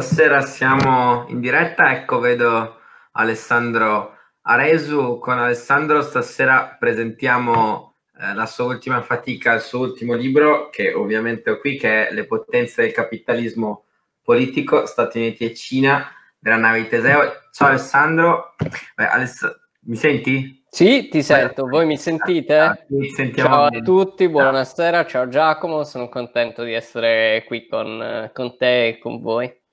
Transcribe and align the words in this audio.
Stasera 0.00 0.42
siamo 0.42 1.26
in 1.26 1.40
diretta, 1.40 1.90
ecco 1.90 2.20
vedo 2.20 2.76
Alessandro 3.14 4.16
Aresu. 4.42 5.18
Con 5.18 5.40
Alessandro 5.40 6.02
stasera 6.02 6.76
presentiamo 6.78 7.96
eh, 8.20 8.32
la 8.32 8.46
sua 8.46 8.66
ultima 8.66 9.02
fatica, 9.02 9.54
il 9.54 9.60
suo 9.60 9.80
ultimo 9.80 10.14
libro, 10.14 10.68
che 10.70 10.92
ovviamente 10.92 11.50
ho 11.50 11.58
qui, 11.58 11.76
che 11.76 12.06
è 12.06 12.12
Le 12.12 12.26
potenze 12.26 12.82
del 12.82 12.92
capitalismo 12.92 13.86
politico, 14.22 14.86
Stati 14.86 15.18
Uniti 15.18 15.46
e 15.46 15.54
Cina, 15.56 16.06
della 16.38 16.58
nave 16.58 16.82
di 16.82 16.88
Teseo. 16.88 17.32
Ciao 17.50 17.66
Alessandro, 17.66 18.54
Beh, 18.94 19.08
Aless- 19.08 19.60
mi 19.80 19.96
senti? 19.96 20.64
Sì, 20.70 21.08
ti 21.08 21.24
sento, 21.24 21.66
voi 21.66 21.86
mi 21.86 21.96
sentite? 21.96 22.86
Sì, 22.88 23.34
ciao 23.34 23.64
a 23.64 23.70
tutti, 23.80 24.28
buonasera, 24.28 25.04
ciao 25.06 25.26
Giacomo, 25.26 25.82
sono 25.82 26.08
contento 26.08 26.62
di 26.62 26.72
essere 26.72 27.42
qui 27.48 27.66
con, 27.66 28.30
con 28.32 28.56
te 28.56 28.86
e 28.86 28.98
con 29.00 29.20
voi. 29.20 29.66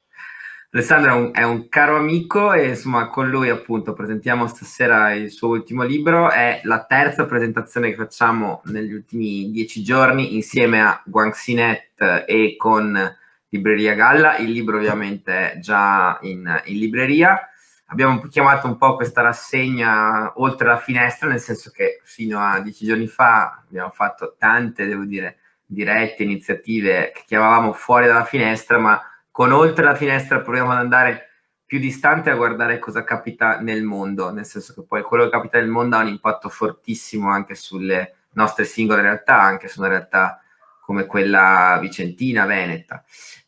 Alessandro 0.76 1.12
è 1.12 1.16
un, 1.16 1.30
è 1.32 1.44
un, 1.44 1.70
caro 1.70 1.96
amico 1.96 2.52
e 2.52 2.68
insomma 2.68 3.08
con 3.08 3.30
lui 3.30 3.48
appunto 3.48 3.94
presentiamo 3.94 4.45
stasera 4.45 5.13
il 5.13 5.31
suo 5.31 5.48
ultimo 5.48 5.84
libro, 5.84 6.30
è 6.30 6.59
la 6.63 6.84
terza 6.84 7.26
presentazione 7.26 7.91
che 7.91 7.95
facciamo 7.95 8.62
negli 8.66 8.91
ultimi 8.91 9.52
dieci 9.52 9.81
giorni 9.81 10.36
insieme 10.36 10.81
a 10.81 11.02
Guangxinet 11.05 12.26
e 12.27 12.55
con 12.58 13.16
Libreria 13.48 13.94
Galla, 13.94 14.36
il 14.36 14.52
libro 14.52 14.76
ovviamente 14.76 15.53
è 15.53 15.59
già 15.59 16.20
in, 16.23 16.62
in 16.66 16.78
libreria. 16.78 17.39
Abbiamo 17.86 18.20
chiamato 18.23 18.67
un 18.67 18.76
po' 18.76 18.98
questa 18.98 19.22
rassegna 19.22 20.34
oltre 20.42 20.67
la 20.67 20.78
finestra, 20.78 21.30
nel 21.30 21.39
senso 21.39 21.72
che 21.72 22.02
fino 22.03 22.42
a 22.42 22.59
dieci 22.59 22.86
giorni 22.86 23.08
fa 23.08 23.64
abbiamo 23.66 23.92
fatto 23.92 24.36
tante, 24.38 24.88
devo 24.88 25.05
dire, 25.05 25.38
dirette, 25.66 26.23
iniziative 26.23 27.14
che 27.16 27.23
chiamavamo 27.26 27.72
fuori 27.72 28.08
dalla 28.08 28.26
finestra, 28.26 28.78
ma 28.78 29.02
con 29.35 29.52
oltre 29.52 29.84
la 29.84 29.95
finestra 29.95 30.39
proviamo 30.39 30.71
ad 30.71 30.77
andare 30.77 31.27
più 31.66 31.77
distante 31.77 32.30
a 32.30 32.35
guardare 32.35 32.80
cosa 32.80 33.03
capita 33.03 33.59
nel 33.59 33.84
mondo, 33.84 34.31
nel 34.31 34.45
senso 34.45 34.73
che 34.73 34.83
poi 34.88 35.02
quello 35.02 35.25
che 35.25 35.31
capita 35.31 35.59
nel 35.59 35.67
mondo 35.67 35.97
ha 35.97 36.03
un 36.03 36.08
impatto 36.08 36.47
fortissimo 36.47 37.30
anche 37.30 37.53
sulle 37.53 38.16
nostre 38.36 38.64
singole 38.64 39.02
realtà, 39.02 39.42
anche 39.42 39.67
su 39.67 39.81
una 39.81 39.89
realtà 39.89 40.42
come 40.80 41.05
quella 41.05 41.77
vicentina, 41.81 42.45
veneta. 42.45 43.03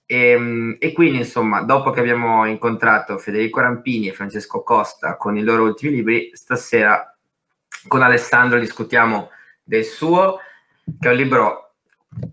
E, 0.05 0.31
ehm, 0.31 0.75
e, 0.77 0.91
quindi, 0.91 1.19
insomma, 1.19 1.61
dopo 1.61 1.91
che 1.91 2.01
abbiamo 2.01 2.45
incontrato 2.45 3.17
Federico 3.17 3.61
Rampini 3.61 4.09
e 4.09 4.13
Francesco 4.13 4.63
Costa 4.63 5.16
con 5.16 5.38
i 5.38 5.41
loro 5.41 5.63
ultimi 5.63 5.95
libri, 5.95 6.31
stasera 6.33 7.16
con 7.88 8.01
Alessandro 8.01 8.59
discutiamo 8.59 9.29
del 9.63 9.85
suo, 9.85 10.39
che 10.99 11.07
è 11.07 11.11
un 11.11 11.17
libro 11.17 11.66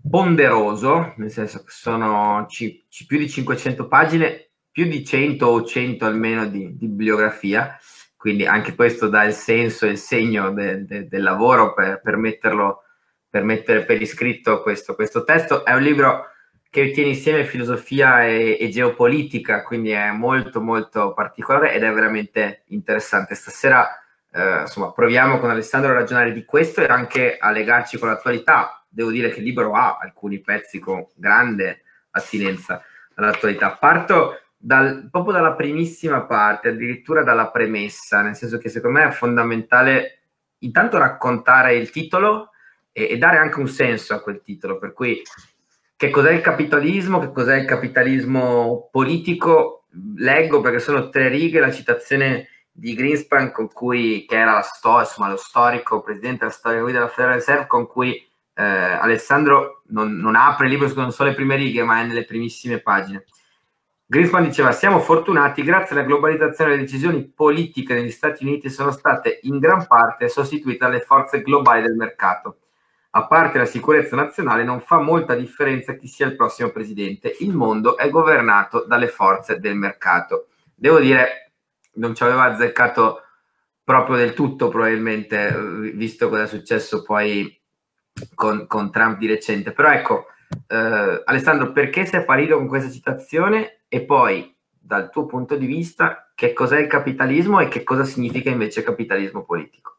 ponderoso, 0.09 1.13
nel 1.17 1.31
senso 1.31 1.59
che 1.59 1.71
sono 1.71 2.45
c- 2.47 2.85
c- 2.89 3.05
più 3.05 3.17
di 3.17 3.29
500 3.29 3.87
pagine, 3.87 4.49
più 4.71 4.85
di 4.85 5.05
100 5.05 5.45
o 5.45 5.63
100 5.63 6.05
almeno 6.05 6.45
di, 6.47 6.75
di 6.77 6.87
bibliografia, 6.87 7.77
quindi 8.15 8.45
anche 8.45 8.75
questo 8.75 9.07
dà 9.07 9.23
il 9.23 9.33
senso 9.33 9.85
e 9.85 9.91
il 9.91 9.97
segno 9.97 10.51
de- 10.51 10.85
de- 10.85 11.07
del 11.07 11.21
lavoro 11.21 11.73
per, 11.73 12.01
per, 12.01 12.17
metterlo, 12.17 12.83
per 13.29 13.43
mettere 13.43 13.83
per 13.85 14.01
iscritto 14.01 14.61
questo, 14.61 14.95
questo 14.95 15.23
testo. 15.23 15.63
È 15.63 15.73
un 15.73 15.81
libro 15.81 16.29
che 16.69 16.91
tiene 16.91 17.11
insieme 17.11 17.45
filosofia 17.45 18.25
e, 18.25 18.57
e, 18.59 18.69
geopolitica, 18.69 19.63
quindi 19.63 19.91
è 19.91 20.11
molto 20.11 20.59
molto 20.59 21.13
particolare 21.13 21.73
ed 21.73 21.83
è 21.83 21.93
veramente 21.93 22.63
interessante. 22.67 23.33
Stasera 23.35 23.87
eh, 24.33 24.61
insomma 24.61 24.91
proviamo 24.91 25.39
con 25.39 25.49
Alessandro 25.49 25.91
a 25.91 25.93
ragionare 25.93 26.33
di 26.33 26.43
questo 26.43 26.81
e 26.81 26.87
anche 26.87 27.37
a 27.37 27.51
legarci 27.51 27.97
con 27.97 28.09
l'attualità. 28.09 28.84
Devo 28.95 29.11
dire 29.11 29.29
che 29.29 29.39
il 29.39 29.45
libro 29.45 29.73
ha 29.73 29.97
alcuni 29.99 30.39
pezzi 30.39 30.79
con 30.79 31.05
grande 31.15 31.81
attinenza 32.11 32.81
all'attualità. 33.15 33.71
Parto 33.71 34.39
dal, 34.55 35.09
proprio 35.11 35.33
dalla 35.33 35.53
primissima 35.53 36.21
parte, 36.21 36.69
addirittura 36.69 37.21
dalla 37.21 37.51
premessa, 37.51 38.21
nel 38.21 38.35
senso 38.35 38.57
che 38.57 38.69
secondo 38.69 38.99
me 38.99 39.07
è 39.07 39.11
fondamentale 39.11 40.19
intanto 40.59 40.97
raccontare 40.97 41.75
il 41.75 41.89
titolo 41.89 42.51
e, 42.93 43.09
e 43.09 43.17
dare 43.17 43.37
anche 43.37 43.59
un 43.59 43.67
senso 43.67 44.13
a 44.13 44.21
quel 44.21 44.41
titolo, 44.41 44.79
per 44.79 44.93
cui 44.93 45.21
che 45.97 46.09
cos'è 46.09 46.31
il 46.31 46.41
capitalismo, 46.41 47.19
che 47.19 47.33
cos'è 47.33 47.57
il 47.57 47.65
capitalismo 47.65 48.87
politico, 48.89 49.87
leggo 50.15 50.61
perché 50.61 50.79
sono 50.79 51.09
tre 51.09 51.27
righe 51.27 51.59
la 51.59 51.71
citazione 51.71 52.47
di 52.71 52.93
Greenspan 52.93 53.51
con 53.51 53.71
cui, 53.71 54.25
che 54.25 54.37
era 54.37 54.61
sto, 54.61 54.99
insomma, 54.99 55.29
lo 55.29 55.37
storico 55.37 56.01
presidente 56.01 56.39
della 56.39 56.51
storia 56.51 56.83
della 56.83 57.07
Federal 57.07 57.35
Reserve, 57.35 57.67
con 57.67 57.87
cui 57.87 58.21
eh, 58.55 58.63
Alessandro 58.63 59.83
non, 59.89 60.15
non, 60.15 60.35
apre 60.35 60.65
il 60.65 60.71
libro, 60.71 60.91
non 60.95 61.11
solo 61.11 61.29
le 61.29 61.35
prime 61.35 61.55
righe, 61.55 61.83
ma 61.83 62.01
è 62.01 62.05
nelle 62.05 62.25
primissime 62.25 62.79
pagine. 62.79 63.25
Greenspan 64.05 64.43
diceva: 64.43 64.71
Siamo 64.71 64.99
fortunati, 64.99 65.63
grazie 65.63 65.95
alla 65.95 66.05
globalizzazione, 66.05 66.71
le 66.71 66.79
decisioni 66.79 67.23
politiche 67.27 67.93
negli 67.93 68.11
Stati 68.11 68.43
Uniti 68.43 68.69
sono 68.69 68.91
state 68.91 69.39
in 69.43 69.59
gran 69.59 69.85
parte 69.87 70.29
sostituite 70.29 70.85
dalle 70.85 71.01
forze 71.01 71.41
globali 71.41 71.81
del 71.81 71.95
mercato 71.95 72.57
a 73.17 73.27
parte 73.27 73.57
la 73.57 73.65
sicurezza 73.65 74.15
nazionale, 74.17 74.65
non 74.65 74.81
fa 74.81 74.99
molta 74.99 75.35
differenza 75.35 75.93
chi 75.93 76.05
sia 76.05 76.25
il 76.25 76.35
prossimo 76.35 76.69
presidente. 76.71 77.33
Il 77.39 77.53
mondo 77.53 77.97
è 77.97 78.09
governato 78.09 78.83
dalle 78.85 79.07
forze 79.07 79.57
del 79.59 79.75
mercato. 79.75 80.47
Devo 80.75 80.99
dire, 80.99 81.53
non 81.93 82.13
ci 82.13 82.23
aveva 82.23 82.43
azzeccato 82.43 83.21
proprio 83.85 84.17
del 84.17 84.33
tutto, 84.33 84.67
probabilmente, 84.67 85.47
eh, 85.47 85.91
visto 85.93 86.27
cosa 86.27 86.43
è 86.43 86.47
successo 86.47 87.03
poi 87.03 87.57
con, 88.33 88.67
con 88.67 88.91
Trump 88.91 89.17
di 89.17 89.27
recente. 89.27 89.71
Però 89.71 89.91
ecco, 89.91 90.27
eh, 90.67 91.21
Alessandro, 91.25 91.71
perché 91.71 92.05
sei 92.05 92.21
apparito 92.21 92.57
con 92.57 92.67
questa 92.67 92.91
citazione 92.91 93.83
e 93.87 94.03
poi, 94.03 94.55
dal 94.79 95.09
tuo 95.09 95.25
punto 95.25 95.55
di 95.55 95.65
vista, 95.65 96.31
che 96.35 96.53
cos'è 96.53 96.79
il 96.79 96.87
capitalismo 96.87 97.59
e 97.59 97.67
che 97.67 97.83
cosa 97.83 98.05
significa 98.05 98.49
invece 98.49 98.83
capitalismo 98.83 99.43
politico? 99.43 99.94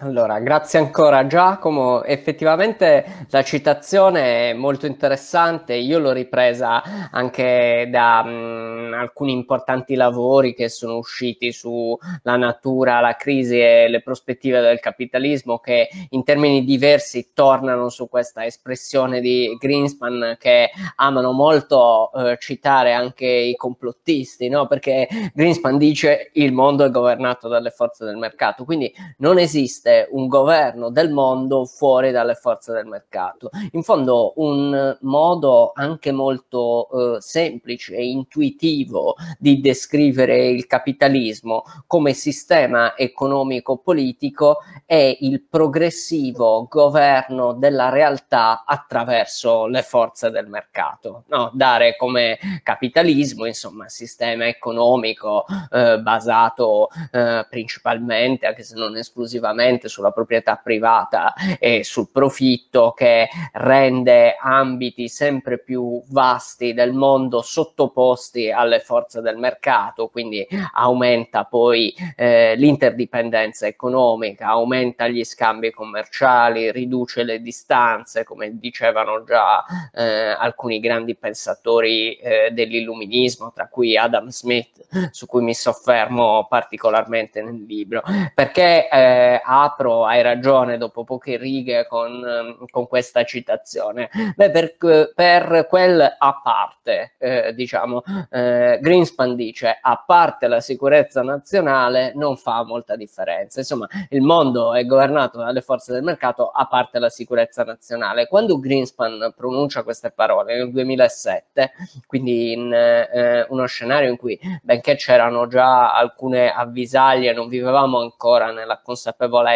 Allora, 0.00 0.40
grazie 0.40 0.80
ancora 0.80 1.24
Giacomo. 1.28 2.02
Effettivamente 2.02 3.26
la 3.30 3.44
citazione 3.44 4.50
è 4.50 4.52
molto 4.52 4.86
interessante. 4.86 5.74
Io 5.74 6.00
l'ho 6.00 6.10
ripresa 6.10 6.82
anche 7.12 7.86
da 7.92 8.24
mh, 8.24 8.92
alcuni 8.92 9.30
importanti 9.30 9.94
lavori 9.94 10.52
che 10.52 10.68
sono 10.68 10.96
usciti 10.96 11.52
sulla 11.52 12.36
natura, 12.36 12.98
la 12.98 13.14
crisi 13.14 13.60
e 13.60 13.86
le 13.88 14.02
prospettive 14.02 14.60
del 14.60 14.80
capitalismo 14.80 15.58
che 15.58 15.88
in 16.10 16.24
termini 16.24 16.64
diversi 16.64 17.30
tornano 17.32 17.88
su 17.88 18.08
questa 18.08 18.44
espressione 18.44 19.20
di 19.20 19.56
Greenspan 19.60 20.36
che 20.40 20.70
amano 20.96 21.30
molto 21.30 22.10
eh, 22.14 22.36
citare 22.40 22.94
anche 22.94 23.26
i 23.26 23.54
complottisti, 23.54 24.48
no? 24.48 24.66
Perché 24.66 25.06
Greenspan 25.32 25.78
dice 25.78 26.30
il 26.32 26.52
mondo 26.52 26.84
è 26.84 26.90
governato 26.90 27.46
dalle 27.46 27.70
forze 27.70 28.04
del 28.04 28.16
mercato, 28.16 28.64
quindi 28.64 28.92
non 29.18 29.38
esiste 29.38 29.82
esiste 29.84 30.08
un 30.10 30.26
governo 30.26 30.90
del 30.90 31.10
mondo 31.10 31.66
fuori 31.66 32.10
dalle 32.10 32.34
forze 32.34 32.72
del 32.72 32.86
mercato. 32.86 33.50
In 33.72 33.82
fondo 33.82 34.32
un 34.36 34.96
modo 35.02 35.72
anche 35.74 36.10
molto 36.10 37.16
eh, 37.16 37.20
semplice 37.20 37.94
e 37.94 38.06
intuitivo 38.06 39.14
di 39.38 39.60
descrivere 39.60 40.48
il 40.48 40.66
capitalismo 40.66 41.64
come 41.86 42.14
sistema 42.14 42.96
economico-politico 42.96 44.58
è 44.86 45.16
il 45.20 45.42
progressivo 45.42 46.66
governo 46.68 47.52
della 47.52 47.90
realtà 47.90 48.64
attraverso 48.64 49.66
le 49.66 49.82
forze 49.82 50.30
del 50.30 50.48
mercato. 50.48 51.24
No? 51.28 51.50
Dare 51.52 51.96
come 51.96 52.38
capitalismo, 52.62 53.44
insomma, 53.44 53.88
sistema 53.88 54.46
economico 54.46 55.44
eh, 55.70 55.98
basato 55.98 56.88
eh, 57.10 57.46
principalmente, 57.50 58.46
anche 58.46 58.62
se 58.62 58.76
non 58.76 58.96
esclusivamente, 58.96 59.73
esclusivamente 59.74 59.88
sulla 59.88 60.10
proprietà 60.10 60.60
privata 60.62 61.34
e 61.58 61.84
sul 61.84 62.08
profitto 62.10 62.92
che 62.92 63.28
rende 63.52 64.36
ambiti 64.40 65.08
sempre 65.08 65.58
più 65.58 66.02
vasti 66.08 66.72
del 66.72 66.92
mondo 66.92 67.42
sottoposti 67.42 68.50
alle 68.50 68.80
forze 68.80 69.20
del 69.20 69.36
mercato, 69.36 70.08
quindi 70.08 70.46
aumenta 70.74 71.44
poi 71.44 71.94
eh, 72.16 72.54
l'interdipendenza 72.56 73.66
economica, 73.66 74.48
aumenta 74.48 75.08
gli 75.08 75.24
scambi 75.24 75.70
commerciali, 75.70 76.70
riduce 76.72 77.22
le 77.24 77.40
distanze, 77.40 78.24
come 78.24 78.58
dicevano 78.58 79.24
già 79.24 79.64
eh, 79.92 80.36
alcuni 80.38 80.80
grandi 80.80 81.14
pensatori 81.16 82.14
eh, 82.16 82.50
dell'illuminismo, 82.52 83.52
tra 83.52 83.68
cui 83.68 83.96
Adam 83.96 84.28
Smith, 84.28 85.10
su 85.10 85.26
cui 85.26 85.42
mi 85.42 85.54
soffermo 85.54 86.46
particolarmente 86.48 87.42
nel 87.42 87.64
libro, 87.66 88.02
perché 88.34 88.88
eh, 88.88 89.40
ha 89.44 89.63
apro, 89.64 90.06
hai 90.06 90.22
ragione, 90.22 90.78
dopo 90.78 91.04
poche 91.04 91.36
righe 91.36 91.86
con, 91.86 92.24
ehm, 92.24 92.64
con 92.70 92.86
questa 92.86 93.24
citazione. 93.24 94.08
Beh, 94.36 94.50
per, 94.50 94.76
per 95.14 95.66
quel 95.68 96.00
a 96.18 96.40
parte, 96.42 97.14
eh, 97.18 97.52
diciamo, 97.54 98.02
eh, 98.30 98.44
eh, 98.54 98.78
Greenspan 98.80 99.34
dice 99.34 99.78
a 99.80 100.02
parte 100.06 100.46
la 100.48 100.60
sicurezza 100.60 101.22
nazionale 101.22 102.12
non 102.14 102.36
fa 102.36 102.62
molta 102.64 102.96
differenza. 102.96 103.60
Insomma, 103.60 103.86
il 104.10 104.22
mondo 104.22 104.74
è 104.74 104.84
governato 104.84 105.38
dalle 105.38 105.60
forze 105.60 105.92
del 105.92 106.02
mercato 106.02 106.50
a 106.50 106.66
parte 106.66 106.98
la 106.98 107.08
sicurezza 107.08 107.64
nazionale. 107.64 108.26
Quando 108.28 108.58
Greenspan 108.58 109.32
pronuncia 109.36 109.82
queste 109.82 110.10
parole 110.10 110.56
nel 110.56 110.70
2007, 110.70 111.72
quindi 112.06 112.52
in 112.52 112.72
eh, 112.72 113.46
uno 113.48 113.66
scenario 113.66 114.10
in 114.10 114.16
cui 114.16 114.38
benché 114.62 114.96
c'erano 114.96 115.46
già 115.46 115.94
alcune 115.94 116.52
avvisaglie, 116.52 117.32
non 117.32 117.48
vivevamo 117.48 118.00
ancora 118.00 118.50
nella 118.52 118.80
consapevolezza 118.82 119.53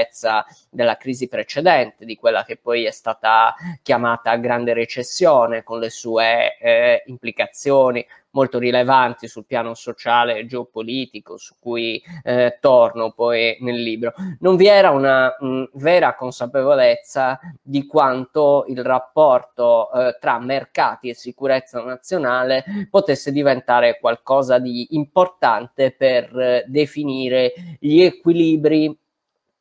della 0.70 0.96
crisi 0.96 1.28
precedente, 1.28 2.04
di 2.04 2.16
quella 2.16 2.44
che 2.44 2.56
poi 2.56 2.84
è 2.84 2.90
stata 2.90 3.54
chiamata 3.82 4.36
grande 4.36 4.72
recessione 4.74 5.62
con 5.62 5.78
le 5.78 5.90
sue 5.90 6.56
eh, 6.58 7.02
implicazioni 7.06 8.06
molto 8.30 8.58
rilevanti 8.58 9.26
sul 9.26 9.46
piano 9.46 9.74
sociale 9.74 10.38
e 10.38 10.46
geopolitico, 10.46 11.36
su 11.36 11.54
cui 11.58 12.02
eh, 12.22 12.58
torno 12.60 13.10
poi 13.10 13.56
nel 13.60 13.82
libro. 13.82 14.12
Non 14.40 14.56
vi 14.56 14.66
era 14.66 14.90
una 14.90 15.34
mh, 15.38 15.70
vera 15.74 16.14
consapevolezza 16.14 17.38
di 17.60 17.86
quanto 17.86 18.64
il 18.68 18.84
rapporto 18.84 19.90
eh, 19.92 20.16
tra 20.20 20.38
mercati 20.38 21.08
e 21.08 21.14
sicurezza 21.14 21.82
nazionale 21.82 22.64
potesse 22.90 23.32
diventare 23.32 23.98
qualcosa 23.98 24.58
di 24.58 24.88
importante 24.90 25.90
per 25.90 26.38
eh, 26.38 26.64
definire 26.66 27.52
gli 27.80 28.02
equilibri 28.02 28.96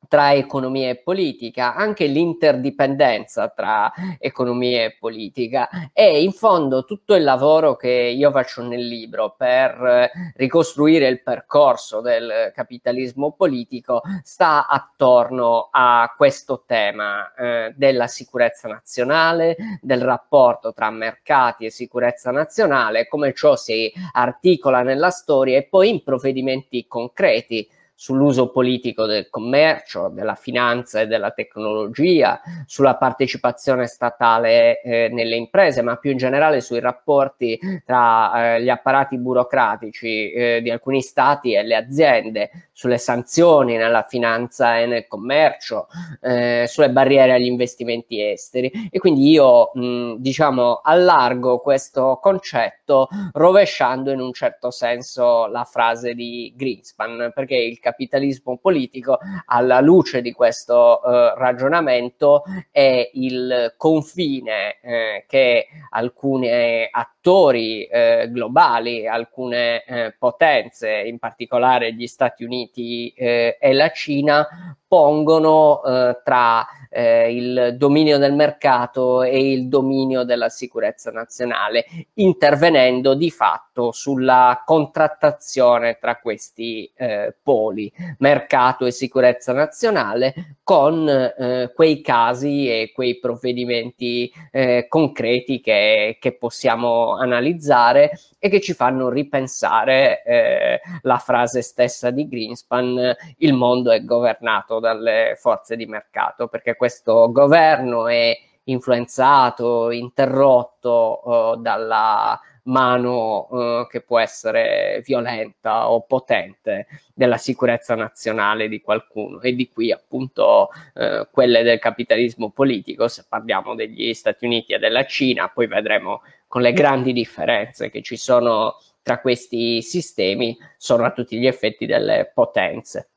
tra 0.08 0.34
economia 0.34 0.90
e 0.90 0.98
politica, 0.98 1.76
anche 1.76 2.06
l'interdipendenza 2.06 3.50
tra 3.50 3.92
economia 4.20 4.86
e 4.86 4.96
politica. 5.00 5.70
E 5.94 6.24
in 6.24 6.32
fondo 6.32 6.86
tutto 6.86 7.16
il 7.16 7.24
lavoro 7.24 7.76
che 7.76 7.92
io 7.92 8.32
faccio 8.32 8.62
nel 8.64 8.86
libro 8.86 9.36
per 9.38 10.12
ricostruire 10.36 11.08
il 11.08 11.22
percorso 11.22 12.02
del 12.02 12.52
capitalismo 12.54 13.32
politico 13.32 14.02
sta 14.24 14.68
attorno 14.68 15.70
a 15.72 16.14
questo 16.16 16.64
tema 16.66 17.34
eh, 17.34 17.74
della 17.76 18.08
sicurezza 18.08 18.68
nazionale, 18.68 19.56
del 19.82 20.02
rapporto 20.02 20.74
tra 20.74 20.90
mercati 20.90 21.66
e 21.66 21.70
sicurezza 21.70 22.32
nazionale, 22.32 23.08
come 23.08 23.34
ciò 23.34 23.56
si 23.56 23.92
articola 24.14 24.82
nella 24.82 25.10
storia 25.10 25.58
e 25.58 25.64
poi 25.64 25.90
in 25.90 26.04
provvedimenti 26.04 26.86
concreti 26.88 27.68
sull'uso 28.00 28.52
politico 28.52 29.08
del 29.08 29.28
commercio, 29.32 30.10
della 30.10 30.36
finanza 30.36 31.02
e 31.02 31.08
della 31.08 31.32
tecnologia, 31.32 32.40
sulla 32.68 32.96
partecipazione 32.96 33.88
statale 33.88 34.82
eh, 34.82 35.10
nelle 35.12 35.36
imprese, 35.36 35.82
ma 35.82 35.96
più 35.96 36.12
in 36.12 36.18
generale 36.18 36.62
sui 36.62 36.80
rapporti 36.80 37.60
tra 37.84 38.56
eh, 38.56 38.62
gli 38.62 38.70
apparati 38.70 39.18
burocratici 39.18 40.32
eh, 40.32 40.62
di 40.62 40.70
alcuni 40.70 41.02
stati 41.02 41.54
e 41.54 41.64
le 41.64 41.76
aziende, 41.76 42.52
sulle 42.72 43.00
sanzioni 43.00 43.76
nella 43.76 44.06
finanza 44.08 44.78
e 44.78 44.86
nel 44.86 45.08
commercio, 45.08 45.88
eh, 46.22 46.66
sulle 46.68 46.92
barriere 46.92 47.34
agli 47.34 47.48
investimenti 47.48 48.22
esteri. 48.22 48.90
E 48.92 49.00
quindi 49.00 49.28
io, 49.32 49.72
mh, 49.74 50.18
diciamo, 50.20 50.82
allargo 50.84 51.58
questo 51.58 52.20
concetto 52.22 53.08
rovesciando 53.32 54.12
in 54.12 54.20
un 54.20 54.32
certo 54.32 54.70
senso 54.70 55.48
la 55.48 55.64
frase 55.64 56.14
di 56.14 56.54
Greenspan, 56.56 57.32
perché 57.34 57.56
il 57.56 57.80
capitalismo 57.88 58.58
politico, 58.58 59.18
alla 59.46 59.80
luce 59.80 60.22
di 60.22 60.34
questo 60.34 61.02
eh, 61.02 61.34
ragionamento, 61.38 62.44
è 62.70 63.10
il 63.14 63.74
confine 63.78 64.80
eh, 64.82 65.26
che 65.26 65.68
alcuni 65.92 66.50
attori 66.92 67.86
eh, 67.86 68.28
globali, 68.30 69.08
alcune 69.08 69.84
eh, 69.86 70.16
potenze, 70.18 70.90
in 70.90 71.18
particolare 71.18 71.94
gli 71.94 72.08
Stati 72.08 72.44
Uniti 72.44 73.14
eh, 73.16 73.58
e 73.60 73.74
la 73.74 73.90
Cina, 73.92 74.46
pongono 74.88 75.84
eh, 75.84 76.22
tra 76.24 76.66
eh, 76.90 77.34
il 77.34 77.76
dominio 77.78 78.18
del 78.18 78.34
mercato 78.34 79.22
e 79.22 79.52
il 79.52 79.68
dominio 79.68 80.24
della 80.24 80.50
sicurezza 80.50 81.12
nazionale, 81.12 81.86
intervenendo 82.16 83.14
di 83.14 83.30
fatto 83.30 83.92
sulla 83.92 84.64
contrattazione 84.66 85.98
tra 86.00 86.20
questi 86.20 86.90
eh, 86.96 87.36
poli, 87.42 87.92
mercato 88.20 88.86
e 88.86 88.92
sicurezza 88.92 89.54
nazionale, 89.54 90.58
con 90.64 91.08
eh, 91.08 91.72
quei 91.74 92.02
casi 92.02 92.68
e 92.68 92.92
quei 92.94 93.20
provvedimenti 93.20 94.32
eh, 94.52 94.88
concreti 94.90 95.62
che, 95.62 96.18
che, 96.20 96.36
possiamo 96.38 97.16
analizzare 97.16 98.12
e 98.38 98.50
che 98.50 98.60
ci 98.60 98.74
fanno 98.74 99.10
ripensare 99.10 100.24
eh, 100.24 100.82
la 101.04 101.18
frase 101.18 101.62
stessa 101.62 102.10
di 102.10 102.28
Greenspan, 102.28 103.16
il 103.38 103.54
mondo 103.54 103.92
è 103.92 104.04
governato 104.04 104.77
dalle 104.80 105.36
forze 105.38 105.76
di 105.76 105.86
mercato, 105.86 106.48
perché 106.48 106.76
questo 106.76 107.32
governo 107.32 108.08
è 108.08 108.38
influenzato, 108.68 109.92
interrotto 109.92 111.22
uh, 111.24 111.56
dalla 111.62 112.40
mano 112.64 113.48
uh, 113.50 113.88
che 113.88 114.02
può 114.02 114.20
essere 114.20 115.02
violenta 115.06 115.90
o 115.90 116.02
potente 116.02 116.88
della 117.14 117.38
sicurezza 117.38 117.96
nazionale 117.96 118.68
di 118.68 118.82
qualcuno. 118.82 119.42
E 119.42 119.54
di 119.54 119.70
qui 119.70 119.92
appunto 119.92 120.70
uh, 120.94 121.28
quelle 121.32 121.64
del 121.64 121.80
capitalismo 121.80 122.52
politico 122.52 123.08
se 123.08 123.26
parliamo 123.28 123.76
degli 123.76 124.14
Stati 124.14 124.46
Uniti 124.46 124.74
e 124.74 124.80
della 124.80 125.06
Cina 125.06 125.50
poi 125.50 125.68
vedremo 125.68 126.22
con 126.48 126.62
le 126.62 126.74
grandi 126.74 127.14
differenze 127.14 127.90
che 127.90 128.02
ci 128.02 128.18
sono 128.18 128.78
tra 129.02 129.20
questi 129.20 129.82
sistemi 129.82 130.58
sono 130.76 131.06
a 131.06 131.12
tutti 131.12 131.38
gli 131.38 131.48
effetti 131.48 131.86
delle 131.86 132.30
potenze 132.34 133.10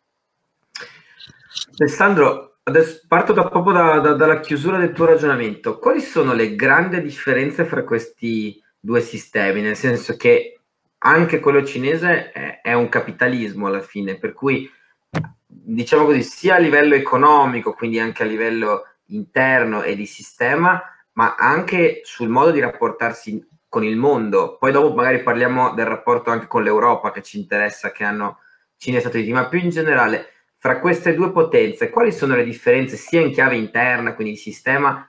Alessandro, 1.78 2.58
adesso 2.62 3.02
parto 3.08 3.32
da, 3.32 3.48
proprio 3.48 3.72
da, 3.72 3.98
da, 3.98 4.12
dalla 4.12 4.40
chiusura 4.40 4.78
del 4.78 4.92
tuo 4.92 5.06
ragionamento. 5.06 5.78
Quali 5.78 6.00
sono 6.00 6.32
le 6.32 6.54
grandi 6.54 7.00
differenze 7.00 7.64
fra 7.64 7.84
questi 7.84 8.62
due 8.78 9.00
sistemi? 9.00 9.60
Nel 9.60 9.76
senso 9.76 10.16
che 10.16 10.60
anche 10.98 11.40
quello 11.40 11.64
cinese 11.64 12.30
è, 12.30 12.60
è 12.60 12.72
un 12.74 12.88
capitalismo 12.88 13.66
alla 13.66 13.80
fine, 13.80 14.18
per 14.18 14.32
cui 14.32 14.70
diciamo 15.46 16.04
così, 16.04 16.22
sia 16.22 16.56
a 16.56 16.58
livello 16.58 16.94
economico, 16.94 17.72
quindi 17.72 17.98
anche 17.98 18.22
a 18.22 18.26
livello 18.26 18.86
interno 19.06 19.82
e 19.82 19.96
di 19.96 20.06
sistema, 20.06 20.80
ma 21.12 21.34
anche 21.36 22.00
sul 22.04 22.28
modo 22.28 22.50
di 22.50 22.60
rapportarsi 22.60 23.44
con 23.68 23.84
il 23.84 23.96
mondo. 23.96 24.56
Poi 24.58 24.72
dopo 24.72 24.94
magari 24.94 25.22
parliamo 25.22 25.74
del 25.74 25.86
rapporto 25.86 26.30
anche 26.30 26.46
con 26.46 26.62
l'Europa 26.62 27.10
che 27.10 27.22
ci 27.22 27.38
interessa, 27.38 27.90
che 27.90 28.04
hanno 28.04 28.38
Cina 28.76 28.98
e 28.98 29.00
Stati 29.00 29.16
Uniti, 29.16 29.32
ma 29.32 29.48
più 29.48 29.58
in 29.58 29.70
generale 29.70 30.39
fra 30.62 30.78
queste 30.78 31.14
due 31.14 31.32
potenze, 31.32 31.88
quali 31.88 32.12
sono 32.12 32.36
le 32.36 32.44
differenze 32.44 32.96
sia 32.96 33.22
in 33.22 33.32
chiave 33.32 33.56
interna, 33.56 34.14
quindi 34.14 34.34
di 34.34 34.38
sistema, 34.38 35.08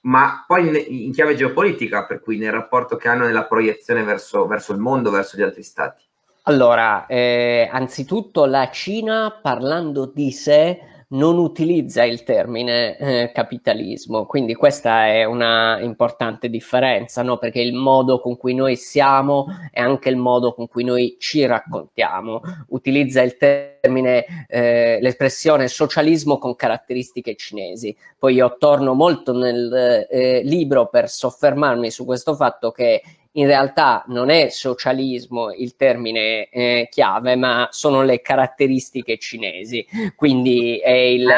ma 0.00 0.44
poi 0.44 0.66
in, 0.66 1.04
in, 1.04 1.12
chiave 1.12 1.36
geopolitica, 1.36 2.04
per 2.04 2.20
cui 2.20 2.36
nel 2.36 2.50
rapporto 2.50 2.96
che 2.96 3.06
hanno 3.06 3.26
nella 3.26 3.44
proiezione 3.44 4.02
verso, 4.02 4.44
verso 4.48 4.72
il 4.72 4.80
mondo, 4.80 5.12
verso 5.12 5.36
gli 5.36 5.42
altri 5.42 5.62
stati? 5.62 6.02
Allora, 6.42 7.06
eh, 7.06 7.68
anzitutto 7.70 8.44
la 8.44 8.70
Cina, 8.70 9.30
parlando 9.40 10.10
di 10.12 10.32
sé, 10.32 11.01
non 11.12 11.38
utilizza 11.38 12.04
il 12.04 12.22
termine 12.22 12.96
eh, 12.96 13.30
capitalismo, 13.32 14.24
quindi 14.26 14.54
questa 14.54 15.06
è 15.06 15.24
una 15.24 15.78
importante 15.80 16.48
differenza, 16.48 17.22
no? 17.22 17.38
perché 17.38 17.60
il 17.60 17.74
modo 17.74 18.20
con 18.20 18.36
cui 18.36 18.54
noi 18.54 18.76
siamo 18.76 19.46
è 19.70 19.80
anche 19.80 20.08
il 20.08 20.16
modo 20.16 20.54
con 20.54 20.68
cui 20.68 20.84
noi 20.84 21.16
ci 21.18 21.44
raccontiamo, 21.44 22.40
utilizza 22.68 23.20
il 23.22 23.36
termine, 23.36 24.46
eh, 24.48 24.98
l'espressione 25.00 25.68
socialismo 25.68 26.38
con 26.38 26.56
caratteristiche 26.56 27.34
cinesi. 27.36 27.94
Poi 28.18 28.34
io 28.34 28.56
torno 28.58 28.94
molto 28.94 29.32
nel 29.32 30.06
eh, 30.08 30.42
libro 30.44 30.88
per 30.88 31.10
soffermarmi 31.10 31.90
su 31.90 32.04
questo 32.04 32.34
fatto 32.34 32.70
che 32.70 33.02
in 33.32 33.46
realtà 33.46 34.04
non 34.08 34.30
è 34.30 34.48
socialismo 34.48 35.52
il 35.52 35.76
termine 35.76 36.48
eh, 36.50 36.88
chiave, 36.90 37.36
ma 37.36 37.68
sono 37.70 38.02
le 38.02 38.20
caratteristiche 38.20 39.18
cinesi. 39.18 39.86
Quindi 40.16 40.78
è 40.78 40.90
il 40.90 41.28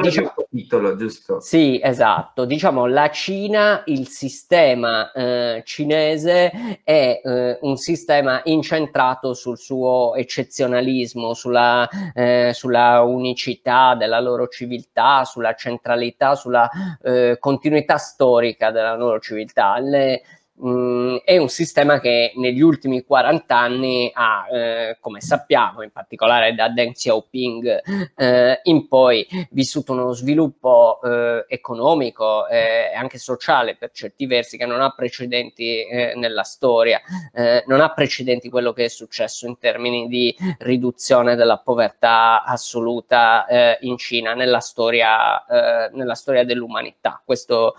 diciamo, 0.00 0.34
titolo, 0.50 0.96
giusto? 0.96 1.40
Sì, 1.40 1.80
esatto. 1.82 2.44
Diciamo 2.44 2.86
la 2.86 3.10
Cina, 3.10 3.82
il 3.86 4.08
sistema 4.08 5.12
eh, 5.12 5.62
cinese 5.64 6.80
è 6.82 7.20
eh, 7.22 7.58
un 7.60 7.76
sistema 7.76 8.40
incentrato 8.44 9.34
sul 9.34 9.58
suo 9.58 10.14
eccezionalismo, 10.14 11.34
sulla, 11.34 11.88
eh, 12.14 12.52
sulla 12.54 13.02
unicità 13.02 13.94
della 13.94 14.20
loro 14.20 14.48
civiltà, 14.48 15.24
sulla 15.24 15.54
centralità, 15.54 16.34
sulla 16.34 16.70
eh, 17.02 17.36
continuità 17.38 17.98
storica 17.98 18.70
della 18.70 18.96
loro 18.96 19.20
civiltà. 19.20 19.78
Le, 19.78 20.22
mh, 20.58 20.68
mm, 20.68 21.16
è 21.24 21.36
un 21.36 21.48
sistema 21.48 22.00
che 22.00 22.32
negli 22.36 22.60
ultimi 22.60 23.04
40 23.04 23.56
anni 23.56 24.10
ha, 24.12 24.46
eh, 24.50 24.98
come 25.00 25.20
sappiamo, 25.20 25.82
in 25.82 25.90
particolare 25.90 26.54
da 26.54 26.68
Deng 26.68 26.92
Xiaoping 26.92 27.82
eh, 28.16 28.60
in 28.64 28.88
poi, 28.88 29.26
vissuto 29.50 29.92
uno 29.92 30.12
sviluppo 30.12 31.00
eh, 31.02 31.44
economico 31.48 32.46
e 32.48 32.92
anche 32.94 33.18
sociale 33.18 33.76
per 33.76 33.90
certi 33.92 34.26
versi 34.26 34.56
che 34.56 34.66
non 34.66 34.80
ha 34.80 34.90
precedenti 34.90 35.86
eh, 35.86 36.14
nella 36.16 36.42
storia, 36.42 37.00
eh, 37.32 37.64
non 37.66 37.80
ha 37.80 37.92
precedenti 37.92 38.48
quello 38.50 38.72
che 38.72 38.84
è 38.84 38.88
successo 38.88 39.46
in 39.46 39.58
termini 39.58 40.08
di 40.08 40.34
riduzione 40.58 41.36
della 41.36 41.58
povertà 41.58 42.42
assoluta 42.44 43.46
eh, 43.46 43.78
in 43.82 43.96
Cina 43.96 44.34
nella 44.34 44.60
storia, 44.60 45.44
nella 45.92 46.14
storia 46.14 46.44
dell'umanità. 46.44 47.20
Questo 47.24 47.74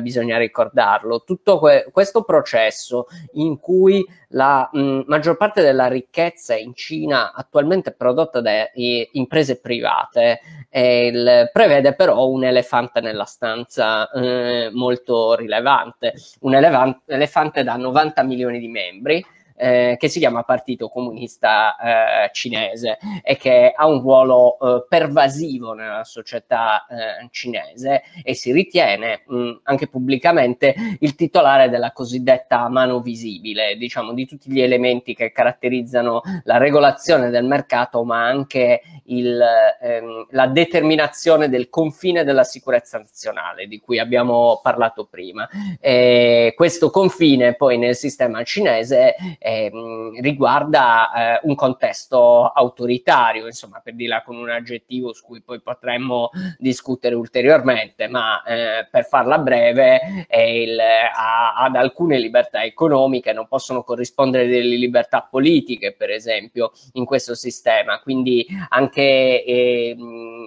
bisogna 0.00 0.38
ricordarlo. 0.38 1.22
Tutto 1.24 1.58
que- 1.58 1.88
questo 1.92 2.19
processo 2.24 3.06
in 3.32 3.58
cui 3.58 4.04
la 4.28 4.68
mh, 4.72 5.02
maggior 5.06 5.36
parte 5.36 5.62
della 5.62 5.88
ricchezza 5.88 6.54
in 6.54 6.74
Cina 6.74 7.32
attualmente 7.32 7.92
prodotta 7.92 8.40
da 8.40 8.70
imprese 8.74 9.60
private 9.60 10.40
il, 10.70 11.50
prevede 11.52 11.94
però 11.94 12.28
un 12.28 12.44
elefante 12.44 13.00
nella 13.00 13.24
stanza 13.24 14.10
eh, 14.10 14.70
molto 14.72 15.34
rilevante, 15.34 16.14
un 16.40 16.54
elefante 17.06 17.64
da 17.64 17.76
90 17.76 18.22
milioni 18.22 18.58
di 18.58 18.68
membri 18.68 19.24
eh, 19.60 19.96
che 19.98 20.08
si 20.08 20.18
chiama 20.18 20.42
Partito 20.42 20.88
Comunista 20.88 21.76
eh, 21.76 22.30
Cinese 22.32 22.98
e 23.22 23.36
che 23.36 23.72
ha 23.76 23.86
un 23.86 24.00
ruolo 24.00 24.58
eh, 24.58 24.86
pervasivo 24.88 25.74
nella 25.74 26.04
società 26.04 26.86
eh, 26.86 27.28
cinese 27.30 28.02
e 28.22 28.34
si 28.34 28.52
ritiene 28.52 29.22
mh, 29.26 29.50
anche 29.64 29.86
pubblicamente 29.88 30.74
il 31.00 31.14
titolare 31.14 31.68
della 31.68 31.92
cosiddetta 31.92 32.68
mano 32.68 33.00
visibile, 33.00 33.76
diciamo 33.76 34.14
di 34.14 34.26
tutti 34.26 34.50
gli 34.50 34.62
elementi 34.62 35.14
che 35.14 35.30
caratterizzano 35.30 36.22
la 36.44 36.56
regolazione 36.56 37.28
del 37.28 37.44
mercato, 37.44 38.02
ma 38.02 38.24
anche 38.24 38.80
il, 39.06 39.42
ehm, 39.80 40.26
la 40.30 40.46
determinazione 40.46 41.48
del 41.48 41.68
confine 41.68 42.24
della 42.24 42.44
sicurezza 42.44 42.98
nazionale 42.98 43.66
di 43.66 43.78
cui 43.78 43.98
abbiamo 43.98 44.60
parlato 44.62 45.04
prima. 45.04 45.48
E 45.80 46.54
questo 46.56 46.90
confine 46.90 47.54
poi 47.54 47.76
nel 47.76 47.96
sistema 47.96 48.42
cinese 48.42 49.16
ehm, 49.50 50.20
riguarda 50.20 51.12
eh, 51.12 51.40
un 51.44 51.54
contesto 51.54 52.46
autoritario, 52.46 53.46
insomma, 53.46 53.80
per 53.80 53.94
dirla 53.94 54.22
con 54.22 54.36
un 54.36 54.50
aggettivo 54.50 55.12
su 55.12 55.24
cui 55.24 55.42
poi 55.42 55.60
potremmo 55.60 56.30
discutere 56.58 57.14
ulteriormente, 57.14 58.08
ma 58.08 58.42
eh, 58.42 58.86
per 58.90 59.04
farla 59.06 59.38
breve, 59.38 60.26
il, 60.30 60.78
ha, 60.78 61.54
ad 61.54 61.76
alcune 61.76 62.18
libertà 62.18 62.62
economiche 62.62 63.32
non 63.32 63.48
possono 63.48 63.82
corrispondere 63.82 64.46
delle 64.46 64.76
libertà 64.76 65.26
politiche, 65.28 65.94
per 65.96 66.10
esempio, 66.10 66.72
in 66.92 67.04
questo 67.04 67.34
sistema. 67.34 68.00
Quindi 68.00 68.46
anche 68.68 69.44
eh, 69.44 69.96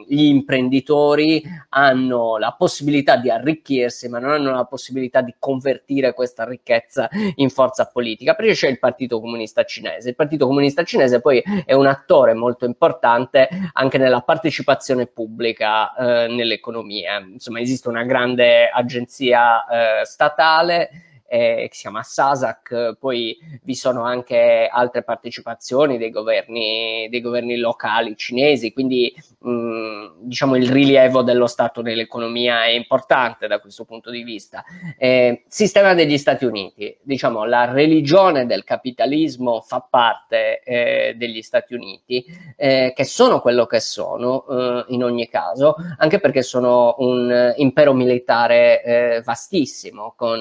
gli 0.08 0.24
imprenditori 0.26 1.44
hanno 1.70 2.38
la 2.38 2.56
possibilità 2.58 3.18
di 3.18 3.30
arricchirsi, 3.30 4.08
ma 4.08 4.20
non 4.20 4.32
hanno 4.32 4.52
la 4.52 4.66
possibilità 4.66 5.22
di 5.22 5.36
convertire 5.38 6.14
questa 6.14 6.46
ricchezza 6.46 7.10
in 7.36 7.50
forza 7.50 7.90
politica, 7.92 8.34
perché 8.34 8.54
c'è 8.54 8.70
il 8.70 8.80
Partito 8.80 8.93
Comunista 9.20 9.64
Cinese. 9.64 10.10
Il 10.10 10.16
Partito 10.16 10.48
Comunista 10.48 10.84
Cinese 10.84 11.22
poi 11.22 11.44
è 11.66 11.74
un 11.74 11.86
attore 11.86 12.34
molto 12.34 12.66
importante 12.66 13.50
anche 13.74 13.98
nella 13.98 14.22
partecipazione 14.22 15.08
pubblica 15.08 15.94
eh, 15.96 16.28
nell'economia. 16.28 17.20
Insomma, 17.20 17.60
esiste 17.60 17.90
una 17.90 18.04
grande 18.04 18.70
agenzia 18.70 20.02
eh, 20.02 20.06
statale 20.06 20.90
eh, 21.34 21.68
che 21.68 21.74
si 21.74 21.82
chiama 21.82 22.04
SASAC, 22.04 22.98
poi 23.00 23.36
vi 23.64 23.74
sono 23.74 24.04
anche 24.04 24.70
altre 24.72 25.02
partecipazioni 25.02 25.98
dei 25.98 26.12
governi, 26.12 27.08
dei 27.10 27.22
governi 27.22 27.58
locali 27.58 28.16
cinesi, 28.16 28.72
quindi 28.72 29.12
mh, 29.40 30.12
diciamo 30.20 30.56
il 30.56 30.70
rilievo 30.70 31.24
dello 31.24 31.48
Stato 31.48 31.82
nell'economia 31.82 32.66
è 32.66 32.70
importante 32.70 33.48
da 33.48 33.60
questo 33.60 33.84
punto 33.84 34.12
di 34.12 34.22
vista. 34.22 34.64
Eh, 34.96 35.44
sistema 35.48 35.96
degli 35.96 36.20
Stati 36.20 36.46
Uniti, 36.46 36.96
diciamo 37.02 37.46
la 37.46 37.66
religione 37.66 38.46
del 38.46 38.64
capitalismo 38.64 39.62
fa 39.62 39.84
parte 39.90 40.62
eh, 40.62 41.16
degli 41.18 41.42
Stati 41.42 41.74
Uniti, 41.74 42.24
eh, 42.56 42.94
che 42.96 43.06
sono 43.06 43.42
quello 43.42 43.66
che 43.66 43.80
sono 43.80 44.46
eh, 44.48 44.86
in 44.90 45.04
ogni 45.04 45.28
caso, 45.30 45.76
anche 45.98 46.20
perché 46.20 46.44
sono 46.44 46.94
un 47.00 47.54
impero 47.58 47.94
militare 47.94 48.84
eh, 48.84 49.22
vastissimo 49.24 50.14
con, 50.16 50.40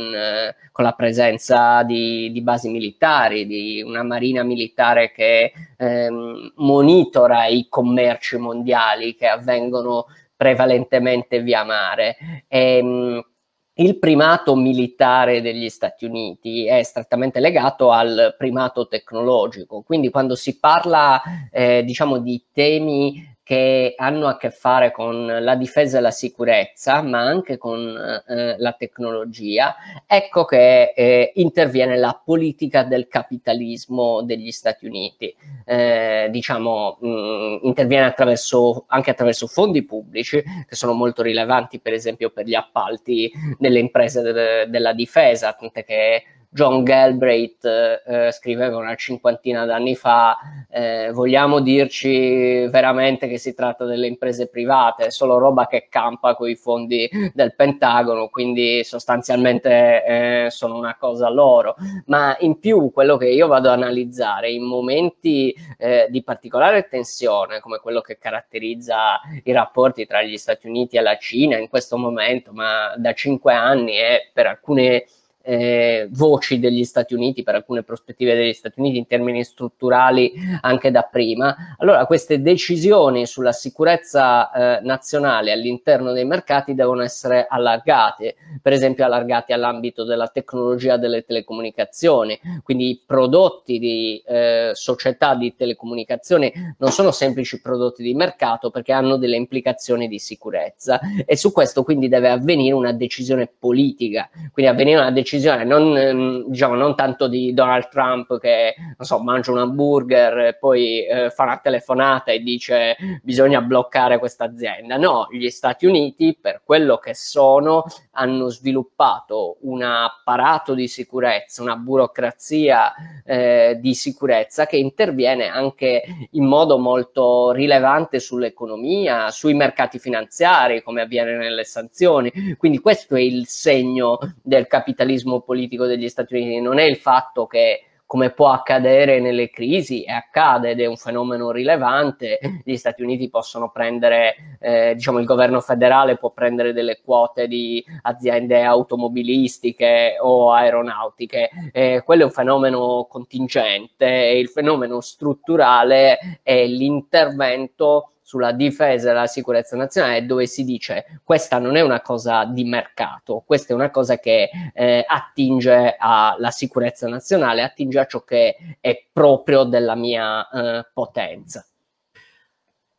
con 0.70 0.81
con 0.82 0.84
la 0.84 0.92
presenza 0.92 1.84
di, 1.84 2.32
di, 2.32 2.42
basi 2.42 2.68
militari, 2.68 3.46
di 3.46 3.80
una 3.82 4.02
marina 4.02 4.42
militare 4.42 5.12
che 5.12 5.52
ehm, 5.76 6.54
monitora 6.56 7.46
i 7.46 7.66
commerci 7.68 8.36
mondiali 8.36 9.14
che 9.14 9.28
avvengono 9.28 10.06
prevalentemente 10.36 11.40
via 11.40 11.62
mare. 11.62 12.16
E, 12.48 12.76
ehm, 12.78 13.26
il 13.74 13.98
primato 13.98 14.54
militare 14.54 15.40
degli 15.40 15.70
Stati 15.70 16.04
Uniti 16.04 16.66
è 16.66 16.82
strettamente 16.82 17.40
legato 17.40 17.90
al 17.90 18.34
primato 18.36 18.86
tecnologico, 18.86 19.80
quindi 19.80 20.10
quando 20.10 20.34
si 20.34 20.58
parla 20.58 21.22
eh, 21.50 21.82
diciamo 21.82 22.18
di 22.18 22.44
temi 22.52 23.31
che 23.44 23.94
hanno 23.96 24.28
a 24.28 24.36
che 24.36 24.50
fare 24.50 24.92
con 24.92 25.26
la 25.26 25.56
difesa 25.56 25.98
e 25.98 26.00
la 26.00 26.12
sicurezza, 26.12 27.02
ma 27.02 27.20
anche 27.20 27.58
con 27.58 28.22
eh, 28.28 28.56
la 28.58 28.72
tecnologia, 28.72 29.74
ecco 30.06 30.44
che 30.44 30.92
eh, 30.94 31.32
interviene 31.34 31.96
la 31.96 32.20
politica 32.24 32.84
del 32.84 33.08
capitalismo 33.08 34.22
degli 34.22 34.52
Stati 34.52 34.86
Uniti. 34.86 35.34
Eh, 35.64 36.28
diciamo, 36.30 36.98
mh, 37.00 37.08
mm, 37.08 37.56
interviene 37.62 38.06
attraverso, 38.06 38.84
anche 38.86 39.10
attraverso 39.10 39.48
fondi 39.48 39.84
pubblici, 39.84 40.42
che 40.66 40.74
sono 40.76 40.92
molto 40.92 41.22
rilevanti, 41.22 41.80
per 41.80 41.94
esempio, 41.94 42.30
per 42.30 42.46
gli 42.46 42.54
appalti 42.54 43.30
delle 43.58 43.80
imprese 43.80 44.22
de- 44.22 44.66
della 44.68 44.92
difesa, 44.92 45.52
tant'è 45.52 45.84
che 45.84 46.22
John 46.54 46.82
Galbraith 46.82 47.64
eh, 47.64 48.30
scriveva 48.30 48.76
una 48.76 48.94
cinquantina 48.94 49.64
d'anni 49.64 49.96
fa, 49.96 50.36
eh, 50.68 51.10
vogliamo 51.10 51.60
dirci 51.60 52.66
veramente 52.66 53.26
che 53.26 53.38
si 53.38 53.54
tratta 53.54 53.86
delle 53.86 54.06
imprese 54.06 54.48
private, 54.48 55.06
è 55.06 55.10
solo 55.10 55.38
roba 55.38 55.66
che 55.66 55.86
campa 55.88 56.34
con 56.34 56.50
i 56.50 56.54
fondi 56.54 57.08
del 57.32 57.54
Pentagono, 57.54 58.28
quindi 58.28 58.84
sostanzialmente 58.84 60.04
eh, 60.04 60.46
sono 60.50 60.76
una 60.76 60.94
cosa 60.98 61.30
loro. 61.30 61.74
Ma 62.06 62.36
in 62.40 62.58
più 62.58 62.90
quello 62.92 63.16
che 63.16 63.30
io 63.30 63.46
vado 63.46 63.70
ad 63.70 63.78
analizzare 63.78 64.50
in 64.50 64.64
momenti 64.64 65.54
eh, 65.78 66.06
di 66.10 66.22
particolare 66.22 66.86
tensione, 66.86 67.60
come 67.60 67.78
quello 67.78 68.02
che 68.02 68.18
caratterizza 68.18 69.20
i 69.44 69.52
rapporti 69.52 70.04
tra 70.04 70.20
gli 70.22 70.36
Stati 70.36 70.66
Uniti 70.66 70.98
e 70.98 71.00
la 71.00 71.16
Cina 71.16 71.56
in 71.56 71.70
questo 71.70 71.96
momento, 71.96 72.52
ma 72.52 72.92
da 72.98 73.14
cinque 73.14 73.54
anni 73.54 73.96
e 73.96 74.30
per 74.34 74.46
alcune 74.46 75.06
eh, 75.42 76.08
voci 76.10 76.58
degli 76.58 76.84
Stati 76.84 77.14
Uniti, 77.14 77.42
per 77.42 77.54
alcune 77.56 77.82
prospettive 77.82 78.34
degli 78.34 78.52
Stati 78.52 78.78
Uniti 78.80 78.98
in 78.98 79.06
termini 79.06 79.42
strutturali 79.44 80.32
anche 80.60 80.90
da 80.90 81.02
prima. 81.02 81.76
Allora 81.78 82.06
queste 82.06 82.40
decisioni 82.40 83.26
sulla 83.26 83.52
sicurezza 83.52 84.50
eh, 84.50 84.80
nazionale 84.82 85.52
all'interno 85.52 86.12
dei 86.12 86.24
mercati 86.24 86.74
devono 86.74 87.02
essere 87.02 87.46
allargate, 87.48 88.36
per 88.60 88.72
esempio 88.72 89.04
allargate 89.04 89.52
all'ambito 89.52 90.04
della 90.04 90.28
tecnologia 90.28 90.96
delle 90.96 91.24
telecomunicazioni, 91.24 92.38
quindi 92.62 92.90
i 92.90 93.02
prodotti 93.04 93.78
di 93.78 94.22
eh, 94.26 94.70
società 94.74 95.34
di 95.34 95.54
telecomunicazioni 95.56 96.52
non 96.78 96.90
sono 96.90 97.10
semplici 97.10 97.60
prodotti 97.60 98.02
di 98.02 98.14
mercato 98.14 98.70
perché 98.70 98.92
hanno 98.92 99.16
delle 99.16 99.36
implicazioni 99.36 100.08
di 100.08 100.18
sicurezza. 100.18 101.00
E 101.26 101.36
su 101.36 101.52
questo 101.52 101.82
quindi 101.82 102.08
deve 102.08 102.30
avvenire 102.30 102.74
una 102.74 102.92
decisione 102.92 103.50
politica, 103.58 104.28
quindi 104.52 104.70
avvenire 104.70 105.00
una 105.00 105.10
decisione 105.10 105.30
decisione 105.32 105.64
non, 105.64 105.96
ehm, 105.96 106.44
diciamo, 106.48 106.74
non 106.74 106.94
tanto 106.94 107.26
di 107.26 107.54
Donald 107.54 107.88
Trump 107.88 108.38
che 108.38 108.74
so, 108.98 109.18
mangia 109.20 109.52
un 109.52 109.58
hamburger 109.58 110.38
e 110.38 110.54
poi 110.54 111.06
eh, 111.06 111.30
fa 111.30 111.44
una 111.44 111.58
telefonata 111.58 112.32
e 112.32 112.40
dice 112.40 112.96
bisogna 113.22 113.62
bloccare 113.62 114.18
questa 114.18 114.44
azienda. 114.44 114.96
No, 114.96 115.28
gli 115.30 115.48
Stati 115.48 115.86
Uniti, 115.86 116.36
per 116.38 116.62
quello 116.64 116.98
che 116.98 117.14
sono, 117.14 117.84
hanno 118.12 118.48
sviluppato 118.48 119.58
un 119.62 119.82
apparato 119.82 120.74
di 120.74 120.88
sicurezza, 120.88 121.62
una 121.62 121.76
burocrazia 121.76 122.92
eh, 123.24 123.78
di 123.80 123.94
sicurezza 123.94 124.66
che 124.66 124.76
interviene 124.76 125.48
anche 125.48 126.02
in 126.30 126.44
modo 126.44 126.78
molto 126.78 127.52
rilevante 127.52 128.18
sull'economia, 128.18 129.30
sui 129.30 129.54
mercati 129.54 129.98
finanziari, 129.98 130.82
come 130.82 131.02
avviene 131.02 131.36
nelle 131.36 131.64
sanzioni. 131.64 132.30
Quindi 132.58 132.80
questo 132.80 133.14
è 133.14 133.20
il 133.20 133.46
segno 133.46 134.18
del 134.42 134.66
capitalismo 134.66 135.40
politico 135.40 135.86
degli 135.86 136.08
Stati 136.08 136.34
Uniti, 136.34 136.60
non 136.60 136.78
è 136.78 136.84
il 136.84 136.96
fatto 136.96 137.46
che 137.46 137.84
come 138.12 138.28
può 138.28 138.50
accadere 138.50 139.20
nelle 139.20 139.48
crisi, 139.48 140.02
e 140.02 140.12
accade 140.12 140.72
ed 140.72 140.80
è 140.80 140.84
un 140.84 140.98
fenomeno 140.98 141.50
rilevante, 141.50 142.38
gli 142.62 142.76
Stati 142.76 143.02
Uniti 143.02 143.30
possono 143.30 143.70
prendere, 143.70 144.58
eh, 144.60 144.92
diciamo 144.94 145.18
il 145.18 145.24
governo 145.24 145.62
federale 145.62 146.18
può 146.18 146.28
prendere 146.28 146.74
delle 146.74 147.00
quote 147.02 147.48
di 147.48 147.82
aziende 148.02 148.60
automobilistiche 148.64 150.16
o 150.20 150.52
aeronautiche, 150.52 151.48
eh, 151.72 152.02
quello 152.04 152.20
è 152.20 152.24
un 152.26 152.32
fenomeno 152.32 153.06
contingente 153.08 154.04
e 154.04 154.38
il 154.38 154.50
fenomeno 154.50 155.00
strutturale 155.00 156.40
è 156.42 156.66
l'intervento 156.66 158.16
sulla 158.32 158.52
difesa 158.52 159.10
e 159.10 159.12
la 159.12 159.26
sicurezza 159.26 159.76
nazionale 159.76 160.24
dove 160.24 160.46
si 160.46 160.64
dice 160.64 161.20
questa 161.22 161.58
non 161.58 161.76
è 161.76 161.82
una 161.82 162.00
cosa 162.00 162.46
di 162.46 162.64
mercato, 162.64 163.42
questa 163.44 163.74
è 163.74 163.76
una 163.76 163.90
cosa 163.90 164.18
che 164.18 164.48
eh, 164.72 165.04
attinge 165.06 165.96
alla 165.98 166.50
sicurezza 166.50 167.06
nazionale, 167.08 167.62
attinge 167.62 167.98
a 167.98 168.06
ciò 168.06 168.24
che 168.24 168.56
è 168.80 169.04
proprio 169.12 169.64
della 169.64 169.94
mia 169.94 170.48
eh, 170.48 170.86
potenza. 170.94 171.66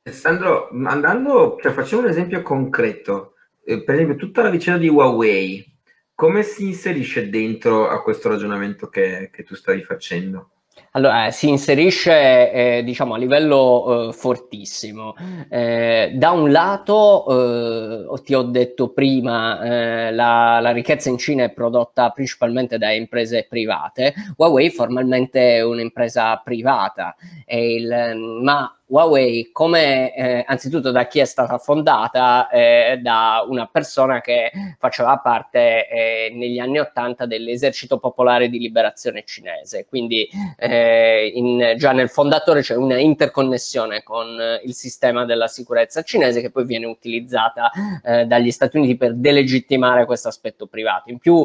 Alessandro, 0.04 0.70
andando, 0.86 1.58
cioè 1.64 1.72
facciamo 1.72 2.04
un 2.04 2.10
esempio 2.10 2.44
concreto, 2.44 3.34
eh, 3.66 3.84
per 3.84 3.96
esempio 3.96 4.18
tutta 4.18 4.44
la 4.44 4.52
vicenda 4.52 4.80
di 4.80 4.90
Huawei, 4.90 5.66
come 6.14 6.44
si 6.44 6.68
inserisce 6.68 7.28
dentro 7.32 7.90
a 7.90 8.04
questo 8.04 8.30
ragionamento 8.30 8.88
che, 8.88 9.32
che 9.34 9.42
tu 9.42 9.56
stavi 9.56 9.82
facendo? 9.82 10.52
Allora, 10.96 11.28
eh, 11.28 11.32
si 11.32 11.50
inserisce 11.50 12.52
eh, 12.52 12.84
diciamo 12.84 13.16
a 13.16 13.18
livello 13.18 14.10
eh, 14.10 14.14
fortissimo. 14.14 15.16
Eh, 15.50 16.12
da 16.14 16.32
un 16.32 16.52
lato, 16.52 18.14
eh, 18.14 18.22
ti 18.24 18.36
ho 18.36 18.44
detto 18.44 18.90
prima, 18.90 20.12
la, 20.12 20.60
la, 20.60 20.72
ricchezza 20.72 21.10
in 21.10 21.18
Cina 21.18 21.46
è 21.46 21.52
prodotta 21.52 22.10
principalmente 22.12 22.78
da 22.78 22.92
imprese 22.92 23.48
private. 23.50 24.14
Huawei 24.38 24.70
formalmente 24.70 25.56
è 25.56 25.62
un'impresa 25.64 26.40
privata, 26.44 27.16
il, 27.48 28.40
ma 28.44 28.78
Huawei, 28.94 29.50
come 29.52 30.14
eh, 30.14 30.44
anzitutto 30.46 30.92
da 30.92 31.08
chi 31.08 31.18
è 31.18 31.26
stata 31.26 31.58
fondata, 31.58 32.48
eh, 32.50 33.00
da 33.02 33.44
una 33.48 33.66
persona 33.66 34.22
che 34.22 34.52
faceva 34.78 35.18
parte 35.18 35.88
eh, 35.88 36.32
negli 36.36 36.60
anni 36.60 36.78
Ottanta 36.78 37.26
dell'esercito 37.26 37.98
popolare 37.98 38.50
di 38.50 38.60
liberazione 38.60 39.24
cinese, 39.26 39.88
quindi 39.88 40.30
eh, 40.58 41.32
in, 41.34 41.74
già 41.76 41.92
nel 41.92 42.10
fondatore 42.10 42.62
c'è 42.62 42.76
una 42.76 43.00
interconnessione 43.00 44.04
con 44.04 44.40
eh, 44.40 44.62
il 44.64 44.76
sistema 44.76 45.26
della 45.26 45.48
sicurezza 45.48 46.04
cinese 46.04 46.42
che 46.42 46.52
poi 46.52 46.66
viene 46.66 46.86
utilizzata 46.86 47.72
eh, 48.04 48.26
dagli 48.26 48.52
Stati 48.52 48.78
Uniti 48.78 48.96
per 48.96 49.16
delegittimare 49.16 50.06
questo 50.06 50.28
aspetto 50.28 50.68
privato. 50.68 51.10
In 51.10 51.18
più 51.18 51.44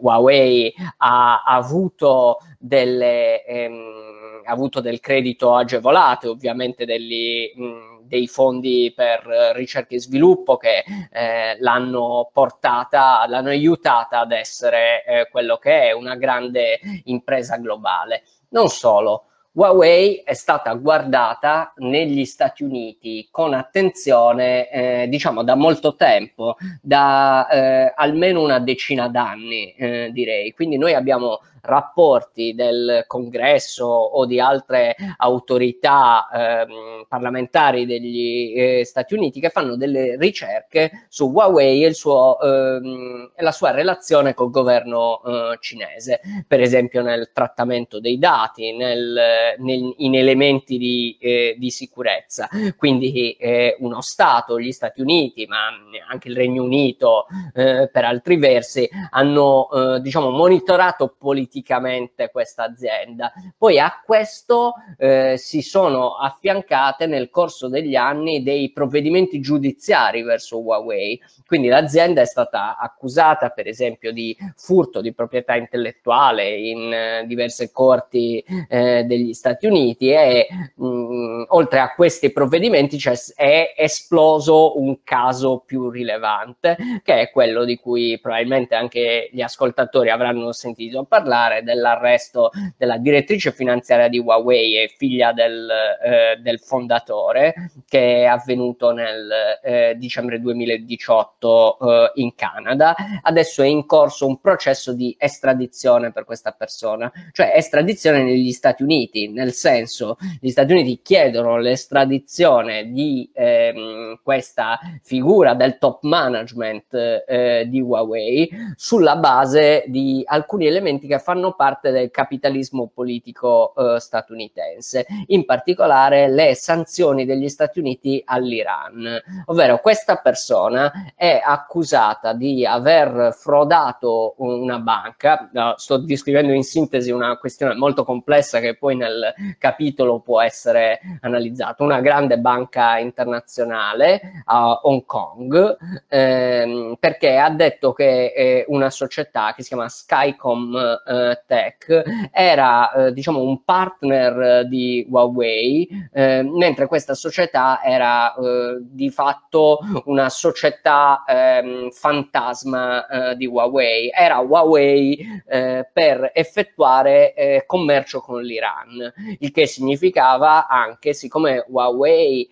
Huawei 0.00 0.74
ha, 0.98 1.42
ha 1.42 1.54
avuto 1.54 2.40
delle... 2.58 3.44
Ehm, 3.46 4.08
avuto 4.50 4.80
del 4.80 5.00
credito 5.00 5.54
agevolato, 5.54 6.30
ovviamente 6.30 6.49
degli, 6.54 7.52
mh, 7.54 8.06
dei 8.06 8.26
fondi 8.26 8.92
per 8.94 9.52
ricerca 9.54 9.94
e 9.94 10.00
sviluppo 10.00 10.56
che 10.56 10.84
eh, 11.12 11.56
l'hanno 11.60 12.30
portata, 12.32 13.24
l'hanno 13.26 13.50
aiutata 13.50 14.20
ad 14.20 14.32
essere 14.32 15.04
eh, 15.04 15.28
quello 15.30 15.56
che 15.56 15.88
è 15.88 15.92
una 15.92 16.16
grande 16.16 16.78
impresa 17.04 17.56
globale. 17.56 18.22
Non 18.50 18.68
solo, 18.68 19.26
Huawei 19.52 20.22
è 20.24 20.34
stata 20.34 20.72
guardata 20.74 21.72
negli 21.78 22.24
Stati 22.24 22.62
Uniti 22.62 23.26
con 23.32 23.52
attenzione, 23.52 24.70
eh, 24.70 25.08
diciamo, 25.08 25.42
da 25.42 25.56
molto 25.56 25.96
tempo, 25.96 26.56
da 26.80 27.48
eh, 27.48 27.92
almeno 27.96 28.42
una 28.42 28.60
decina 28.60 29.08
d'anni, 29.08 29.72
eh, 29.72 30.10
direi. 30.12 30.52
Quindi 30.52 30.78
noi 30.78 30.94
abbiamo 30.94 31.40
rapporti 31.62 32.54
del 32.54 33.04
congresso 33.06 33.84
o 33.86 34.24
di 34.24 34.40
altre 34.40 34.96
autorità 35.16 36.28
ehm, 36.32 37.04
parlamentari 37.08 37.86
degli 37.86 38.52
eh, 38.56 38.84
Stati 38.84 39.14
Uniti 39.14 39.40
che 39.40 39.50
fanno 39.50 39.76
delle 39.76 40.16
ricerche 40.16 41.06
su 41.08 41.30
Huawei 41.30 41.84
e, 41.84 41.92
suo, 41.92 42.40
ehm, 42.40 43.32
e 43.34 43.42
la 43.42 43.52
sua 43.52 43.70
relazione 43.72 44.34
col 44.34 44.50
governo 44.50 45.22
eh, 45.22 45.58
cinese, 45.60 46.20
per 46.46 46.60
esempio 46.60 47.02
nel 47.02 47.30
trattamento 47.32 48.00
dei 48.00 48.18
dati, 48.18 48.74
nel, 48.76 49.54
nel, 49.58 49.94
in 49.98 50.14
elementi 50.14 50.78
di, 50.78 51.16
eh, 51.20 51.56
di 51.58 51.70
sicurezza. 51.70 52.48
Quindi 52.76 53.32
eh, 53.32 53.76
uno 53.80 54.00
Stato, 54.00 54.58
gli 54.58 54.72
Stati 54.72 55.00
Uniti, 55.00 55.46
ma 55.46 55.68
anche 56.08 56.28
il 56.28 56.36
Regno 56.36 56.62
Unito 56.62 57.26
eh, 57.54 57.88
per 57.92 58.04
altri 58.04 58.36
versi, 58.36 58.88
hanno 59.10 59.68
eh, 59.70 60.00
diciamo, 60.00 60.30
monitorato 60.30 61.14
politicamente 61.18 61.49
politicamente 61.50 62.30
questa 62.30 62.64
azienda. 62.64 63.32
Poi 63.58 63.80
a 63.80 64.00
questo 64.04 64.74
eh, 64.96 65.34
si 65.36 65.60
sono 65.62 66.16
affiancate 66.16 67.06
nel 67.06 67.28
corso 67.28 67.68
degli 67.68 67.96
anni 67.96 68.42
dei 68.44 68.70
provvedimenti 68.70 69.40
giudiziari 69.40 70.22
verso 70.22 70.60
Huawei. 70.60 71.20
Quindi 71.44 71.66
l'azienda 71.66 72.20
è 72.20 72.26
stata 72.26 72.78
accusata, 72.78 73.50
per 73.50 73.66
esempio, 73.66 74.12
di 74.12 74.36
furto 74.54 75.00
di 75.00 75.12
proprietà 75.12 75.56
intellettuale 75.56 76.54
in 76.54 76.92
eh, 76.92 77.24
diverse 77.26 77.72
corti 77.72 78.44
eh, 78.68 79.02
degli 79.04 79.32
Stati 79.32 79.66
Uniti 79.66 80.10
e 80.10 80.46
mh, 80.76 80.86
mm, 80.86 81.42
oltre 81.48 81.80
a 81.80 81.92
questi 81.94 82.30
provvedimenti 82.30 82.96
cioè, 82.98 83.14
è 83.34 83.74
esploso 83.76 84.80
un 84.80 85.02
caso 85.02 85.62
più 85.66 85.90
rilevante, 85.90 86.76
che 87.02 87.20
è 87.20 87.30
quello 87.30 87.64
di 87.64 87.76
cui 87.76 88.18
probabilmente 88.20 88.76
anche 88.76 89.28
gli 89.32 89.40
ascoltatori 89.40 90.10
avranno 90.10 90.52
sentito 90.52 91.04
parlare 91.04 91.39
parlare 91.40 91.62
dell'arresto 91.62 92.50
della 92.76 92.98
direttrice 92.98 93.52
finanziaria 93.52 94.08
di 94.08 94.18
Huawei 94.18 94.76
e 94.76 94.94
figlia 94.96 95.32
del, 95.32 95.68
eh, 95.70 96.36
del 96.40 96.60
fondatore, 96.60 97.54
che 97.88 98.22
è 98.22 98.24
avvenuto 98.24 98.90
nel 98.92 99.58
eh, 99.62 99.94
dicembre 99.96 100.40
2018 100.40 101.78
eh, 101.78 102.10
in 102.16 102.34
Canada. 102.34 102.94
Adesso 103.22 103.62
è 103.62 103.66
in 103.66 103.86
corso 103.86 104.26
un 104.26 104.40
processo 104.40 104.92
di 104.92 105.14
estradizione 105.18 106.12
per 106.12 106.24
questa 106.24 106.52
persona, 106.52 107.10
cioè 107.32 107.52
estradizione 107.54 108.22
negli 108.22 108.52
Stati 108.52 108.82
Uniti, 108.82 109.28
nel 109.30 109.52
senso 109.52 110.16
gli 110.40 110.50
Stati 110.50 110.72
Uniti 110.72 111.00
chiedono 111.02 111.56
l'estradizione 111.58 112.90
di 112.90 113.30
ehm, 113.32 114.20
questa 114.22 114.78
figura 115.02 115.54
del 115.54 115.78
top 115.78 116.02
management 116.02 116.94
eh, 117.26 117.66
di 117.68 117.80
Huawei 117.80 118.50
sulla 118.76 119.16
base 119.16 119.84
di 119.86 120.22
alcuni 120.24 120.66
elementi 120.66 121.06
che 121.06 121.18
fanno 121.18 121.29
fanno 121.30 121.52
parte 121.52 121.92
del 121.92 122.10
capitalismo 122.10 122.90
politico 122.92 123.72
eh, 123.76 124.00
statunitense, 124.00 125.06
in 125.26 125.44
particolare 125.44 126.28
le 126.28 126.56
sanzioni 126.56 127.24
degli 127.24 127.48
Stati 127.48 127.78
Uniti 127.78 128.20
all'Iran, 128.24 129.16
ovvero 129.44 129.78
questa 129.78 130.16
persona 130.16 131.12
è 131.14 131.40
accusata 131.40 132.32
di 132.32 132.66
aver 132.66 133.32
frodato 133.32 134.34
una 134.38 134.80
banca, 134.80 135.48
sto 135.76 135.98
descrivendo 135.98 136.52
in 136.52 136.64
sintesi 136.64 137.12
una 137.12 137.36
questione 137.36 137.74
molto 137.74 138.02
complessa 138.02 138.58
che 138.58 138.76
poi 138.76 138.96
nel 138.96 139.32
capitolo 139.56 140.18
può 140.18 140.40
essere 140.40 140.98
analizzata, 141.20 141.84
una 141.84 142.00
grande 142.00 142.38
banca 142.38 142.98
internazionale 142.98 144.42
a 144.46 144.80
Hong 144.82 145.04
Kong, 145.04 145.76
ehm, 146.08 146.96
perché 146.98 147.36
ha 147.36 147.50
detto 147.50 147.92
che 147.92 148.32
eh, 148.34 148.64
una 148.66 148.90
società 148.90 149.52
che 149.54 149.62
si 149.62 149.68
chiama 149.68 149.88
Skycom 149.88 150.76
eh, 151.06 151.19
Tech 151.46 152.30
era 152.32 152.92
eh, 152.92 153.12
diciamo 153.12 153.42
un 153.42 153.64
partner 153.64 154.66
di 154.66 155.06
Huawei, 155.08 155.88
eh, 156.12 156.42
mentre 156.42 156.86
questa 156.86 157.14
società 157.14 157.82
era 157.82 158.34
eh, 158.34 158.78
di 158.80 159.10
fatto 159.10 159.78
una 160.06 160.28
società 160.28 161.24
ehm, 161.26 161.90
fantasma 161.90 163.06
eh, 163.06 163.36
di 163.36 163.46
Huawei. 163.46 164.10
Era 164.14 164.38
Huawei 164.38 165.42
eh, 165.46 165.88
per 165.92 166.30
effettuare 166.34 167.34
eh, 167.34 167.64
commercio 167.66 168.20
con 168.20 168.42
l'Iran, 168.42 169.12
il 169.38 169.50
che 169.50 169.66
significava 169.66 170.66
anche, 170.66 171.12
siccome 171.12 171.64
Huawei 171.68 172.48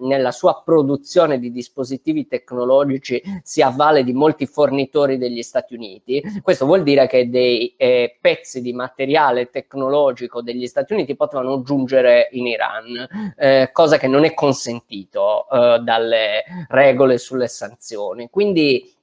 nella 0.00 0.32
sua 0.32 0.62
produzione 0.64 1.38
di 1.38 1.52
dispositivi 1.52 2.26
tecnologici 2.26 3.22
si 3.42 3.62
avvale 3.62 4.04
di 4.04 4.12
molti 4.12 4.46
fornitori 4.46 5.18
degli 5.18 5.42
Stati 5.42 5.74
Uniti, 5.74 6.22
questo 6.42 6.66
vuol 6.66 6.82
dire 6.82 7.06
che 7.06 7.28
dei 7.28 7.74
eh, 7.76 7.91
pezzi 8.20 8.60
di 8.60 8.72
materiale 8.72 9.50
tecnologico 9.50 10.42
degli 10.42 10.66
Stati 10.66 10.92
Uniti 10.92 11.16
potevano 11.16 11.62
giungere 11.62 12.28
in 12.32 12.46
Iran, 12.46 13.34
eh, 13.36 13.70
cosa 13.72 13.98
che 13.98 14.06
non 14.06 14.24
è 14.24 14.34
consentito 14.34 15.48
eh, 15.50 15.78
dalle 15.80 16.44
regole 16.68 17.18
sulle 17.18 17.48
sanzioni. 17.48 18.28
Quindi 18.30 19.00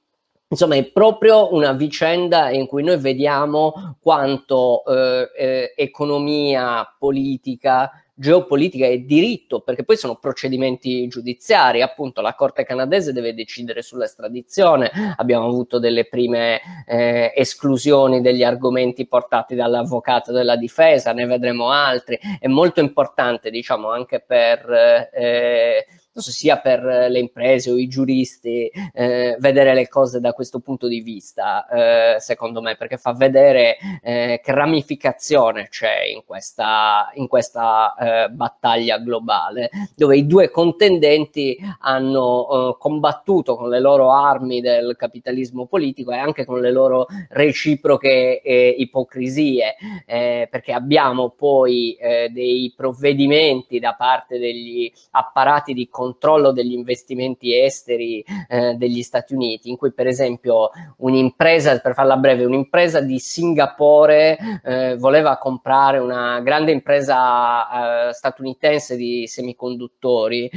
Insomma, 0.52 0.74
è 0.74 0.84
proprio 0.84 1.54
una 1.54 1.70
vicenda 1.74 2.50
in 2.50 2.66
cui 2.66 2.82
noi 2.82 2.98
vediamo 2.98 3.96
quanto 4.00 4.84
eh, 4.84 5.30
eh, 5.36 5.74
economia, 5.76 6.92
politica, 6.98 7.88
geopolitica 8.20 8.84
e 8.84 9.06
diritto, 9.06 9.60
perché 9.60 9.82
poi 9.82 9.96
sono 9.96 10.16
procedimenti 10.16 11.08
giudiziari, 11.08 11.80
appunto 11.80 12.20
la 12.20 12.34
Corte 12.34 12.64
canadese 12.64 13.14
deve 13.14 13.32
decidere 13.32 13.80
sull'estradizione, 13.80 14.90
abbiamo 15.16 15.46
avuto 15.46 15.78
delle 15.78 16.06
prime 16.06 16.60
eh, 16.86 17.32
esclusioni 17.34 18.20
degli 18.20 18.42
argomenti 18.42 19.06
portati 19.06 19.54
dall'avvocato 19.54 20.32
della 20.32 20.56
difesa, 20.56 21.14
ne 21.14 21.24
vedremo 21.24 21.70
altri, 21.70 22.18
è 22.38 22.46
molto 22.46 22.80
importante 22.80 23.50
diciamo 23.50 23.90
anche 23.90 24.20
per... 24.20 24.70
Eh, 25.14 25.86
sia 26.14 26.58
per 26.58 26.82
le 26.82 27.18
imprese 27.18 27.70
o 27.70 27.78
i 27.78 27.86
giuristi, 27.86 28.70
eh, 28.92 29.36
vedere 29.38 29.74
le 29.74 29.88
cose 29.88 30.18
da 30.20 30.32
questo 30.32 30.58
punto 30.58 30.88
di 30.88 31.00
vista, 31.00 31.66
eh, 31.68 32.20
secondo 32.20 32.60
me, 32.60 32.76
perché 32.76 32.96
fa 32.96 33.12
vedere 33.12 33.76
eh, 34.02 34.40
che 34.42 34.52
ramificazione 34.52 35.68
c'è 35.68 36.02
in 36.04 36.22
questa, 36.26 37.10
in 37.14 37.28
questa 37.28 37.94
eh, 37.94 38.28
battaglia 38.28 38.98
globale, 38.98 39.70
dove 39.94 40.16
i 40.16 40.26
due 40.26 40.50
contendenti 40.50 41.56
hanno 41.80 42.48
eh, 42.72 42.76
combattuto 42.78 43.56
con 43.56 43.68
le 43.68 43.80
loro 43.80 44.12
armi 44.12 44.60
del 44.60 44.96
capitalismo 44.96 45.66
politico 45.66 46.10
e 46.10 46.16
anche 46.18 46.44
con 46.44 46.60
le 46.60 46.72
loro 46.72 47.06
reciproche 47.28 48.40
eh, 48.42 48.74
ipocrisie, 48.78 49.76
perché 50.06 50.72
abbiamo 50.72 51.30
poi 51.30 51.96
dei 52.30 52.72
provvedimenti 52.76 53.78
da 53.78 53.94
parte 53.94 54.38
degli 54.38 54.90
apparati 55.12 55.72
di 55.72 55.88
controllo 56.00 56.50
degli 56.50 56.72
investimenti 56.72 57.54
esteri 57.54 58.24
eh, 58.48 58.74
degli 58.74 59.02
Stati 59.02 59.34
Uniti, 59.34 59.68
in 59.68 59.76
cui 59.76 59.92
per 59.92 60.06
esempio 60.06 60.70
un'impresa, 60.96 61.78
per 61.80 61.92
farla 61.92 62.16
breve, 62.16 62.46
un'impresa 62.46 63.02
di 63.02 63.18
Singapore 63.18 64.38
eh, 64.64 64.96
voleva 64.96 65.36
comprare 65.36 65.98
una 65.98 66.40
grande 66.40 66.72
impresa 66.72 68.08
eh, 68.08 68.12
statunitense 68.14 68.96
di 68.96 69.26
semiconduttori. 69.26 70.50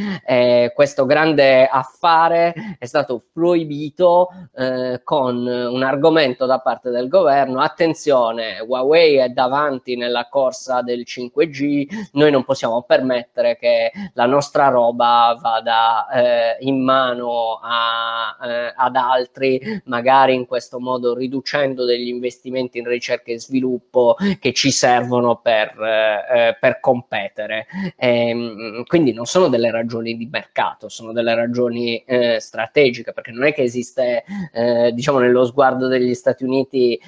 questo 0.73 1.05
grande 1.05 1.67
affare 1.67 2.53
è 2.79 2.85
stato 2.85 3.25
proibito 3.33 4.29
eh, 4.55 5.01
con 5.03 5.45
un 5.45 5.83
argomento 5.83 6.45
da 6.45 6.59
parte 6.59 6.89
del 6.89 7.09
governo, 7.09 7.59
attenzione, 7.59 8.59
Huawei 8.61 9.15
è 9.15 9.29
davanti 9.29 9.97
nella 9.97 10.27
corsa 10.29 10.81
del 10.81 11.03
5G, 11.05 12.09
noi 12.13 12.31
non 12.31 12.45
possiamo 12.45 12.83
permettere 12.83 13.57
che 13.57 13.91
la 14.13 14.25
nostra 14.25 14.67
roba 14.67 15.32
vada 15.35 16.07
eh, 16.09 16.57
in 16.61 16.83
mano 16.83 17.59
a, 17.61 18.37
eh, 18.43 18.73
ad 18.75 18.95
altri, 18.95 19.81
magari 19.85 20.33
in 20.33 20.45
questo 20.45 20.79
modo 20.79 21.15
riducendo 21.15 21.85
degli 21.85 22.07
investimenti 22.07 22.77
in 22.77 22.87
ricerca 22.87 23.31
e 23.31 23.39
sviluppo 23.39 24.15
che 24.39 24.53
ci 24.53 24.71
servono 24.71 25.37
per, 25.37 25.79
eh, 25.81 26.47
eh 26.49 26.57
per 26.59 26.79
competere. 26.79 27.67
E, 27.95 28.29
ehm, 28.29 28.83
quindi 28.85 29.13
non 29.13 29.25
sono 29.25 29.47
delle 29.47 29.71
ragioni 29.71 30.15
di 30.17 30.27
mercato, 30.31 30.89
sono 30.89 31.11
delle 31.11 31.35
ragioni 31.35 32.03
eh, 32.05 32.39
strategiche, 32.39 33.13
perché 33.13 33.31
non 33.31 33.45
è 33.45 33.53
che 33.53 33.63
esiste, 33.63 34.23
eh, 34.53 34.91
diciamo, 34.93 35.19
nello 35.19 35.45
sguardo 35.45 35.87
degli 35.87 36.13
Stati 36.13 36.43
Uniti 36.43 36.99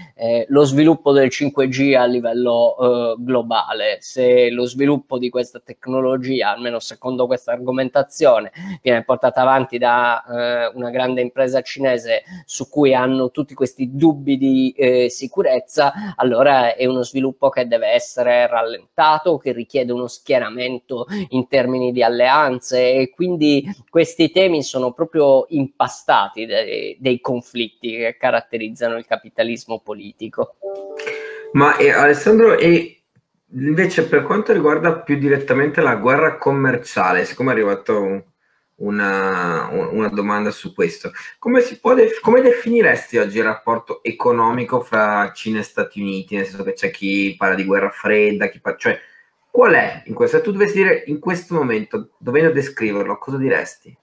lo 0.48 0.64
sviluppo 0.64 1.12
del 1.12 1.28
5G 1.28 1.96
a 1.96 2.06
livello 2.06 3.16
globale. 3.20 3.98
Se 4.00 4.50
lo 4.50 4.66
sviluppo 4.66 5.18
di 5.18 5.30
questa 5.30 5.60
tecnologia, 5.60 6.52
almeno 6.52 6.80
secondo 6.80 7.28
questa 7.28 7.52
argomentazione, 7.52 8.15
innovazione 8.16 8.52
viene 8.82 9.04
portata 9.04 9.42
avanti 9.42 9.78
da 9.78 10.24
eh, 10.24 10.72
una 10.76 10.90
grande 10.90 11.22
impresa 11.22 11.62
cinese 11.62 12.24
su 12.46 12.70
cui 12.70 12.94
hanno 12.94 13.32
tutti 13.32 13.54
questi 13.54 13.90
dubbi 13.94 14.38
di 14.38 14.74
eh, 14.76 15.10
sicurezza, 15.10 16.14
allora 16.16 16.76
è 16.76 16.86
uno 16.86 17.04
sviluppo 17.04 17.50
che 17.50 17.68
deve 17.68 17.90
essere 17.90 18.48
rallentato, 18.48 19.38
che 19.38 19.52
richiede 19.52 19.92
uno 19.92 20.08
schieramento 20.08 21.06
in 21.30 21.48
termini 21.48 21.92
di 21.92 22.02
alleanze 22.02 22.94
e 22.94 23.10
quindi 23.10 23.66
questi 23.90 24.32
temi 24.32 24.64
sono 24.64 24.94
proprio 24.94 25.46
impastati 25.50 26.46
dei, 26.46 26.98
dei 27.00 27.20
conflitti 27.20 27.92
che 27.92 28.18
caratterizzano 28.18 28.98
il 28.98 29.06
capitalismo 29.06 29.80
politico. 29.80 30.56
Ma 31.54 31.78
eh, 31.78 31.92
Alessandro, 31.92 32.58
e 32.58 33.05
Invece, 33.54 34.08
per 34.08 34.24
quanto 34.24 34.54
riguarda 34.54 35.00
più 35.00 35.18
direttamente 35.18 35.82
la 35.82 35.96
guerra 35.96 36.38
commerciale, 36.38 37.26
siccome 37.26 37.52
è 37.52 37.54
arrivata 37.54 37.94
un, 37.94 38.22
una, 38.78 39.68
una, 39.70 40.10
domanda 40.10 40.52
su 40.52 40.74
questo, 40.74 41.12
come, 41.40 41.62
def- 41.62 42.20
come, 42.20 42.42
definiresti 42.42 43.18
oggi 43.18 43.38
il 43.38 43.44
rapporto 43.44 44.04
economico 44.04 44.82
fra 44.82 45.32
Cina 45.34 45.60
e 45.60 45.64
Stati 45.64 46.02
Uniti? 46.02 46.36
Nel 46.36 46.46
senso 46.46 46.64
che 46.64 46.74
c'è 46.74 46.92
chi 46.92 47.36
parla 47.38 47.56
di 47.56 47.64
guerra 47.64 47.90
fredda, 47.90 48.48
chi 48.48 48.60
parla, 48.60 48.78
cioè 48.80 49.00
qual 49.50 49.74
è 49.74 50.04
in 50.06 50.14
questo? 50.14 50.38
Se 50.38 50.44
tu 50.44 50.52
dovessi 50.52 50.76
dire 50.76 51.04
in 51.08 51.20
questo 51.20 51.56
momento, 51.56 52.10
dovendo 52.18 52.52
descriverlo, 52.52 53.18
cosa 53.18 53.38
diresti? 53.38 53.96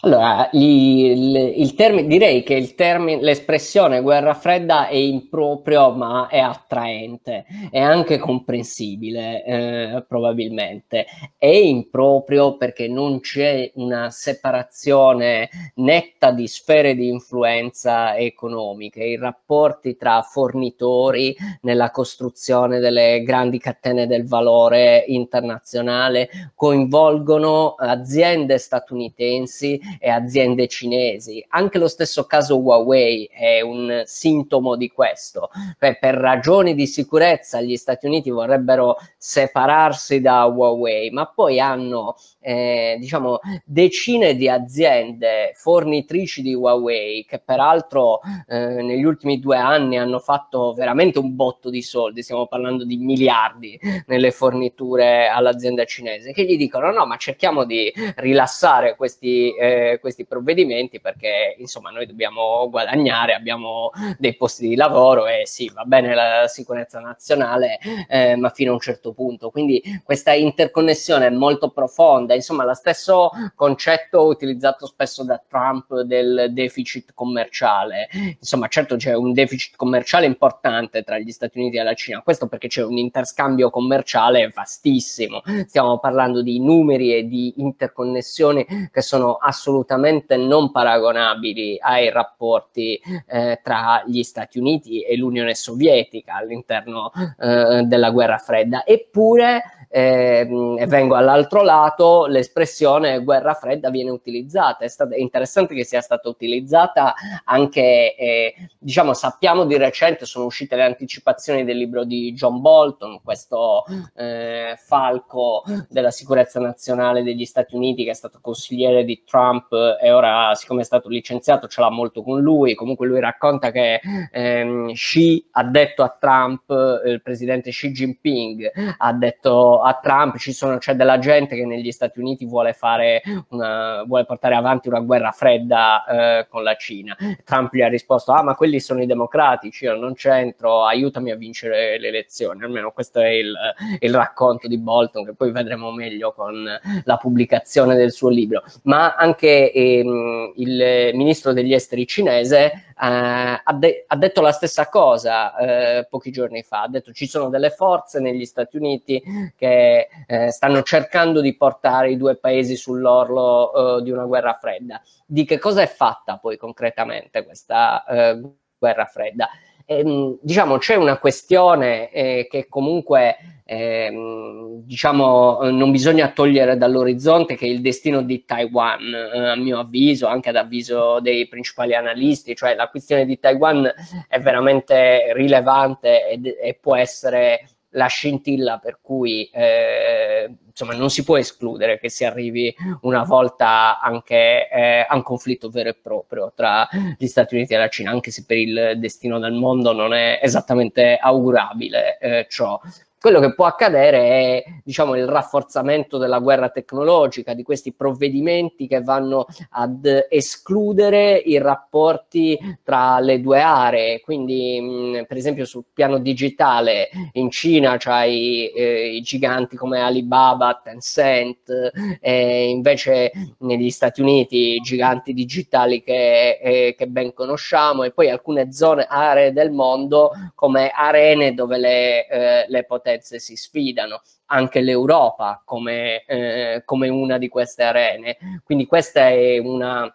Allora, 0.00 0.48
il, 0.52 1.36
il 1.56 1.74
termine, 1.74 2.08
direi 2.08 2.42
che 2.42 2.54
il 2.54 2.74
termine, 2.74 3.22
l'espressione 3.22 4.00
guerra 4.00 4.34
fredda 4.34 4.88
è 4.88 4.96
improprio, 4.96 5.92
ma 5.92 6.26
è 6.28 6.38
attraente, 6.38 7.44
è 7.70 7.78
anche 7.78 8.18
comprensibile, 8.18 9.44
eh, 9.44 10.04
probabilmente. 10.06 11.06
È 11.36 11.46
improprio 11.46 12.56
perché 12.56 12.88
non 12.88 13.20
c'è 13.20 13.70
una 13.74 14.10
separazione 14.10 15.48
netta 15.76 16.32
di 16.32 16.48
sfere 16.48 16.96
di 16.96 17.08
influenza 17.08 18.16
economiche. 18.16 19.04
I 19.04 19.16
rapporti 19.16 19.96
tra 19.96 20.22
fornitori 20.22 21.36
nella 21.62 21.92
costruzione 21.92 22.80
delle 22.80 23.22
grandi 23.22 23.58
catene 23.58 24.08
del 24.08 24.26
valore 24.26 25.04
internazionale 25.06 26.28
coinvolgono 26.56 27.74
aziende 27.76 28.58
statunitensi 28.58 29.67
cinesi 29.68 29.80
e 29.98 30.08
aziende 30.08 30.66
cinesi. 30.66 31.44
Anche 31.48 31.78
lo 31.78 31.88
stesso 31.88 32.24
caso 32.24 32.58
Huawei 32.58 33.28
è 33.30 33.60
un 33.60 34.02
sintomo 34.04 34.76
di 34.76 34.88
questo. 34.88 35.50
Per, 35.76 35.98
per 35.98 36.14
ragioni 36.14 36.74
di 36.74 36.86
sicurezza 36.86 37.60
gli 37.60 37.76
Stati 37.76 38.06
Uniti 38.06 38.30
vorrebbero 38.30 38.96
separarsi 39.16 40.20
da 40.20 40.44
Huawei, 40.46 41.10
ma 41.10 41.26
poi 41.26 41.60
hanno 41.60 42.16
eh, 42.40 42.96
diciamo 42.98 43.40
decine 43.64 44.34
di 44.34 44.48
aziende 44.48 45.52
fornitrici 45.54 46.40
di 46.40 46.54
Huawei 46.54 47.24
che 47.26 47.40
peraltro 47.40 48.20
eh, 48.46 48.82
negli 48.82 49.04
ultimi 49.04 49.40
due 49.40 49.56
anni 49.56 49.98
hanno 49.98 50.18
fatto 50.18 50.72
veramente 50.72 51.18
un 51.18 51.34
botto 51.34 51.68
di 51.68 51.82
soldi, 51.82 52.22
stiamo 52.22 52.46
parlando 52.46 52.84
di 52.84 52.96
miliardi 52.96 53.78
nelle 54.06 54.30
forniture 54.30 55.28
all'azienda 55.28 55.84
cinese, 55.84 56.32
che 56.32 56.44
gli 56.44 56.56
dicono 56.56 56.90
no 56.90 57.06
ma 57.06 57.16
cerchiamo 57.16 57.64
di 57.64 57.92
rilassare 58.16 58.96
questi 58.96 59.52
eh, 59.58 59.98
questi 60.00 60.24
provvedimenti 60.24 61.00
perché 61.00 61.56
insomma 61.58 61.90
noi 61.90 62.06
dobbiamo 62.06 62.68
guadagnare, 62.70 63.34
abbiamo 63.34 63.90
dei 64.18 64.36
posti 64.36 64.68
di 64.68 64.76
lavoro 64.76 65.26
e 65.26 65.42
sì, 65.46 65.70
va 65.72 65.84
bene 65.84 66.14
la 66.14 66.46
sicurezza 66.46 67.00
nazionale, 67.00 67.78
eh, 68.08 68.36
ma 68.36 68.50
fino 68.50 68.70
a 68.70 68.74
un 68.74 68.80
certo 68.80 69.12
punto. 69.12 69.50
Quindi 69.50 69.82
questa 70.04 70.32
interconnessione 70.32 71.26
è 71.26 71.30
molto 71.30 71.70
profonda, 71.70 72.34
insomma, 72.34 72.64
lo 72.64 72.74
stesso 72.74 73.30
concetto 73.54 74.26
utilizzato 74.26 74.86
spesso 74.86 75.24
da 75.24 75.42
Trump 75.46 76.00
del 76.02 76.48
deficit 76.50 77.12
commerciale. 77.14 78.08
Insomma, 78.38 78.68
certo 78.68 78.96
c'è 78.96 79.14
un 79.14 79.32
deficit 79.32 79.76
commerciale 79.76 80.26
importante 80.26 81.02
tra 81.02 81.18
gli 81.18 81.30
Stati 81.30 81.58
Uniti 81.58 81.76
e 81.78 81.82
la 81.82 81.94
Cina, 81.94 82.22
questo 82.22 82.46
perché 82.46 82.68
c'è 82.68 82.84
un 82.84 82.98
interscambio 82.98 83.70
commerciale 83.70 84.50
vastissimo. 84.54 85.42
Stiamo 85.66 85.98
parlando 85.98 86.42
di 86.42 86.60
numeri 86.60 87.14
e 87.14 87.26
di 87.26 87.54
interconnessioni 87.56 88.66
che 88.90 89.02
sono 89.02 89.36
assolutamente 89.48 90.36
non 90.36 90.70
paragonabili 90.70 91.78
ai 91.80 92.10
rapporti 92.10 93.00
eh, 93.26 93.60
tra 93.62 94.02
gli 94.06 94.22
Stati 94.22 94.58
Uniti 94.58 95.00
e 95.00 95.16
l'Unione 95.16 95.54
Sovietica 95.54 96.34
all'interno 96.34 97.10
eh, 97.38 97.82
della 97.84 98.10
guerra 98.10 98.36
fredda. 98.36 98.84
Eppure 98.84 99.62
eh, 99.90 100.46
vengo 100.86 101.14
all'altro 101.14 101.62
lato, 101.62 102.26
l'espressione 102.26 103.22
guerra 103.22 103.54
fredda 103.54 103.88
viene 103.90 104.10
utilizzata, 104.10 104.84
è, 104.84 104.88
stata, 104.88 105.14
è 105.14 105.18
interessante 105.18 105.74
che 105.74 105.84
sia 105.84 106.02
stata 106.02 106.28
utilizzata 106.28 107.14
anche, 107.44 108.14
eh, 108.14 108.54
diciamo, 108.78 109.14
sappiamo 109.14 109.64
di 109.64 109.78
recente, 109.78 110.26
sono 110.26 110.44
uscite 110.44 110.76
le 110.76 110.84
anticipazioni 110.84 111.64
del 111.64 111.78
libro 111.78 112.04
di 112.04 112.34
John 112.34 112.60
Bolton, 112.60 113.20
questo 113.22 113.84
eh, 114.14 114.74
falco 114.76 115.64
della 115.88 116.10
sicurezza 116.10 116.60
nazionale 116.60 117.22
degli 117.22 117.46
Stati 117.46 117.74
Uniti 117.74 118.04
che 118.04 118.10
è 118.10 118.14
stato 118.14 118.38
consigliere 118.42 119.04
di 119.04 119.22
Trump 119.28 119.72
e 120.02 120.10
ora 120.12 120.54
siccome 120.54 120.80
è 120.80 120.84
stato 120.84 121.08
licenziato 121.08 121.68
ce 121.68 121.80
l'ha 121.80 121.90
molto 121.90 122.22
con 122.22 122.40
lui, 122.40 122.74
comunque 122.74 123.06
lui 123.06 123.20
racconta 123.20 123.70
che 123.70 124.00
ehm, 124.32 124.92
Xi 124.92 125.48
ha 125.52 125.64
detto 125.64 126.02
a 126.02 126.16
Trump, 126.18 126.64
il 127.04 127.22
presidente 127.22 127.70
Xi 127.70 127.90
Jinping 127.90 128.96
ha 128.98 129.12
detto 129.12 129.80
a 129.82 129.98
Trump 130.02 130.36
sono, 130.58 130.78
c'è 130.78 130.94
della 130.94 131.18
gente 131.18 131.54
che 131.54 131.64
negli 131.64 131.92
Stati 131.92 132.18
Uniti 132.18 132.44
vuole, 132.44 132.72
fare 132.72 133.22
una, 133.50 134.02
vuole 134.04 134.24
portare 134.24 134.54
avanti 134.54 134.88
una 134.88 135.00
guerra 135.00 135.30
fredda 135.30 136.04
eh, 136.04 136.46
con 136.48 136.62
la 136.62 136.74
Cina. 136.74 137.16
Trump 137.44 137.72
gli 137.72 137.82
ha 137.82 137.88
risposto, 137.88 138.32
ah 138.32 138.42
ma 138.42 138.54
quelli 138.54 138.80
sono 138.80 139.02
i 139.02 139.06
democratici, 139.06 139.84
io 139.84 139.94
non 139.94 140.14
c'entro, 140.14 140.84
aiutami 140.84 141.30
a 141.30 141.36
vincere 141.36 141.98
le 141.98 142.08
elezioni. 142.08 142.62
Almeno 142.62 142.90
questo 142.90 143.20
è 143.20 143.28
il, 143.28 143.54
il 144.00 144.14
racconto 144.14 144.66
di 144.66 144.78
Bolton 144.78 145.24
che 145.24 145.34
poi 145.34 145.52
vedremo 145.52 145.92
meglio 145.92 146.32
con 146.32 146.64
la 147.04 147.16
pubblicazione 147.16 147.94
del 147.94 148.12
suo 148.12 148.28
libro. 148.28 148.62
Ma 148.82 149.14
anche 149.18 149.72
ehm, 149.72 150.52
il 150.56 151.10
ministro 151.14 151.52
degli 151.52 151.74
esteri 151.74 152.06
cinese 152.06 152.64
eh, 152.64 152.82
ha, 152.96 153.74
de- 153.74 154.04
ha, 154.06 154.16
detto 154.16 154.40
la 154.40 154.52
stessa 154.52 154.88
cosa 154.88 155.56
eh, 155.56 156.06
pochi 156.08 156.30
giorni 156.30 156.62
fa, 156.62 156.82
ha 156.82 156.88
detto 156.88 157.12
ci 157.12 157.26
sono 157.26 157.48
delle 157.48 157.70
forze 157.70 158.20
negli 158.20 158.44
Stati 158.44 158.76
Uniti 158.76 159.20
che 159.56 160.08
eh, 160.26 160.50
stanno 160.50 160.82
cercando 160.82 161.40
di 161.40 161.56
portare 161.56 162.12
i 162.12 162.16
due 162.16 162.36
paesi 162.36 162.76
sull'orlo 162.76 163.98
eh, 163.98 164.02
di 164.02 164.10
una 164.10 164.24
guerra 164.24 164.56
fredda. 164.60 165.02
Di 165.26 165.44
che 165.44 165.58
cosa 165.58 165.82
è 165.82 165.88
fatta 165.88 166.38
poi 166.38 166.56
concretamente 166.56 167.44
questa 167.44 168.04
eh, 168.04 168.40
guerra 168.78 169.04
fredda? 169.04 169.48
Ehm, 169.90 170.36
diciamo 170.42 170.76
c'è 170.76 170.96
una 170.96 171.16
questione 171.18 172.10
eh, 172.10 172.46
che 172.50 172.66
comunque 172.68 173.36
ehm, 173.64 174.82
diciamo 174.84 175.60
non 175.70 175.90
bisogna 175.90 176.28
togliere 176.28 176.76
dall'orizzonte 176.76 177.56
che 177.56 177.64
il 177.64 177.80
destino 177.80 178.20
di 178.20 178.44
Taiwan 178.44 179.14
eh, 179.14 179.48
a 179.48 179.56
mio 179.56 179.78
avviso 179.78 180.26
anche 180.26 180.50
ad 180.50 180.56
avviso 180.56 181.20
dei 181.20 181.48
principali 181.48 181.94
analisti. 181.94 182.54
Cioè 182.54 182.74
la 182.74 182.88
questione 182.90 183.24
di 183.24 183.38
Taiwan 183.38 183.90
è 184.28 184.38
veramente 184.40 185.32
rilevante 185.32 186.28
ed, 186.28 186.44
e 186.44 186.78
può 186.78 186.94
essere 186.94 187.77
la 187.92 188.06
scintilla 188.06 188.78
per 188.78 188.98
cui 189.00 189.48
eh, 189.52 190.50
insomma 190.66 190.94
non 190.94 191.10
si 191.10 191.24
può 191.24 191.38
escludere 191.38 191.98
che 191.98 192.10
si 192.10 192.24
arrivi 192.24 192.74
una 193.02 193.22
volta 193.22 193.98
anche 194.00 194.68
eh, 194.68 195.06
a 195.08 195.14
un 195.14 195.22
conflitto 195.22 195.70
vero 195.70 195.88
e 195.88 195.94
proprio 195.94 196.52
tra 196.54 196.86
gli 197.16 197.26
Stati 197.26 197.54
Uniti 197.54 197.74
e 197.74 197.78
la 197.78 197.88
Cina, 197.88 198.10
anche 198.10 198.30
se 198.30 198.44
per 198.46 198.58
il 198.58 198.94
destino 198.96 199.38
del 199.38 199.54
mondo 199.54 199.92
non 199.92 200.12
è 200.12 200.38
esattamente 200.42 201.16
augurabile 201.16 202.18
eh, 202.18 202.46
ciò 202.48 202.78
quello 203.20 203.40
che 203.40 203.52
può 203.54 203.66
accadere 203.66 204.18
è 204.18 204.64
diciamo, 204.84 205.16
il 205.16 205.26
rafforzamento 205.26 206.18
della 206.18 206.38
guerra 206.38 206.68
tecnologica, 206.68 207.52
di 207.52 207.64
questi 207.64 207.92
provvedimenti 207.92 208.86
che 208.86 209.02
vanno 209.02 209.46
ad 209.70 210.26
escludere 210.28 211.34
i 211.36 211.58
rapporti 211.58 212.56
tra 212.84 213.18
le 213.18 213.40
due 213.40 213.60
aree. 213.60 214.20
Quindi, 214.20 214.80
mh, 214.80 215.24
per 215.26 215.36
esempio, 215.36 215.64
sul 215.64 215.84
piano 215.92 216.18
digitale 216.18 217.08
in 217.32 217.50
Cina 217.50 217.96
c'hai 217.98 218.68
eh, 218.68 219.16
i 219.16 219.20
giganti 219.20 219.76
come 219.76 220.00
Alibaba, 220.00 220.80
Tencent, 220.82 221.90
e 222.20 222.68
invece 222.68 223.32
negli 223.58 223.90
Stati 223.90 224.20
Uniti 224.20 224.74
i 224.74 224.80
giganti 224.80 225.32
digitali 225.32 226.02
che, 226.02 226.58
eh, 226.62 226.94
che 226.96 227.08
ben 227.08 227.34
conosciamo, 227.34 228.04
e 228.04 228.12
poi 228.12 228.30
alcune 228.30 228.72
zone, 228.72 229.06
aree 229.08 229.52
del 229.52 229.72
mondo 229.72 230.30
come 230.54 230.90
arene 230.90 231.52
dove 231.52 231.78
le, 231.78 232.28
eh, 232.28 232.64
le 232.68 232.84
potenze 232.84 233.06
potenze 233.08 233.38
si 233.38 233.56
sfidano, 233.56 234.20
anche 234.46 234.80
l'Europa 234.80 235.62
come, 235.64 236.24
eh, 236.26 236.82
come 236.84 237.08
una 237.08 237.38
di 237.38 237.48
queste 237.48 237.82
arene. 237.82 238.36
Quindi 238.62 238.86
questa 238.86 239.28
è 239.28 239.58
una, 239.58 240.14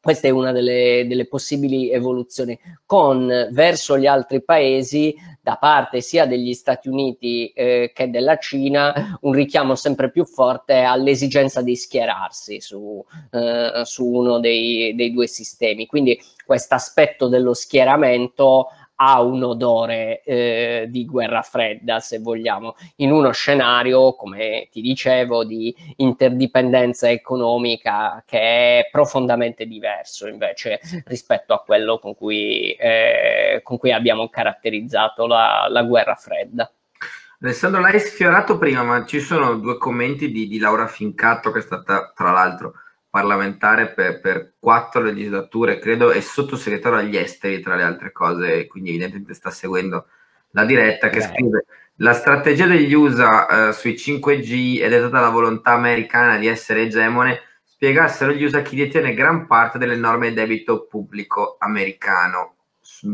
questa 0.00 0.28
è 0.28 0.30
una 0.30 0.52
delle, 0.52 1.04
delle, 1.08 1.26
possibili 1.26 1.90
evoluzioni, 1.90 2.58
con 2.86 3.48
verso 3.50 3.98
gli 3.98 4.06
altri 4.06 4.42
paesi, 4.42 5.14
da 5.42 5.56
parte 5.56 6.00
sia 6.00 6.26
degli 6.26 6.52
Stati 6.54 6.88
Uniti 6.88 7.48
eh, 7.48 7.90
che 7.92 8.08
della 8.08 8.36
Cina, 8.38 9.18
un 9.22 9.32
richiamo 9.32 9.74
sempre 9.74 10.10
più 10.10 10.24
forte 10.24 10.82
all'esigenza 10.82 11.60
di 11.60 11.74
schierarsi 11.74 12.60
su, 12.60 13.04
eh, 13.32 13.82
su 13.84 14.06
uno 14.06 14.38
dei, 14.38 14.94
dei, 14.94 15.12
due 15.12 15.26
sistemi. 15.26 15.86
Quindi 15.86 16.20
questo 16.44 16.74
aspetto 16.74 17.28
dello 17.28 17.54
schieramento 17.54 18.68
ha 19.00 19.20
un 19.20 19.42
odore 19.42 20.22
eh, 20.22 20.86
di 20.88 21.04
guerra 21.04 21.42
fredda, 21.42 22.00
se 22.00 22.18
vogliamo, 22.18 22.74
in 22.96 23.12
uno 23.12 23.30
scenario, 23.30 24.14
come 24.14 24.68
ti 24.70 24.80
dicevo, 24.80 25.44
di 25.44 25.74
interdipendenza 25.96 27.08
economica 27.08 28.22
che 28.26 28.38
è 28.38 28.88
profondamente 28.90 29.66
diverso 29.66 30.26
invece 30.26 30.80
rispetto 31.06 31.54
a 31.54 31.62
quello 31.62 31.98
con 31.98 32.16
cui, 32.16 32.72
eh, 32.72 33.60
con 33.62 33.78
cui 33.78 33.92
abbiamo 33.92 34.28
caratterizzato 34.28 35.26
la, 35.26 35.66
la 35.68 35.82
guerra 35.82 36.14
fredda. 36.14 36.70
Alessandro, 37.40 37.80
l'hai 37.80 38.00
sfiorato 38.00 38.58
prima, 38.58 38.82
ma 38.82 39.04
ci 39.04 39.20
sono 39.20 39.54
due 39.58 39.78
commenti 39.78 40.32
di, 40.32 40.48
di 40.48 40.58
Laura 40.58 40.88
Fincato, 40.88 41.52
che 41.52 41.60
è 41.60 41.62
stata 41.62 42.12
tra 42.12 42.32
l'altro 42.32 42.72
parlamentare 43.10 43.92
per, 43.92 44.20
per, 44.20 44.54
quattro 44.58 45.02
legislature, 45.02 45.78
credo, 45.78 46.12
e 46.12 46.20
sottosegretario 46.20 46.98
agli 46.98 47.16
esteri, 47.16 47.60
tra 47.60 47.74
le 47.74 47.82
altre 47.82 48.12
cose, 48.12 48.66
quindi 48.66 48.90
evidentemente 48.90 49.34
sta 49.34 49.50
seguendo 49.50 50.06
la 50.50 50.64
diretta, 50.64 51.08
che 51.08 51.18
Beh. 51.18 51.24
scrive 51.24 51.64
la 52.00 52.12
strategia 52.12 52.66
degli 52.66 52.92
USA 52.92 53.68
eh, 53.68 53.72
sui 53.72 53.94
5G 53.94 54.80
è 54.80 54.88
dettata 54.88 55.08
dalla 55.08 55.30
volontà 55.30 55.72
americana 55.72 56.36
di 56.36 56.46
essere 56.46 56.82
egemone, 56.82 57.40
spiegassero 57.64 58.30
gli 58.30 58.44
USA 58.44 58.62
chi 58.62 58.76
detiene 58.76 59.14
gran 59.14 59.46
parte 59.46 59.78
dell'enorme 59.78 60.32
debito 60.32 60.86
pubblico 60.86 61.56
americano. 61.58 62.54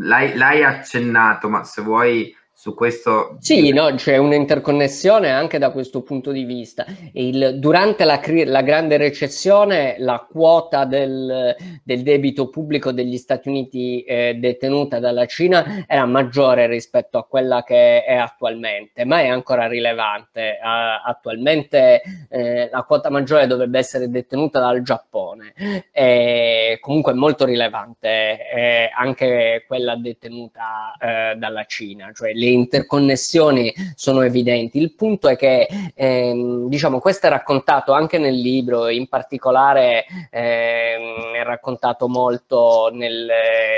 L'hai, 0.00 0.36
l'hai 0.36 0.62
accennato, 0.62 1.48
ma 1.48 1.64
se 1.64 1.80
vuoi 1.80 2.34
su 2.64 2.72
questo. 2.72 3.36
Sì, 3.40 3.72
no, 3.74 3.94
c'è 3.94 4.16
un'interconnessione 4.16 5.30
anche 5.30 5.58
da 5.58 5.70
questo 5.70 6.00
punto 6.00 6.32
di 6.32 6.44
vista. 6.44 6.86
Il, 7.12 7.58
durante 7.58 8.04
la, 8.04 8.18
la, 8.46 8.62
grande 8.62 8.96
recessione, 8.96 9.96
la 9.98 10.26
quota 10.26 10.86
del, 10.86 11.54
del, 11.82 12.02
debito 12.02 12.48
pubblico 12.48 12.90
degli 12.90 13.18
Stati 13.18 13.50
Uniti 13.50 14.02
eh, 14.04 14.36
detenuta 14.38 14.98
dalla 14.98 15.26
Cina 15.26 15.84
era 15.86 16.06
maggiore 16.06 16.66
rispetto 16.66 17.18
a 17.18 17.26
quella 17.26 17.62
che 17.64 18.02
è 18.02 18.14
attualmente, 18.14 19.04
ma 19.04 19.20
è 19.20 19.28
ancora 19.28 19.66
rilevante. 19.66 20.58
Uh, 20.62 21.06
attualmente 21.06 22.00
eh, 22.30 22.70
la 22.72 22.82
quota 22.84 23.10
maggiore 23.10 23.46
dovrebbe 23.46 23.78
essere 23.78 24.08
detenuta 24.08 24.58
dal 24.58 24.80
Giappone, 24.80 25.52
è 25.92 26.78
comunque 26.80 27.12
molto 27.12 27.44
rilevante 27.44 28.48
eh, 28.50 28.90
anche 28.96 29.64
quella 29.66 29.96
detenuta 29.96 30.94
eh, 30.98 31.34
dalla 31.36 31.64
Cina, 31.64 32.10
cioè 32.14 32.32
le 32.32 32.52
interconnessioni 32.54 33.72
sono 33.94 34.22
evidenti. 34.22 34.78
Il 34.78 34.94
punto 34.94 35.28
è 35.28 35.36
che, 35.36 35.68
ehm, 35.94 36.68
diciamo, 36.68 36.98
questo 36.98 37.26
è 37.26 37.30
raccontato 37.30 37.92
anche 37.92 38.18
nel 38.18 38.34
libro, 38.34 38.88
in 38.88 39.08
particolare 39.08 40.06
ehm, 40.30 41.34
è 41.34 41.42
raccontato 41.44 42.08
molto 42.08 42.90
nel, 42.92 43.28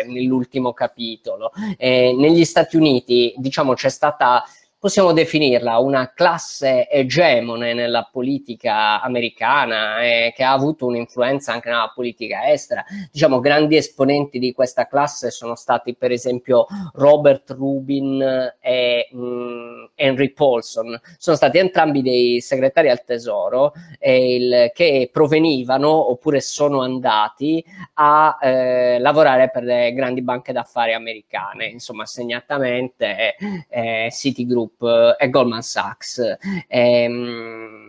nell'ultimo 0.06 0.72
capitolo. 0.72 1.50
Eh, 1.76 2.14
negli 2.16 2.44
Stati 2.44 2.76
Uniti, 2.76 3.34
diciamo, 3.36 3.74
c'è 3.74 3.88
stata 3.88 4.44
possiamo 4.78 5.12
definirla 5.12 5.78
una 5.78 6.12
classe 6.12 6.88
egemone 6.88 7.72
nella 7.72 8.08
politica 8.10 9.00
americana 9.00 10.02
e 10.02 10.32
che 10.36 10.44
ha 10.44 10.52
avuto 10.52 10.86
un'influenza 10.86 11.52
anche 11.52 11.70
nella 11.70 11.90
politica 11.94 12.50
estera. 12.50 12.84
Diciamo, 13.10 13.40
grandi 13.40 13.76
esponenti 13.76 14.38
di 14.38 14.52
questa 14.52 14.86
classe 14.86 15.30
sono 15.30 15.54
stati 15.54 15.94
per 15.96 16.12
esempio 16.12 16.66
Robert 16.94 17.50
Rubin 17.50 18.54
e 18.60 19.08
mh, 19.10 19.18
mm, 19.18 19.84
Henry 19.94 20.30
Paulson. 20.32 21.00
Sono 21.16 21.36
stati 21.36 21.58
entrambi 21.58 22.02
dei 22.02 22.40
segretari 22.40 22.90
al 22.90 23.02
tesoro 23.04 23.72
il, 24.00 24.70
che 24.74 25.08
provenivano 25.12 26.10
oppure 26.10 26.40
sono 26.40 26.82
andati 26.82 27.64
a 27.94 28.38
eh, 28.40 28.98
lavorare 28.98 29.50
per 29.50 29.62
le 29.62 29.92
grandi 29.92 30.22
banche 30.22 30.52
d'affari 30.52 30.92
americane, 30.92 31.66
insomma, 31.66 32.04
segnatamente 32.04 33.36
eh, 33.68 34.08
Citigroup 34.10 34.65
Group 34.66 35.16
e 35.20 35.28
Goldman 35.28 35.62
Sachs. 35.62 36.20
Ehm, 36.68 37.85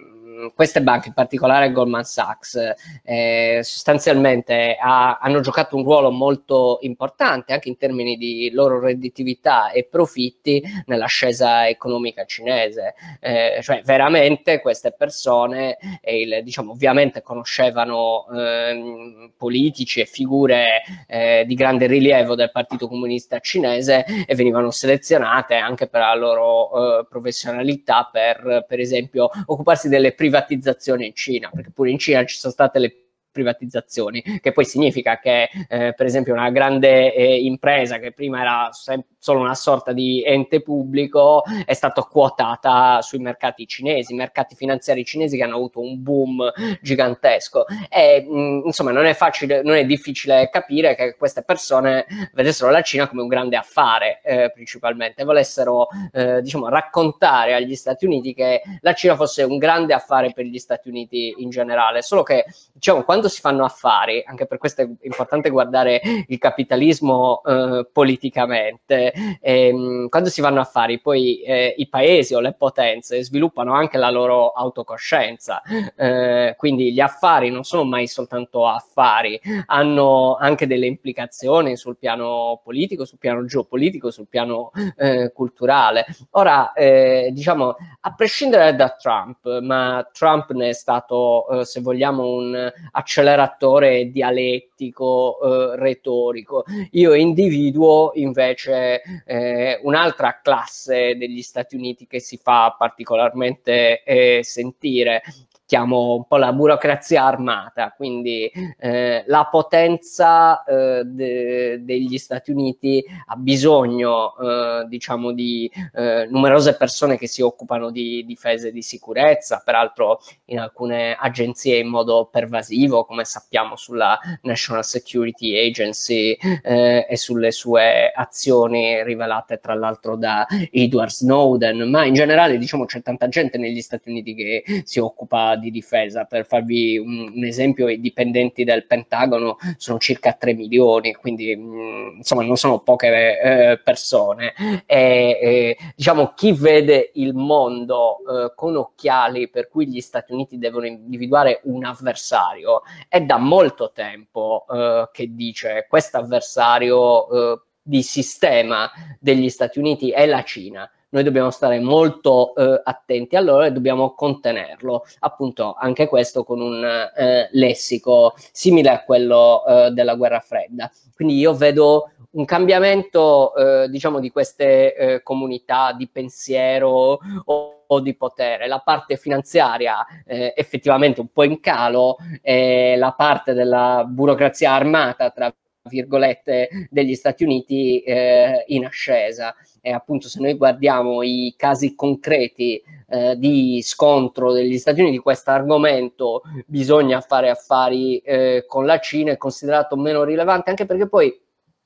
queste 0.54 0.82
banche, 0.82 1.08
in 1.10 1.14
particolare 1.14 1.72
Goldman 1.72 2.04
Sachs, 2.04 2.60
eh, 3.04 3.60
sostanzialmente 3.64 4.78
ha, 4.80 5.18
hanno 5.18 5.40
giocato 5.40 5.76
un 5.76 5.84
ruolo 5.84 6.12
molto 6.12 6.78
importante 6.82 7.54
anche 7.54 7.70
in 7.70 7.78
termini 7.78 8.18
di 8.18 8.52
loro 8.52 8.80
redditività 8.80 9.72
e 9.72 9.86
profitti 9.86 10.62
nell'ascesa 10.86 11.68
economica 11.68 12.26
cinese. 12.26 12.94
Eh, 13.20 13.60
cioè, 13.62 13.82
veramente 13.84 14.62
queste 14.62 14.92
persone, 14.92 15.78
il, 16.04 16.42
diciamo, 16.44 16.72
ovviamente 16.72 17.22
conoscevano 17.22 18.28
eh, 18.34 19.32
politici 19.36 20.02
e 20.02 20.06
figure 20.06 20.84
eh, 21.08 21.44
di 21.48 21.56
grande 21.56 21.88
rilievo 21.88 22.36
del 22.36 22.52
Partito 22.52 22.88
Comunista 22.88 23.40
Cinese 23.40 24.06
e 24.26 24.36
venivano 24.36 24.72
selezionate 24.72 25.56
anche 25.56 25.88
per 25.88 26.02
la 26.02 26.16
loro 26.16 27.00
eh, 27.00 27.06
professionalità 27.10 28.08
per, 28.12 28.66
per 28.68 28.80
esempio, 28.80 29.30
occuparsi 29.46 29.90
delle 29.90 30.14
prime 30.14 30.27
privatizzazione 30.28 31.06
in 31.06 31.16
Cina, 31.16 31.50
perché 31.54 31.72
pure 31.72 31.90
in 31.90 31.98
Cina 31.98 32.26
ci 32.26 32.38
sono 32.38 32.52
state 32.52 32.80
le 32.80 33.07
privatizzazioni, 33.38 34.24
che 34.42 34.52
poi 34.52 34.66
significa 34.66 35.20
che 35.20 35.50
eh, 35.70 35.94
per 35.94 36.06
esempio 36.08 36.34
una 36.34 36.50
grande 36.50 37.14
eh, 37.14 37.40
impresa 37.44 38.00
che 38.00 38.12
prima 38.12 38.42
era 38.42 38.70
sem- 38.72 39.04
solo 39.20 39.42
una 39.42 39.56
sorta 39.56 39.92
di 39.92 40.24
ente 40.24 40.62
pubblico 40.62 41.44
è 41.66 41.74
stata 41.74 42.02
quotata 42.04 43.02
sui 43.02 43.20
mercati 43.20 43.68
cinesi, 43.68 44.14
mercati 44.14 44.56
finanziari 44.56 45.04
cinesi 45.04 45.38
che 45.38 45.44
hanno 45.44 45.56
avuto 45.56 45.82
un 45.82 46.02
boom 46.02 46.52
gigantesco. 46.82 47.66
E 47.90 48.26
mh, 48.28 48.62
insomma 48.66 48.92
non 48.92 49.06
è 49.06 49.14
facile, 49.14 49.62
non 49.62 49.76
è 49.76 49.86
difficile 49.86 50.50
capire 50.52 50.96
che 50.96 51.16
queste 51.16 51.44
persone 51.44 52.06
vedessero 52.34 52.72
la 52.72 52.82
Cina 52.82 53.08
come 53.08 53.22
un 53.22 53.28
grande 53.28 53.56
affare 53.56 54.22
eh, 54.24 54.52
principalmente, 54.52 55.24
volessero 55.24 55.88
eh, 56.12 56.42
diciamo 56.42 56.70
raccontare 56.70 57.54
agli 57.54 57.76
Stati 57.76 58.06
Uniti 58.06 58.34
che 58.34 58.62
la 58.82 58.94
Cina 58.94 59.16
fosse 59.16 59.44
un 59.44 59.58
grande 59.58 59.94
affare 59.94 60.32
per 60.34 60.46
gli 60.46 60.58
Stati 60.58 60.88
Uniti 60.88 61.36
in 61.38 61.50
generale, 61.50 62.02
solo 62.02 62.24
che 62.24 62.46
diciamo 62.72 63.04
quando 63.04 63.27
si 63.28 63.42
fanno 63.42 63.64
affari, 63.64 64.24
anche 64.26 64.46
per 64.46 64.58
questo 64.58 64.82
è 64.82 64.90
importante 65.02 65.50
guardare 65.50 66.02
il 66.28 66.38
capitalismo 66.38 67.42
eh, 67.44 67.88
politicamente, 67.92 69.14
ehm, 69.42 70.10
quando 70.10 70.30
si 70.30 70.42
fanno 70.42 70.60
affari 70.60 71.00
poi 71.00 71.42
eh, 71.42 71.74
i 71.78 71.88
paesi 71.88 72.34
o 72.34 72.40
le 72.40 72.54
potenze 72.54 73.24
sviluppano 73.24 73.74
anche 73.74 73.98
la 73.98 74.10
loro 74.10 74.52
autocoscienza, 74.52 75.62
eh, 75.96 76.56
quindi 76.58 76.94
gli 76.94 77.00
affari 77.00 77.50
non 77.50 77.64
sono 77.64 77.84
mai 77.84 78.08
soltanto 78.08 78.68
affari, 78.68 79.40
hanno 79.68 80.36
anche 80.36 80.68
delle 80.68 80.86
implicazioni 80.86 81.76
sul 81.78 81.98
piano 81.98 82.62
politico, 82.64 83.06
sul 83.06 83.18
piano 83.18 83.46
geopolitico, 83.46 84.12
sul 84.12 84.28
piano 84.28 84.72
eh, 84.98 85.32
culturale. 85.34 86.06
Ora, 86.32 86.74
eh, 86.74 87.30
diciamo, 87.32 87.76
a 88.02 88.14
prescindere 88.14 88.76
da 88.76 88.90
Trump, 88.90 89.60
ma 89.60 90.08
Trump 90.12 90.52
ne 90.52 90.70
è 90.70 90.74
stato, 90.74 91.48
eh, 91.50 91.66
se 91.66 91.82
vogliamo, 91.82 92.26
un 92.26 92.72
acceleratore 93.18 94.12
dialettico, 94.12 95.40
eh, 95.42 95.76
retorico. 95.78 96.64
Io 96.92 97.14
individuo 97.14 98.12
invece 98.14 99.02
eh, 99.26 99.80
un'altra 99.82 100.40
classe 100.42 101.18
degli 101.18 101.42
Stati 101.42 101.76
Uniti 101.76 102.06
che 102.06 102.20
si 102.20 102.38
fa 102.38 102.76
particolarmente 102.78 104.04
eh, 104.04 104.42
sentire, 104.44 105.24
chiamo 105.68 106.16
un 106.16 106.26
po' 106.26 106.38
la 106.38 106.54
burocrazia 106.54 107.26
armata, 107.26 107.94
quindi 107.96 108.50
eh, 108.80 109.26
la 109.28 109.50
potenza 109.52 110.64
eh, 110.64 111.04
de- 111.04 111.84
degli 111.84 112.18
Stati 112.18 112.52
Uniti 112.52 113.04
ha 113.26 113.36
bisogno, 113.36 114.38
eh, 114.38 114.86
diciamo, 114.88 115.34
di 115.34 115.70
eh, 115.94 116.26
numerose 116.30 116.78
persone 116.78 117.18
che 117.18 117.28
si 117.28 117.42
occupano 117.42 117.92
di 117.92 118.24
difesa 118.26 118.70
e 118.70 118.72
di 118.72 118.82
sicurezza, 118.82 119.62
peraltro 119.64 120.22
in 120.46 120.60
alcune 120.60 121.18
agenzie 121.20 121.80
in 121.80 121.90
modo 121.90 122.30
pervasivo, 122.32 123.04
come 123.04 123.26
sappiamo 123.26 123.76
sulla 123.76 124.18
National 124.44 124.86
Security 124.86 125.58
Agency 125.68 126.38
eh, 126.64 127.06
e 127.10 127.18
sulle 127.18 127.52
sue 127.52 128.10
azioni 128.16 129.04
rivelate 129.04 129.60
tra 129.60 129.74
l'altro 129.74 130.16
da 130.16 130.48
Edward 130.72 131.10
Snowden, 131.10 131.90
ma 131.90 132.06
in 132.06 132.14
generale 132.14 132.58
diciamo 132.58 132.86
c'è 132.86 133.02
tanta 133.02 133.28
gente 133.28 133.58
negli 133.58 133.82
Stati 133.82 134.08
Uniti 134.08 134.34
che 134.34 134.84
si 134.86 135.00
occupa 135.00 135.56
di 135.58 135.72
difesa. 135.72 136.26
Per 136.26 136.46
farvi 136.46 136.98
un, 136.98 137.32
un, 137.34 137.44
esempio, 137.44 137.88
i 137.88 138.00
dipendenti 138.00 138.64
del 138.64 138.86
Pentagono 138.86 139.58
sono 139.78 139.98
circa 140.00 140.34
3 140.34 140.54
milioni, 140.54 141.14
quindi 141.14 141.56
mh, 141.56 141.62
mm, 141.62 142.16
insomma 142.18 142.44
non 142.44 142.58
sono 142.58 142.80
poche 142.80 143.40
eh, 143.40 143.80
persone. 143.84 144.54
E, 144.86 145.40
e, 145.42 145.78
diciamo 145.96 146.34
chi 146.36 146.52
vede 146.54 147.12
il 147.16 147.34
mondo 147.34 148.18
eh, 148.20 148.54
con 148.56 148.76
occhiali 148.76 149.50
per 149.50 149.70
cui 149.70 149.88
gli 149.88 150.02
Stati 150.02 150.32
Uniti 150.32 150.58
devono 150.58 150.86
individuare 150.86 151.62
un 151.64 151.86
avversario 151.86 152.82
è 153.08 153.22
da 153.22 153.38
molto 153.38 153.92
tempo 153.92 154.66
eh, 154.70 155.10
che 155.12 155.34
dice 155.34 155.86
questo 155.90 156.18
avversario 156.18 157.30
eh, 157.30 157.62
di 157.82 158.04
sistema 158.04 158.90
degli 159.20 159.50
Stati 159.50 159.80
Uniti 159.80 160.12
è 160.12 160.26
la 160.26 160.44
Cina 160.44 160.90
noi 161.18 161.26
dobbiamo 161.26 161.50
stare 161.50 161.80
molto 161.80 162.54
eh, 162.54 162.80
attenti 162.84 163.36
a 163.36 163.42
loro 163.42 163.64
e 163.64 163.72
dobbiamo 163.72 164.14
contenerlo, 164.14 165.04
appunto 165.22 165.76
anche 165.76 166.08
questo 166.08 166.44
con 166.44 166.62
un 166.62 166.84
eh, 166.84 167.50
lessico 167.54 168.36
simile 168.52 168.90
a 168.90 169.04
quello 169.04 169.66
eh, 169.66 169.90
della 169.92 170.14
guerra 170.14 170.40
fredda. 170.40 170.92
Quindi 171.16 171.38
io 171.38 171.56
vedo 171.56 172.12
un 172.32 172.46
cambiamento, 172.46 173.56
eh, 173.56 173.90
diciamo, 173.90 174.20
di 174.20 174.30
queste 174.30 174.96
eh, 174.96 175.24
comunità 175.24 175.92
di 175.94 176.08
pensiero 176.08 177.20
o, 177.46 177.84
o, 177.88 178.00
di 178.00 178.16
potere. 178.16 178.68
La 178.68 178.80
parte 178.86 179.18
finanziaria 179.18 180.06
eh, 180.24 180.54
effettivamente 180.56 181.20
un 181.20 181.30
po' 181.32 181.46
in 181.46 181.60
calo, 181.60 182.18
la 182.44 183.14
parte 183.18 183.54
della 183.54 184.06
burocrazia 184.08 184.72
armata, 184.72 185.32
tra 185.32 185.52
virgolette, 185.88 186.70
degli 186.90 187.16
Stati 187.16 187.44
Uniti 187.44 188.02
eh, 188.02 188.64
in 188.68 188.86
ascesa 188.86 189.56
e 189.82 189.92
appunto 189.92 190.28
se 190.28 190.40
noi 190.40 190.54
guardiamo 190.56 191.24
i 191.24 191.54
casi 191.58 191.96
concreti 191.96 192.82
eh, 193.10 193.38
di 193.38 193.82
scontro 193.82 194.52
degli 194.52 194.78
Stati 194.78 195.02
Uniti, 195.02 195.18
questo 195.18 195.52
argomento 195.52 196.42
bisogna 196.66 197.22
fare 197.22 197.50
affari 197.50 198.18
eh, 198.18 198.66
con 198.68 198.86
la 198.86 199.00
Cina 199.00 199.32
è 199.32 199.38
considerato 199.38 199.96
meno 199.96 200.24
rilevante 200.24 200.70
anche 200.70 200.86
perché 200.86 201.08
poi 201.08 201.34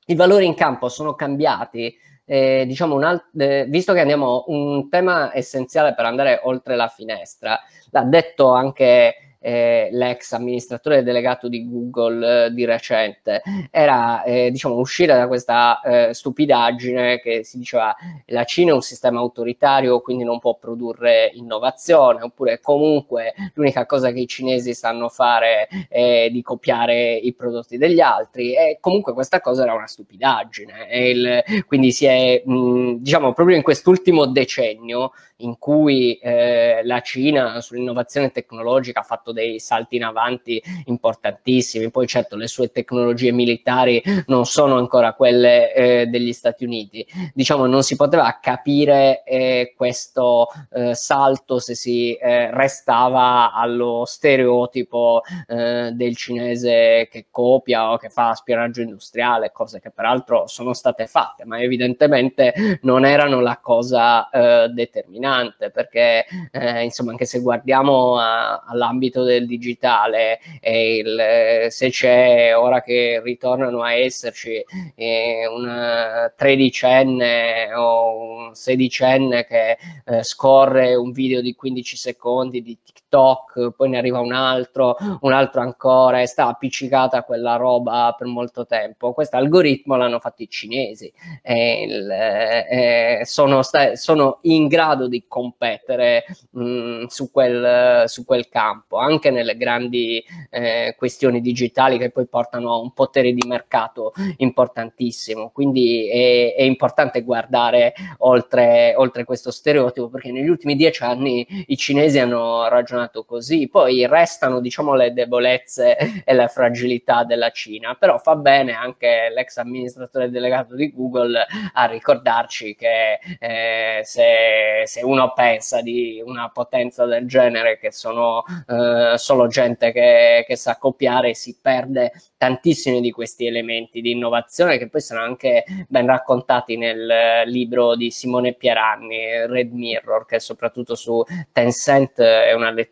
i 0.07 0.15
valori 0.15 0.45
in 0.45 0.55
campo 0.55 0.89
sono 0.89 1.13
cambiati. 1.13 1.95
Eh, 2.23 2.63
diciamo 2.65 2.97
alt- 2.99 3.29
eh, 3.37 3.65
visto 3.67 3.93
che 3.93 3.99
andiamo 3.99 4.45
un 4.47 4.87
tema 4.89 5.35
essenziale 5.35 5.93
per 5.93 6.05
andare 6.05 6.39
oltre 6.43 6.75
la 6.75 6.87
finestra, 6.87 7.59
l'ha 7.89 8.03
detto 8.03 8.53
anche 8.53 9.30
eh, 9.41 9.89
l'ex 9.91 10.31
amministratore 10.33 11.03
delegato 11.03 11.47
di 11.47 11.67
Google 11.67 12.45
eh, 12.45 12.51
di 12.51 12.63
recente, 12.65 13.41
era 13.71 14.23
eh, 14.23 14.51
diciamo 14.51 14.75
uscire 14.75 15.15
da 15.15 15.27
questa 15.27 15.81
eh, 15.81 16.13
stupidaggine 16.13 17.19
che 17.19 17.43
si 17.43 17.57
diceva 17.57 17.95
la 18.27 18.43
Cina 18.43 18.71
è 18.71 18.75
un 18.75 18.81
sistema 18.81 19.19
autoritario 19.19 19.99
quindi 20.01 20.23
non 20.23 20.39
può 20.39 20.55
produrre 20.55 21.31
innovazione 21.33 22.21
oppure 22.21 22.59
comunque 22.61 23.33
l'unica 23.53 23.85
cosa 23.85 24.11
che 24.11 24.19
i 24.19 24.27
cinesi 24.27 24.73
sanno 24.73 25.09
fare 25.09 25.67
è 25.89 26.29
di 26.31 26.41
copiare 26.41 27.15
i 27.15 27.33
prodotti 27.33 27.77
degli 27.77 27.99
altri. 27.99 28.55
E 28.55 28.77
comunque 28.79 29.13
questa 29.13 29.41
cosa 29.41 29.63
era 29.63 29.73
una 29.73 29.87
stupidaggine. 29.87 30.87
Il, 30.91 31.43
quindi 31.67 31.91
si 31.91 32.05
è 32.05 32.41
mh, 32.45 32.95
diciamo 32.99 33.33
proprio 33.33 33.55
in 33.55 33.63
quest'ultimo 33.63 34.25
decennio 34.25 35.11
in 35.43 35.57
cui 35.57 36.15
eh, 36.15 36.81
la 36.83 37.01
Cina 37.01 37.61
sull'innovazione 37.61 38.31
tecnologica 38.31 38.99
ha 38.99 39.03
fatto 39.03 39.31
dei 39.31 39.59
salti 39.59 39.95
in 39.95 40.03
avanti 40.03 40.61
importantissimi, 40.85 41.89
poi 41.89 42.07
certo 42.07 42.35
le 42.35 42.47
sue 42.47 42.71
tecnologie 42.71 43.31
militari 43.31 44.01
non 44.27 44.45
sono 44.45 44.77
ancora 44.77 45.13
quelle 45.13 45.73
eh, 45.73 46.05
degli 46.07 46.33
Stati 46.33 46.63
Uniti, 46.63 47.05
diciamo 47.33 47.65
non 47.65 47.83
si 47.83 47.95
poteva 47.95 48.39
capire 48.41 49.23
eh, 49.23 49.73
questo 49.75 50.47
eh, 50.71 50.95
salto 50.95 51.59
se 51.59 51.75
si 51.75 52.13
eh, 52.13 52.51
restava 52.51 53.53
allo 53.53 54.03
stereotipo 54.05 55.21
eh, 55.47 55.91
del 55.93 56.15
cinese 56.15 57.07
che 57.11 57.27
copia 57.29 57.91
o 57.91 57.97
che 57.97 58.09
fa 58.09 58.33
spionaggio 58.33 58.81
industriale, 58.81 59.51
cose 59.51 59.79
che 59.79 59.91
peraltro 59.91 60.47
sono 60.47 60.73
state 60.73 61.07
fatte, 61.07 61.45
ma 61.45 61.59
evidentemente 61.61 62.79
non 62.83 63.05
erano 63.05 63.39
la 63.41 63.57
cosa 63.61 64.29
determinante 64.31 65.30
allucinante 65.31 65.71
perché 65.71 66.25
eh, 66.51 66.83
insomma 66.83 67.11
anche 67.11 67.25
se 67.25 67.39
guardiamo 67.39 68.17
a, 68.17 68.63
all'ambito 68.67 69.23
del 69.23 69.45
digitale 69.45 70.39
il, 70.61 71.67
se 71.69 71.89
c'è 71.89 72.55
ora 72.55 72.81
che 72.81 73.21
ritornano 73.23 73.81
a 73.81 73.93
esserci 73.93 74.63
eh, 74.95 75.47
un 75.47 76.31
tredicenne 76.35 77.73
o 77.73 78.47
un 78.47 78.55
sedicenne 78.55 79.45
che 79.45 79.77
eh, 80.05 80.23
scorre 80.23 80.95
un 80.95 81.11
video 81.11 81.41
di 81.41 81.55
15 81.55 81.95
secondi 81.95 82.61
di 82.61 82.77
TikTok, 82.83 83.00
poi 83.17 83.89
ne 83.89 83.97
arriva 83.97 84.19
un 84.19 84.31
altro, 84.31 84.95
un 85.21 85.33
altro 85.33 85.61
ancora 85.61 86.21
e 86.21 86.27
sta 86.27 86.47
appiccicata 86.47 87.23
quella 87.23 87.57
roba 87.57 88.15
per 88.17 88.27
molto 88.27 88.65
tempo. 88.65 89.13
Questo 89.13 89.35
algoritmo 89.35 89.95
l'hanno 89.97 90.19
fatto 90.19 90.43
i 90.43 90.49
cinesi 90.49 91.11
e 91.41 91.83
il, 91.83 92.09
eh, 92.09 93.21
sono, 93.25 93.61
sta- 93.61 93.95
sono 93.95 94.39
in 94.43 94.67
grado 94.67 95.07
di 95.07 95.25
competere 95.27 96.25
mh, 96.51 97.05
su, 97.05 97.31
quel, 97.31 98.03
su, 98.07 98.23
quel, 98.23 98.47
campo, 98.47 98.97
anche 98.97 99.29
nelle 99.29 99.57
grandi 99.57 100.23
eh, 100.49 100.95
questioni 100.97 101.41
digitali 101.41 101.97
che 101.97 102.11
poi 102.11 102.27
portano 102.27 102.71
a 102.71 102.77
un 102.77 102.93
potere 102.93 103.33
di 103.33 103.45
mercato 103.47 104.13
importantissimo. 104.37 105.49
Quindi 105.49 106.09
è, 106.09 106.55
è 106.55 106.63
importante 106.63 107.23
guardare 107.23 107.93
oltre, 108.19 108.93
oltre 108.95 109.25
questo 109.25 109.51
stereotipo 109.51 110.09
perché 110.09 110.31
negli 110.31 110.47
ultimi 110.47 110.75
dieci 110.75 111.03
anni 111.03 111.45
i 111.67 111.77
cinesi 111.77 112.19
hanno 112.19 112.67
ragionato 112.67 113.00
così, 113.25 113.67
poi 113.69 114.05
restano 114.07 114.59
diciamo 114.59 114.95
le 114.95 115.13
debolezze 115.13 115.97
e 116.23 116.33
le 116.33 116.47
fragilità 116.47 117.23
della 117.23 117.51
Cina, 117.51 117.95
però 117.95 118.17
fa 118.17 118.35
bene 118.35 118.73
anche 118.73 119.31
l'ex 119.33 119.57
amministratore 119.57 120.29
delegato 120.29 120.75
di 120.75 120.91
Google 120.93 121.45
a 121.73 121.85
ricordarci 121.85 122.75
che 122.75 123.19
eh, 123.39 124.01
se, 124.03 124.83
se 124.85 125.01
uno 125.03 125.33
pensa 125.33 125.81
di 125.81 126.21
una 126.23 126.49
potenza 126.49 127.05
del 127.05 127.27
genere 127.27 127.77
che 127.77 127.91
sono 127.91 128.43
eh, 128.67 129.17
solo 129.17 129.47
gente 129.47 129.91
che, 129.91 130.43
che 130.47 130.55
sa 130.55 130.77
copiare, 130.77 131.33
si 131.33 131.57
perde 131.61 132.11
tantissimi 132.37 133.01
di 133.01 133.11
questi 133.11 133.45
elementi 133.45 134.01
di 134.01 134.11
innovazione 134.11 134.77
che 134.77 134.89
poi 134.89 135.01
sono 135.01 135.21
anche 135.21 135.63
ben 135.87 136.07
raccontati 136.07 136.75
nel 136.77 137.43
libro 137.45 137.95
di 137.95 138.09
Simone 138.09 138.53
Pieranni, 138.53 139.45
Red 139.45 139.71
Mirror, 139.71 140.25
che 140.25 140.39
soprattutto 140.39 140.95
su 140.95 141.23
Tencent 141.51 142.19
è 142.21 142.53
una 142.53 142.71
lettura 142.71 142.90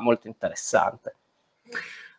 molto 0.00 0.26
interessante. 0.26 1.14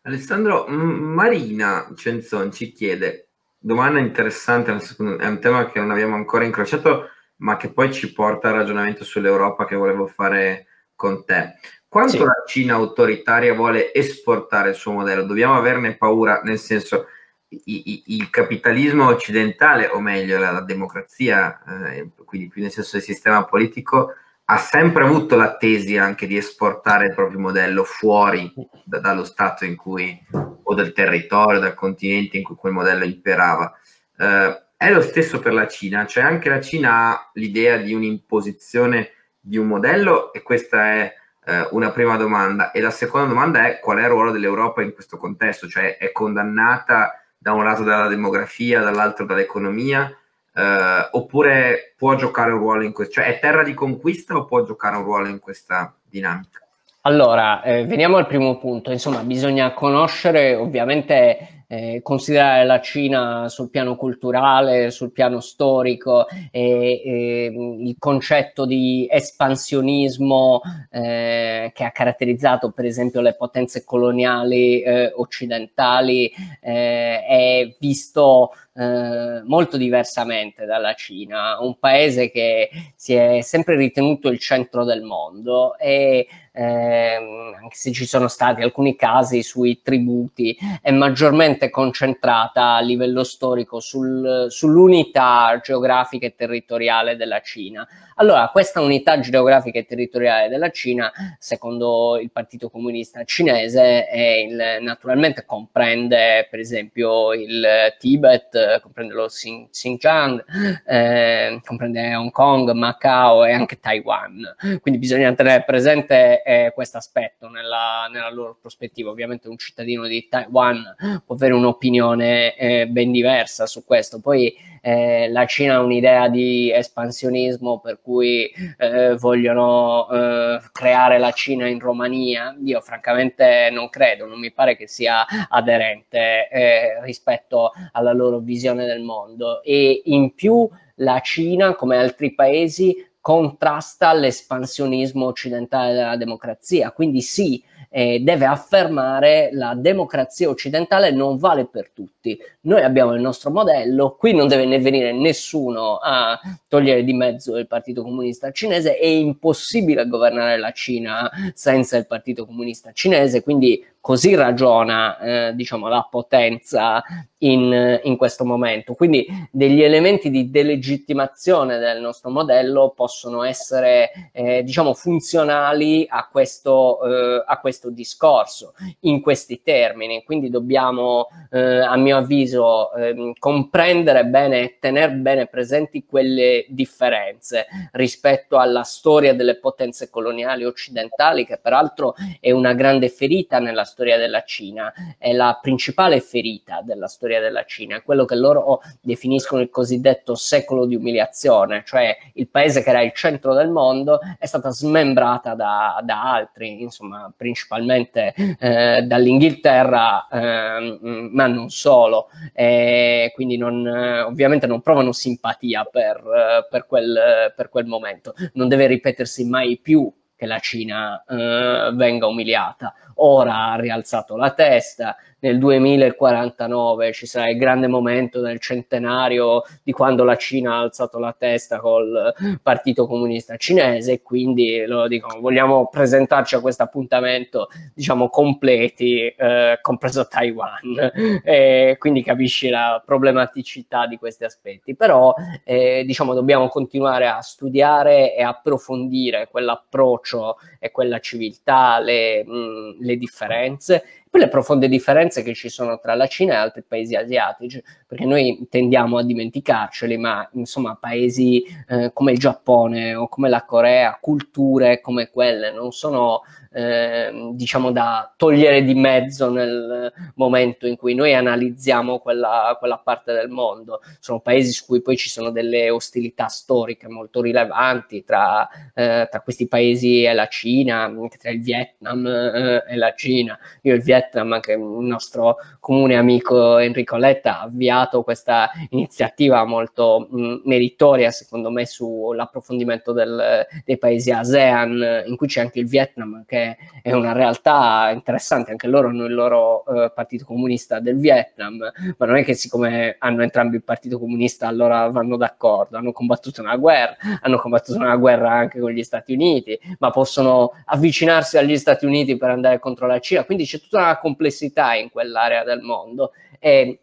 Alessandro, 0.04 0.66
Marina 0.68 1.92
Cenzon 1.96 2.52
ci 2.52 2.72
chiede, 2.72 3.28
domanda 3.58 4.00
interessante, 4.00 4.72
è 4.72 5.28
un 5.28 5.40
tema 5.40 5.70
che 5.70 5.80
non 5.80 5.92
abbiamo 5.92 6.16
ancora 6.16 6.46
incrociato, 6.46 7.10
ma 7.38 7.58
che 7.58 7.72
poi 7.72 7.92
ci 7.92 8.12
porta 8.14 8.50
al 8.50 8.56
ragionamento 8.56 9.04
sull'Europa 9.04 9.66
che 9.66 9.76
volevo 9.76 10.08
fare 10.08 10.68
con 10.96 11.26
te. 11.26 11.56
Quanto 11.88 12.12
sì. 12.12 12.24
la 12.24 12.44
Cina 12.46 12.74
autoritaria 12.76 13.54
vuole 13.54 13.94
esportare 13.94 14.70
il 14.70 14.76
suo 14.76 14.92
modello? 14.92 15.24
Dobbiamo 15.24 15.56
averne 15.56 15.96
paura, 15.96 16.42
nel 16.44 16.60
senso, 16.60 17.08
il 17.48 18.30
capitalismo 18.30 19.08
occidentale, 19.08 19.88
o 19.88 20.00
meglio 20.00 20.38
la, 20.38 20.52
la 20.52 20.62
democrazia, 20.62 21.62
eh, 21.92 22.10
quindi 22.26 22.48
più 22.48 22.62
nel 22.62 22.72
senso 22.72 22.92
del 22.98 23.06
sistema 23.06 23.44
politico, 23.44 24.14
ha 24.52 24.58
sempre 24.58 25.04
avuto 25.04 25.36
la 25.36 25.58
tesi 25.58 25.96
anche 25.98 26.26
di 26.26 26.36
esportare 26.36 27.06
il 27.06 27.14
proprio 27.14 27.40
modello 27.40 27.84
fuori 27.84 28.52
da, 28.84 29.00
dallo 29.00 29.24
stato 29.24 29.64
in 29.64 29.76
cui, 29.76 30.20
o 30.64 30.74
dal 30.74 30.92
territorio, 30.92 31.60
dal 31.60 31.76
continente 31.76 32.38
in 32.38 32.44
cui 32.44 32.56
quel 32.56 32.74
modello 32.74 33.04
imperava. 33.04 33.72
Eh, 34.18 34.64
è 34.76 34.92
lo 34.92 35.02
stesso 35.02 35.40
per 35.40 35.54
la 35.54 35.68
Cina, 35.68 36.08
cioè 36.08 36.24
anche 36.24 36.50
la 36.50 36.62
Cina 36.62 37.10
ha 37.10 37.30
l'idea 37.34 37.78
di 37.78 37.94
un'imposizione 37.94 39.12
di 39.40 39.58
un 39.58 39.68
modello 39.68 40.34
e 40.34 40.42
questa 40.42 40.94
è 40.94 41.14
eh, 41.46 41.68
una 41.72 41.92
prima 41.92 42.18
domanda. 42.18 42.72
E 42.72 42.82
la 42.82 42.90
seconda 42.90 43.28
domanda 43.28 43.68
è 43.68 43.80
qual 43.80 44.00
è 44.00 44.04
il 44.04 44.10
ruolo 44.10 44.32
dell'Europa 44.32 44.82
in 44.82 44.94
questo 44.94 45.18
contesto, 45.18 45.68
cioè 45.68 45.98
è 45.98 46.12
condannata 46.12 47.24
da 47.38 47.54
un 47.54 47.64
lato 47.64 47.84
dalla 47.84 48.08
demografia, 48.08 48.82
dall'altro 48.82 49.26
dall'economia, 49.26 50.12
eh, 50.54 51.10
oppure 51.12 51.94
può 51.98 52.16
giocare 52.16 52.52
un 52.52 52.60
ruolo 52.60 52.84
in 52.84 52.92
questo, 52.92 53.16
cioè 53.16 53.26
è 53.26 53.40
terra 53.40 53.64
di 53.64 53.74
conquista 53.74 54.36
o 54.36 54.46
può 54.46 54.64
giocare 54.64 54.98
un 54.98 55.04
ruolo 55.04 55.28
in 55.28 55.40
questa 55.40 55.94
dinamica? 56.10 56.60
Allora, 57.02 57.64
eh, 57.64 57.86
veniamo 57.86 58.18
al 58.18 58.28
primo 58.28 58.58
punto, 58.58 58.92
insomma 58.92 59.24
bisogna 59.24 59.74
conoscere 59.74 60.56
ovviamente 60.56 61.60
eh, 61.72 62.02
considerare 62.02 62.66
la 62.66 62.82
Cina 62.82 63.48
sul 63.48 63.70
piano 63.70 63.96
culturale, 63.96 64.90
sul 64.90 65.12
piano 65.12 65.40
storico 65.40 66.28
e, 66.28 66.50
e 66.52 67.54
il 67.80 67.96
concetto 68.00 68.66
di 68.66 69.08
espansionismo 69.10 70.62
eh, 70.90 71.72
che 71.74 71.84
ha 71.84 71.92
caratterizzato 71.92 72.72
per 72.72 72.86
esempio 72.86 73.22
le 73.22 73.36
potenze 73.36 73.84
coloniali 73.86 74.82
eh, 74.82 75.14
occidentali 75.16 76.32
eh, 76.60 77.24
è 77.24 77.76
visto 77.80 78.52
eh, 78.80 79.42
molto 79.44 79.76
diversamente 79.76 80.66
dalla 80.66 80.94
Cina, 80.94 81.60
un 81.60 81.78
paese 81.78 82.32
che 82.32 82.70
si 82.96 83.14
è 83.14 83.42
sempre 83.42 83.76
ritenuto 83.76 84.30
il 84.30 84.40
centro 84.40 84.86
del 84.86 85.02
mondo 85.02 85.78
e 85.78 86.26
ehm, 86.54 87.56
anche 87.62 87.76
se 87.76 87.92
ci 87.92 88.06
sono 88.06 88.28
stati 88.28 88.62
alcuni 88.62 88.96
casi 88.96 89.44
sui 89.44 89.82
tributi, 89.82 90.58
è 90.82 90.92
maggiormente 90.92 91.70
concentrata 91.70 92.76
a 92.76 92.82
livello 92.82 93.24
storico 93.24 93.80
sul, 93.80 94.48
sull'unità 94.50 95.60
geografica 95.62 96.26
e 96.26 96.36
territoriale 96.36 97.16
della 97.16 97.42
Cina. 97.42 97.88
Allora, 98.16 98.50
questa 98.50 98.82
unità 98.82 99.20
geografica 99.20 99.80
e 99.80 99.86
territoriale 99.86 100.50
della 100.50 100.72
Cina, 100.72 101.12
secondo 101.38 102.18
il 102.22 102.32
Partito 102.32 102.70
Comunista 102.70 103.24
Cinese, 103.24 104.08
il, 104.50 104.80
naturalmente 104.82 105.46
comprende 105.46 106.46
per 106.50 106.60
esempio 106.60 107.34
il 107.34 107.66
Tibet, 107.98 108.69
comprende 108.82 109.14
lo 109.14 109.28
Xinjiang, 109.28 110.44
eh, 110.86 111.60
comprende 111.66 112.16
Hong 112.16 112.32
Kong, 112.32 112.72
Macao 112.72 113.46
e 113.46 113.52
anche 113.52 113.80
Taiwan. 113.80 114.56
Quindi 114.82 115.00
bisogna 115.00 115.34
tenere 115.34 115.64
presente 115.64 116.44
eh, 116.44 116.72
questo 116.74 116.98
aspetto 116.98 117.50
nella, 117.50 118.08
nella, 118.12 118.30
loro 118.30 118.58
prospettiva. 118.60 119.10
Ovviamente 119.10 119.48
un 119.48 119.58
cittadino 119.58 120.06
di 120.08 120.28
Taiwan 120.28 121.22
può 121.26 121.36
avere 121.36 121.54
un'opinione 121.54 122.56
eh, 122.56 122.88
ben 122.88 123.12
diversa 123.12 123.66
su 123.66 123.84
questo. 123.86 124.20
Poi 124.20 124.54
eh, 124.82 125.30
la 125.30 125.46
Cina 125.46 125.76
ha 125.76 125.82
un'idea 125.82 126.28
di 126.30 126.72
espansionismo 126.72 127.80
per 127.80 128.00
cui 128.02 128.52
eh, 128.78 129.16
vogliono 129.16 130.10
eh, 130.10 130.60
creare 130.72 131.18
la 131.18 131.32
Cina 131.32 131.68
in 131.68 131.80
Romania. 131.80 132.56
Io 132.64 132.82
francamente 132.82 133.70
non 133.72 133.90
credo, 133.90 134.26
non 134.26 134.40
mi 134.40 134.52
pare 134.52 134.76
che 134.76 134.88
sia 134.88 135.26
aderente 135.50 136.48
eh, 136.50 137.04
rispetto 137.04 137.72
alla 137.92 138.14
loro 138.14 138.40
visione 138.40 138.86
del 138.86 139.02
mondo 139.02 139.62
e 139.64 140.02
in 140.06 140.34
più 140.34 140.68
la 140.96 141.20
Cina, 141.22 141.76
come 141.76 141.98
altri 141.98 142.34
paesi, 142.34 142.96
contrasta 143.22 144.14
l'espansionismo 144.14 145.26
occidentale 145.26 145.94
della 145.94 146.16
democrazia. 146.16 146.92
Quindi 146.92 147.22
sì, 147.22 147.64
eh, 147.90 148.20
deve 148.20 148.46
affermare 148.46 149.50
la 149.52 149.74
democrazia 149.76 150.50
occidentale 150.50 151.12
non 151.12 151.38
vale 151.38 151.66
per 151.66 151.90
tutti. 151.92 152.38
Noi 152.62 152.82
abbiamo 152.82 153.14
il 153.14 153.22
nostro 153.22 153.50
modello, 153.50 154.16
qui 154.18 154.34
non 154.34 154.48
deve 154.48 154.66
ne 154.66 154.80
venire 154.80 155.12
nessuno 155.12 155.98
a 155.98 156.40
togliere 156.68 157.04
di 157.04 157.14
mezzo 157.14 157.58
il 157.58 157.68
Partito 157.68 158.04
Comunista 158.04 158.52
Cinese, 158.52 158.98
è 158.98 159.06
impossibile 159.06 160.08
governare 160.08 160.58
la 160.58 160.72
Cina 160.72 161.30
senza 161.54 161.98
il 161.98 162.06
Partito 162.06 162.46
Comunista 162.46 162.92
Cinese, 162.92 163.42
quindi 163.42 163.84
così 164.10 164.34
ragiona 164.34 165.20
eh, 165.20 165.56
diciamo, 165.56 165.88
la 165.88 166.08
potenza 166.10 167.04
in, 167.40 168.00
in, 168.04 168.18
questo 168.18 168.44
momento. 168.44 168.96
Quindi 168.96 169.28
degli 169.52 169.84
elementi 169.84 170.32
di 170.32 170.50
delegittimazione 170.50 171.78
del 171.78 172.02
nostro 172.02 172.32
modello 172.32 172.92
possono 172.96 173.44
essere 173.44 174.32
eh, 174.32 174.64
diciamo, 174.64 174.96
funzionali 174.96 176.08
a 176.10 176.28
questo, 176.28 177.00
eh, 177.04 177.44
a 177.46 177.60
questo 177.60 177.92
discorso 177.92 178.74
in 179.02 179.22
questi 179.22 179.62
termini. 179.62 180.24
Quindi 180.24 180.50
dobbiamo, 180.50 181.28
eh, 181.52 181.60
a 181.60 181.96
mio 181.96 182.18
avviso, 182.18 182.92
ehm, 182.94 183.34
comprendere 183.38 184.26
bene 184.26 184.62
e 184.62 184.78
tenere 184.80 185.12
bene 185.12 185.46
presenti 185.46 186.04
quelle 186.04 186.66
differenze 186.70 187.68
rispetto 187.92 188.58
alla 188.58 188.82
storia 188.82 189.36
delle 189.36 189.60
potenze 189.60 190.10
coloniali 190.10 190.66
occidentali, 190.66 191.46
che 191.46 191.60
peraltro 191.62 192.16
è 192.40 192.50
una 192.50 192.74
grande 192.74 193.10
ferita 193.10 193.60
nella 193.60 193.84
storia 193.84 193.98
della 194.00 194.44
Cina, 194.44 194.94
è 195.18 195.34
la 195.34 195.60
principale 195.62 196.20
ferita 196.22 196.82
della 196.84 197.08
storia 197.08 197.40
della 197.40 197.66
Cina, 197.66 197.98
è 197.98 198.04
quello 198.04 198.26
che 198.26 198.36
loro 198.36 198.82
definiscono 199.02 199.62
il 199.62 199.70
cosiddetto 199.70 200.36
secolo 200.36 200.86
di 200.86 200.96
umiliazione, 200.96 201.84
cioè 201.86 202.16
il 202.34 202.48
paese 202.48 202.84
che 202.84 202.90
era 202.90 203.02
il 203.02 203.14
centro 203.14 203.54
del 203.54 203.70
mondo 203.70 204.20
è 204.38 204.46
stata 204.46 204.70
smembrata 204.70 205.54
da, 205.54 206.00
da 206.04 206.32
altri, 206.34 206.82
insomma, 206.82 207.32
principalmente 207.36 208.34
eh, 208.60 209.02
dall'Inghilterra, 209.02 210.28
eh, 210.28 211.00
ma 211.02 211.48
non 211.48 211.70
solo, 211.70 212.30
e 212.54 213.32
quindi 213.34 213.58
non, 213.58 213.86
ovviamente 213.86 214.68
non 214.68 214.82
provano 214.82 215.12
simpatia 215.12 215.86
per, 215.86 216.68
per, 216.70 216.86
quel, 216.86 217.54
per 217.56 217.70
quel 217.70 217.86
momento. 217.86 218.34
Non 218.54 218.68
deve 218.68 218.88
ripetersi 218.88 219.46
mai 219.46 219.78
più 219.78 220.12
che 220.40 220.46
la 220.46 220.60
Cina 220.60 221.22
eh, 221.28 221.92
venga 221.94 222.28
umiliata. 222.28 222.94
Ora 223.16 223.72
ha 223.72 223.76
rialzato 223.76 224.38
la 224.38 224.52
testa, 224.52 225.18
nel 225.40 225.58
2049 225.58 227.14
ci 227.14 227.26
sarà 227.26 227.50
il 227.50 227.58
grande 227.58 227.88
momento 227.88 228.42
del 228.42 228.60
centenario 228.60 229.64
di 229.84 229.92
quando 229.92 230.24
la 230.24 230.36
Cina 230.36 230.76
ha 230.76 230.80
alzato 230.80 231.20
la 231.20 231.36
testa 231.38 231.80
col 231.80 232.34
Partito 232.62 233.08
Comunista 233.08 233.58
Cinese 233.58 234.22
quindi 234.22 234.86
lo 234.86 235.08
dico, 235.08 235.40
vogliamo 235.40 235.88
presentarci 235.88 236.56
a 236.56 236.62
questo 236.62 236.84
appuntamento 236.84 237.68
diciamo 237.94 238.30
completi, 238.30 239.26
eh, 239.28 239.80
compreso 239.82 240.28
Taiwan, 240.28 241.42
e 241.44 241.96
quindi 241.98 242.24
capisci 242.24 242.70
la 242.70 243.02
problematicità 243.06 244.08
di 244.08 244.18
questi 244.18 244.44
aspetti, 244.44 244.96
però 244.96 245.34
eh, 245.64 246.04
diciamo 246.06 246.34
dobbiamo 246.34 246.68
continuare 246.68 247.28
a 247.28 247.42
studiare 247.42 248.36
e 248.36 248.44
approfondire 248.44 249.48
quell'approccio 249.50 250.58
e 250.80 250.92
quella 250.92 251.20
civiltà, 251.20 252.00
le, 252.00 252.44
mh, 252.46 252.98
le 253.00 253.18
differenze 253.18 254.04
poi 254.30 254.42
le 254.42 254.48
profonde 254.48 254.88
differenze 254.88 255.42
che 255.42 255.56
ci 255.56 255.70
sono 255.70 256.00
tra 256.00 256.14
la 256.14 256.28
Cina 256.28 256.54
e 256.54 256.58
altri 256.58 256.84
paesi 256.88 257.16
asiatici, 257.16 257.84
perché 258.06 258.26
noi 258.26 258.68
tendiamo 258.70 259.18
a 259.18 259.24
dimenticarceli, 259.24 260.18
ma 260.18 260.48
insomma 260.54 260.96
paesi 260.96 261.64
eh, 261.88 262.12
come 262.14 262.34
il 262.34 262.38
Giappone 262.38 263.16
o 263.16 263.28
come 263.28 263.50
la 263.50 263.66
Corea, 263.66 264.20
culture 264.22 265.02
come 265.02 265.30
quelle 265.30 265.72
non 265.72 265.92
sono 265.92 266.42
eh, 266.72 267.50
diciamo 267.54 267.92
da 267.92 268.32
togliere 268.38 268.84
di 268.84 268.94
mezzo 268.94 269.50
nel 269.50 270.12
momento 270.36 270.86
in 270.88 270.96
cui 270.98 271.16
noi 271.16 271.34
analizziamo 271.34 272.20
quella, 272.20 272.76
quella, 272.80 272.98
parte 272.98 273.34
del 273.34 273.50
mondo. 273.50 274.02
Sono 274.20 274.40
paesi 274.40 274.72
su 274.72 274.86
cui 274.86 275.02
poi 275.02 275.18
ci 275.18 275.30
sono 275.30 275.50
delle 275.50 275.90
ostilità 275.90 276.48
storiche 276.48 277.08
molto 277.08 277.42
rilevanti 277.42 278.24
tra, 278.24 278.68
eh, 278.94 279.28
tra 279.30 279.42
questi 279.42 279.68
paesi 279.68 280.24
e 280.24 280.34
la 280.34 280.48
Cina, 280.48 281.12
tra 281.40 281.50
il 281.50 281.62
Vietnam 281.62 282.26
eh, 282.28 282.84
e 282.88 282.96
la 282.96 283.14
Cina. 283.16 283.58
Io 283.82 283.96
il 283.96 284.02
Vietnam, 284.02 284.54
anche 284.54 284.74
il 284.74 284.80
nostro 284.80 285.58
comune 285.80 286.16
amico 286.16 286.78
Enrico 286.78 287.18
Letta 287.18 287.60
ha 287.60 287.64
avviato 287.64 288.24
questa 288.24 288.70
iniziativa 288.90 289.64
molto 289.66 290.28
mh, 290.30 290.62
meritoria, 290.66 291.32
secondo 291.32 291.72
me, 291.72 291.86
sull'approfondimento 291.86 293.12
del, 293.12 293.66
dei 293.84 293.98
paesi 293.98 294.32
ASEAN, 294.32 295.24
in 295.26 295.36
cui 295.36 295.48
c'è 295.48 295.62
anche 295.62 295.80
il 295.80 295.88
Vietnam 295.88 296.44
che 296.46 296.59
è 297.02 297.14
una 297.14 297.32
realtà 297.32 298.10
interessante, 298.14 298.72
anche 298.72 298.88
loro 298.88 299.10
hanno 299.10 299.26
il 299.26 299.34
loro 299.34 299.86
eh, 299.86 300.12
partito 300.14 300.46
comunista 300.46 301.00
del 301.00 301.18
Vietnam, 301.18 301.78
ma 302.18 302.26
non 302.26 302.38
è 302.38 302.44
che 302.44 302.54
siccome 302.54 303.16
hanno 303.20 303.44
entrambi 303.44 303.78
il 303.78 303.84
partito 303.84 304.20
comunista 304.20 304.68
allora 304.68 305.10
vanno 305.10 305.38
d'accordo, 305.38 305.98
hanno 305.98 306.12
combattuto 306.12 306.62
una 306.62 306.76
guerra, 306.76 307.16
hanno 307.42 307.58
combattuto 307.58 307.98
una 308.00 308.16
guerra 308.16 308.52
anche 308.52 308.80
con 308.80 308.92
gli 308.92 309.04
Stati 309.04 309.34
Uniti, 309.34 309.80
ma 310.00 310.10
possono 310.10 310.72
avvicinarsi 310.86 311.58
agli 311.58 311.78
Stati 311.78 312.06
Uniti 312.06 312.38
per 312.38 312.50
andare 312.50 312.80
contro 312.80 313.08
la 313.08 313.20
Cina, 313.20 313.46
quindi 313.46 313.66
c'è 313.66 313.80
tutta 313.80 314.00
una 314.00 314.18
complessità 314.18 314.96
in 314.96 315.10
quell'area 315.10 315.64
del 315.64 315.82
mondo. 315.82 316.32
E 316.60 317.00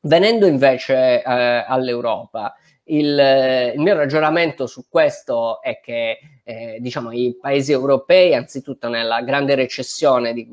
venendo 0.00 0.46
invece 0.46 1.22
eh, 1.22 1.64
all'Europa, 1.66 2.54
il, 2.86 3.72
il, 3.74 3.80
mio 3.80 3.94
ragionamento 3.94 4.66
su 4.66 4.86
questo 4.88 5.60
è 5.62 5.80
che 5.80 6.18
eh, 6.44 6.78
diciamo, 6.80 7.12
i 7.12 7.36
paesi 7.40 7.72
europei, 7.72 8.34
anzitutto 8.34 8.88
nella 8.88 9.22
grande 9.22 9.54
recessione 9.54 10.32
di, 10.32 10.46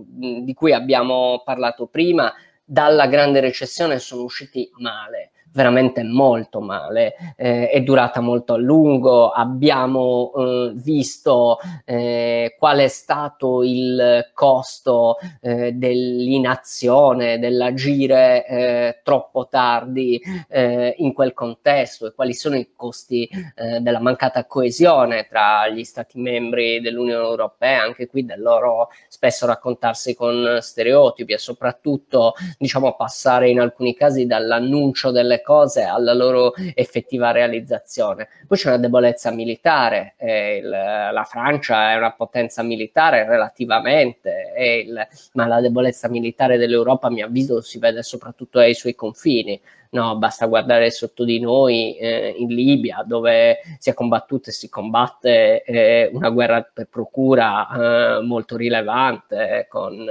di 0.44 0.54
cui 0.54 0.74
abbiamo 0.74 1.42
parlato 1.44 1.88
prima, 1.88 2.34
dalla 2.64 3.08
grande 3.08 3.40
recessione 3.40 4.00
sono 4.00 4.24
usciti 4.24 4.70
male 4.78 5.32
veramente 5.54 6.04
molto 6.04 6.62
male, 6.62 7.16
eh, 7.38 7.70
è 7.70 7.82
durata 7.82 8.20
molto 8.22 8.54
a 8.54 8.58
lungo, 8.58 9.30
abbiamo 9.30 10.32
eh, 10.36 10.72
visto 10.76 11.60
eh, 11.86 12.56
qual 12.58 12.80
è 12.80 12.88
stato 12.88 13.64
il 13.64 14.32
costo 14.34 15.18
eh, 15.42 15.72
dell'inazione, 15.74 17.40
dell'agire 17.40 18.46
eh, 18.48 19.00
troppo 19.04 19.48
tardi 19.48 20.20
eh, 20.50 20.96
in 20.98 21.14
quel 21.14 21.34
contesto 21.34 22.08
e 22.08 22.14
quali 22.14 22.34
sono 22.34 22.56
i 22.56 22.72
costi 22.76 23.30
della 23.54 24.00
mancata 24.00 24.46
coesione 24.46 25.28
tra 25.28 25.68
gli 25.68 25.84
Stati 25.84 26.20
membri 26.20 26.82
dell'Unione 26.82 27.24
Europea, 27.24 27.84
anche 27.84 28.08
qui 28.08 28.26
del 28.26 28.42
loro 28.42 28.90
spesso 29.08 29.46
raccontarsi 29.46 30.16
con 30.16 30.58
stereotipi 30.62 31.34
e 31.34 31.38
soprattutto 31.38 32.34
diciamo 32.58 32.96
passare 32.96 33.50
in 33.50 33.60
alcuni 33.60 33.94
casi 33.94 34.26
dall'annuncio 34.26 35.12
delle 35.12 35.42
cose 35.44 35.84
alla 35.84 36.14
loro 36.14 36.54
effettiva 36.74 37.32
realizzazione. 37.32 38.30
Poi 38.48 38.58
c'è 38.58 38.70
una 38.70 38.78
debolezza 38.78 39.30
militare, 39.32 40.16
eh, 40.18 40.58
il, 40.58 40.70
la 40.70 41.28
Francia 41.30 41.92
è 41.92 41.96
una 41.96 42.14
potenza 42.14 42.64
militare 42.64 43.28
relativamente, 43.28 44.54
il, 44.58 45.08
ma 45.34 45.46
la 45.46 45.62
debolezza 45.62 46.10
militare 46.10 46.58
dell'Europa 46.58 47.08
a 47.08 47.12
mio 47.12 47.28
avviso 47.28 47.62
si 47.62 47.78
vede 47.78 48.02
soprattutto 48.02 48.60
ai 48.60 48.74
suoi 48.74 48.96
confini 48.96 49.62
no, 49.94 50.18
basta 50.18 50.48
guardare 50.48 50.92
sotto 50.92 51.24
di 51.24 51.40
noi 51.40 51.96
eh, 51.98 52.36
in 52.38 52.50
Libia 52.50 53.04
dove 53.06 53.60
si 53.78 53.90
è 53.90 53.94
combattuta 53.94 54.50
e 54.50 54.54
si 54.54 54.70
combatte 54.70 55.64
eh, 55.64 56.10
una 56.14 56.30
guerra 56.30 56.62
per 56.62 56.88
procura 56.90 58.18
eh, 58.18 58.22
molto 58.24 58.58
rilevante 58.58 59.68
con 59.70 60.08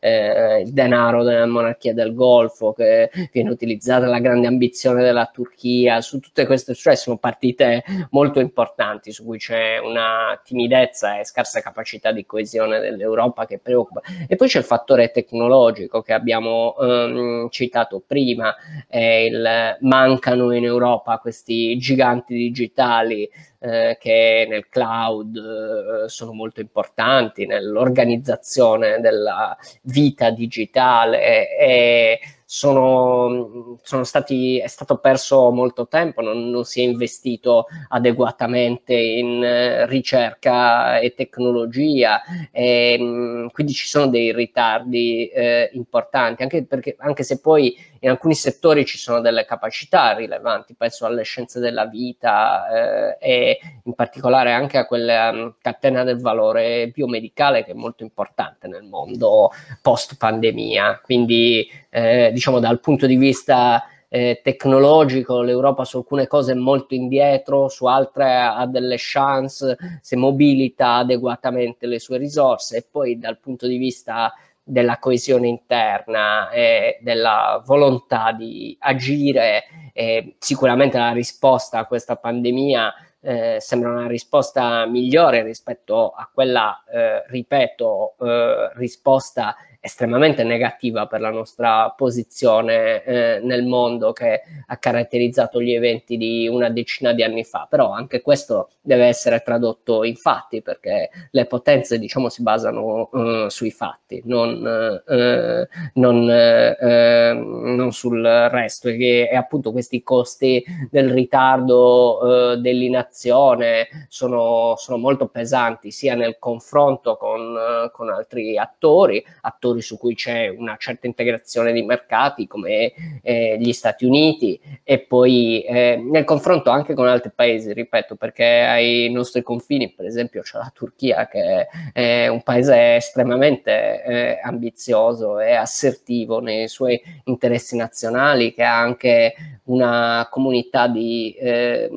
eh, 0.00 0.62
il 0.64 0.72
denaro 0.72 1.22
della 1.22 1.46
monarchia 1.46 1.92
del 1.92 2.14
Golfo 2.14 2.72
che 2.72 3.10
viene 3.32 3.50
utilizzata 3.50 4.06
la 4.06 4.20
grande 4.20 4.46
ambizione 4.46 5.02
della 5.02 5.28
Turchia, 5.32 6.00
su 6.00 6.20
tutte 6.20 6.46
queste 6.46 6.74
cioè 6.74 6.94
sono 6.94 7.16
partite 7.16 7.84
molto 8.10 8.40
importanti 8.40 9.12
su 9.12 9.24
cui 9.24 9.38
c'è 9.38 9.78
una 9.78 10.40
timidezza 10.44 11.18
e 11.18 11.24
scarsa 11.24 11.60
capacità 11.60 12.12
di 12.12 12.24
coesione 12.24 12.78
dell'Europa 12.80 13.46
che 13.46 13.58
preoccupa. 13.58 14.02
E 14.28 14.36
poi 14.36 14.48
c'è 14.48 14.58
il 14.58 14.64
fattore 14.64 15.10
tecnologico 15.10 16.02
che 16.02 16.12
abbiamo 16.12 16.76
ehm, 16.78 17.48
citato 17.50 18.02
prima. 18.06 18.54
Eh, 18.88 19.15
retail, 19.16 19.78
mancano 19.80 20.52
in 20.52 20.64
Europa 20.64 21.18
questi 21.18 21.76
giganti 21.78 22.34
digitali 22.34 23.28
eh, 23.58 23.96
che 23.98 24.46
nel 24.48 24.68
cloud 24.68 25.36
eh, 25.36 26.08
sono 26.08 26.32
molto 26.32 26.60
importanti 26.60 27.46
nell'organizzazione 27.46 29.00
della 29.00 29.56
vita 29.82 30.30
digitale 30.30 31.58
e 31.58 32.20
sono, 32.48 33.76
sono 33.82 34.04
stati, 34.04 34.60
è 34.60 34.68
stato 34.68 34.98
perso 34.98 35.50
molto 35.50 35.88
tempo, 35.88 36.20
non, 36.20 36.48
non 36.48 36.64
si 36.64 36.80
è 36.80 36.84
investito 36.84 37.66
adeguatamente 37.88 38.94
in 38.94 39.42
eh, 39.42 39.84
ricerca 39.86 41.00
e 41.00 41.12
tecnologia, 41.14 42.22
e, 42.52 42.96
mh, 42.98 43.50
quindi 43.50 43.72
ci 43.72 43.88
sono 43.88 44.06
dei 44.06 44.32
ritardi 44.32 45.26
eh, 45.26 45.70
importanti, 45.72 46.44
anche, 46.44 46.64
perché, 46.64 46.94
anche 47.00 47.24
se 47.24 47.40
poi 47.40 47.76
in 48.06 48.12
alcuni 48.12 48.36
settori 48.36 48.84
ci 48.86 48.98
sono 48.98 49.20
delle 49.20 49.44
capacità 49.44 50.12
rilevanti, 50.12 50.76
penso 50.76 51.06
alle 51.06 51.24
scienze 51.24 51.58
della 51.58 51.86
vita 51.86 53.16
eh, 53.18 53.18
e 53.20 53.58
in 53.82 53.94
particolare 53.94 54.52
anche 54.52 54.78
a 54.78 54.86
quella 54.86 55.30
um, 55.30 55.54
catena 55.60 56.04
del 56.04 56.20
valore 56.20 56.86
biomedicale 56.88 57.64
che 57.64 57.72
è 57.72 57.74
molto 57.74 58.04
importante 58.04 58.68
nel 58.68 58.84
mondo 58.84 59.50
post 59.82 60.16
pandemia. 60.16 61.00
Quindi 61.02 61.68
eh, 61.90 62.30
diciamo 62.32 62.60
dal 62.60 62.78
punto 62.78 63.06
di 63.06 63.16
vista 63.16 63.82
eh, 64.08 64.40
tecnologico 64.40 65.42
l'Europa 65.42 65.84
su 65.84 65.96
alcune 65.96 66.28
cose 66.28 66.52
è 66.52 66.54
molto 66.54 66.94
indietro, 66.94 67.68
su 67.68 67.86
altre 67.86 68.36
ha 68.36 68.64
delle 68.66 68.96
chance 68.98 69.76
se 70.00 70.14
mobilita 70.14 70.94
adeguatamente 70.98 71.86
le 71.88 71.98
sue 71.98 72.18
risorse 72.18 72.76
e 72.76 72.86
poi 72.88 73.18
dal 73.18 73.40
punto 73.40 73.66
di 73.66 73.78
vista 73.78 74.32
della 74.68 74.98
coesione 74.98 75.46
interna 75.46 76.50
e 76.50 76.98
della 77.00 77.62
volontà 77.64 78.32
di 78.32 78.76
agire, 78.80 79.64
eh, 79.92 80.34
sicuramente 80.38 80.98
la 80.98 81.12
risposta 81.12 81.78
a 81.78 81.86
questa 81.86 82.16
pandemia 82.16 82.92
eh, 83.20 83.56
sembra 83.60 83.90
una 83.90 84.06
risposta 84.06 84.86
migliore 84.86 85.42
rispetto 85.42 86.10
a 86.10 86.28
quella, 86.32 86.82
eh, 86.92 87.24
ripeto, 87.28 88.14
eh, 88.20 88.70
risposta 88.74 89.56
estremamente 89.80 90.44
negativa 90.44 91.06
per 91.06 91.20
la 91.20 91.30
nostra 91.30 91.90
posizione 91.90 93.02
eh, 93.04 93.40
nel 93.42 93.64
mondo 93.64 94.12
che 94.12 94.42
ha 94.66 94.76
caratterizzato 94.76 95.60
gli 95.60 95.72
eventi 95.72 96.16
di 96.16 96.48
una 96.48 96.68
decina 96.70 97.12
di 97.12 97.22
anni 97.22 97.44
fa, 97.44 97.66
però 97.68 97.90
anche 97.90 98.20
questo 98.20 98.70
deve 98.80 99.06
essere 99.06 99.42
tradotto 99.42 100.04
in 100.04 100.16
fatti 100.16 100.62
perché 100.62 101.10
le 101.30 101.46
potenze 101.46 101.98
diciamo 101.98 102.28
si 102.28 102.42
basano 102.42 103.08
uh, 103.12 103.48
sui 103.48 103.70
fatti, 103.70 104.22
non, 104.24 104.60
uh, 105.06 105.66
non, 105.94 106.16
uh, 106.22 107.74
non, 107.74 107.92
sul 107.92 108.22
resto 108.22 108.88
e, 108.88 109.28
e, 109.30 109.36
appunto 109.36 109.72
questi 109.72 110.02
costi 110.02 110.64
del 110.90 111.10
ritardo, 111.10 112.56
dell'inazione 112.58 113.88
sono, 114.08 114.74
sono, 114.76 114.98
molto 114.98 115.26
pesanti 115.28 115.90
sia 115.90 116.14
nel 116.14 116.38
confronto 116.38 117.16
con, 117.16 117.56
con 117.92 118.08
altri 118.08 118.56
attori, 118.58 119.24
attori 119.42 119.75
settori 119.76 119.82
su 119.82 119.98
cui 119.98 120.14
c'è 120.14 120.48
una 120.48 120.76
certa 120.78 121.06
integrazione 121.06 121.72
di 121.72 121.82
mercati 121.82 122.46
come 122.46 122.92
eh, 123.22 123.56
gli 123.58 123.72
Stati 123.72 124.04
Uniti 124.04 124.60
e 124.82 125.00
poi 125.00 125.62
eh, 125.62 125.96
nel 125.96 126.24
confronto 126.24 126.70
anche 126.70 126.94
con 126.94 127.06
altri 127.06 127.30
paesi, 127.34 127.72
ripeto, 127.72 128.16
perché 128.16 128.44
ai 128.44 129.10
nostri 129.10 129.42
confini, 129.42 129.92
per 129.92 130.06
esempio, 130.06 130.42
c'è 130.42 130.58
la 130.58 130.72
Turchia 130.74 131.26
che 131.28 131.68
è 131.92 132.28
un 132.28 132.42
paese 132.42 132.96
estremamente 132.96 134.02
eh, 134.02 134.40
ambizioso 134.42 135.40
e 135.40 135.52
assertivo 135.54 136.40
nei 136.40 136.68
suoi 136.68 137.00
interessi 137.24 137.76
nazionali, 137.76 138.52
che 138.52 138.62
ha 138.62 138.78
anche 138.78 139.34
una 139.64 140.26
comunità 140.30 140.88
di... 140.88 141.34
Eh, 141.38 141.90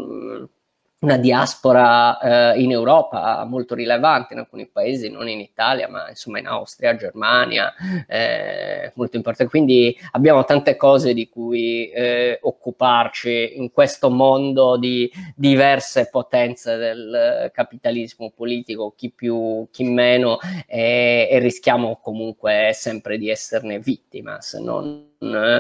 una 1.02 1.18
diaspora 1.18 2.54
eh, 2.54 2.62
in 2.62 2.72
Europa 2.72 3.46
molto 3.46 3.74
rilevante 3.74 4.34
in 4.34 4.40
alcuni 4.40 4.68
paesi, 4.68 5.10
non 5.10 5.30
in 5.30 5.40
Italia, 5.40 5.88
ma 5.88 6.10
insomma 6.10 6.40
in 6.40 6.48
Austria, 6.48 6.96
Germania, 6.96 7.74
eh, 8.06 8.92
molto 8.96 9.16
importante. 9.16 9.50
Quindi 9.50 9.98
abbiamo 10.12 10.44
tante 10.44 10.76
cose 10.76 11.14
di 11.14 11.30
cui 11.30 11.90
eh, 11.90 12.40
occuparci 12.42 13.58
in 13.58 13.72
questo 13.72 14.10
mondo 14.10 14.78
di 14.78 15.10
diverse 15.36 16.10
potenze 16.10 16.76
del 16.76 17.50
capitalismo 17.54 18.32
politico, 18.36 18.94
chi 18.98 19.10
più, 19.10 19.68
chi 19.72 19.86
meno, 19.86 20.38
e, 20.68 21.30
e 21.32 21.40
rischiamo 21.40 22.00
comunque 22.02 22.72
sempre 22.74 23.18
di 23.18 23.30
esserne 23.30 23.80
vittima 23.80 24.42
se 24.42 24.60
non, 24.60 25.12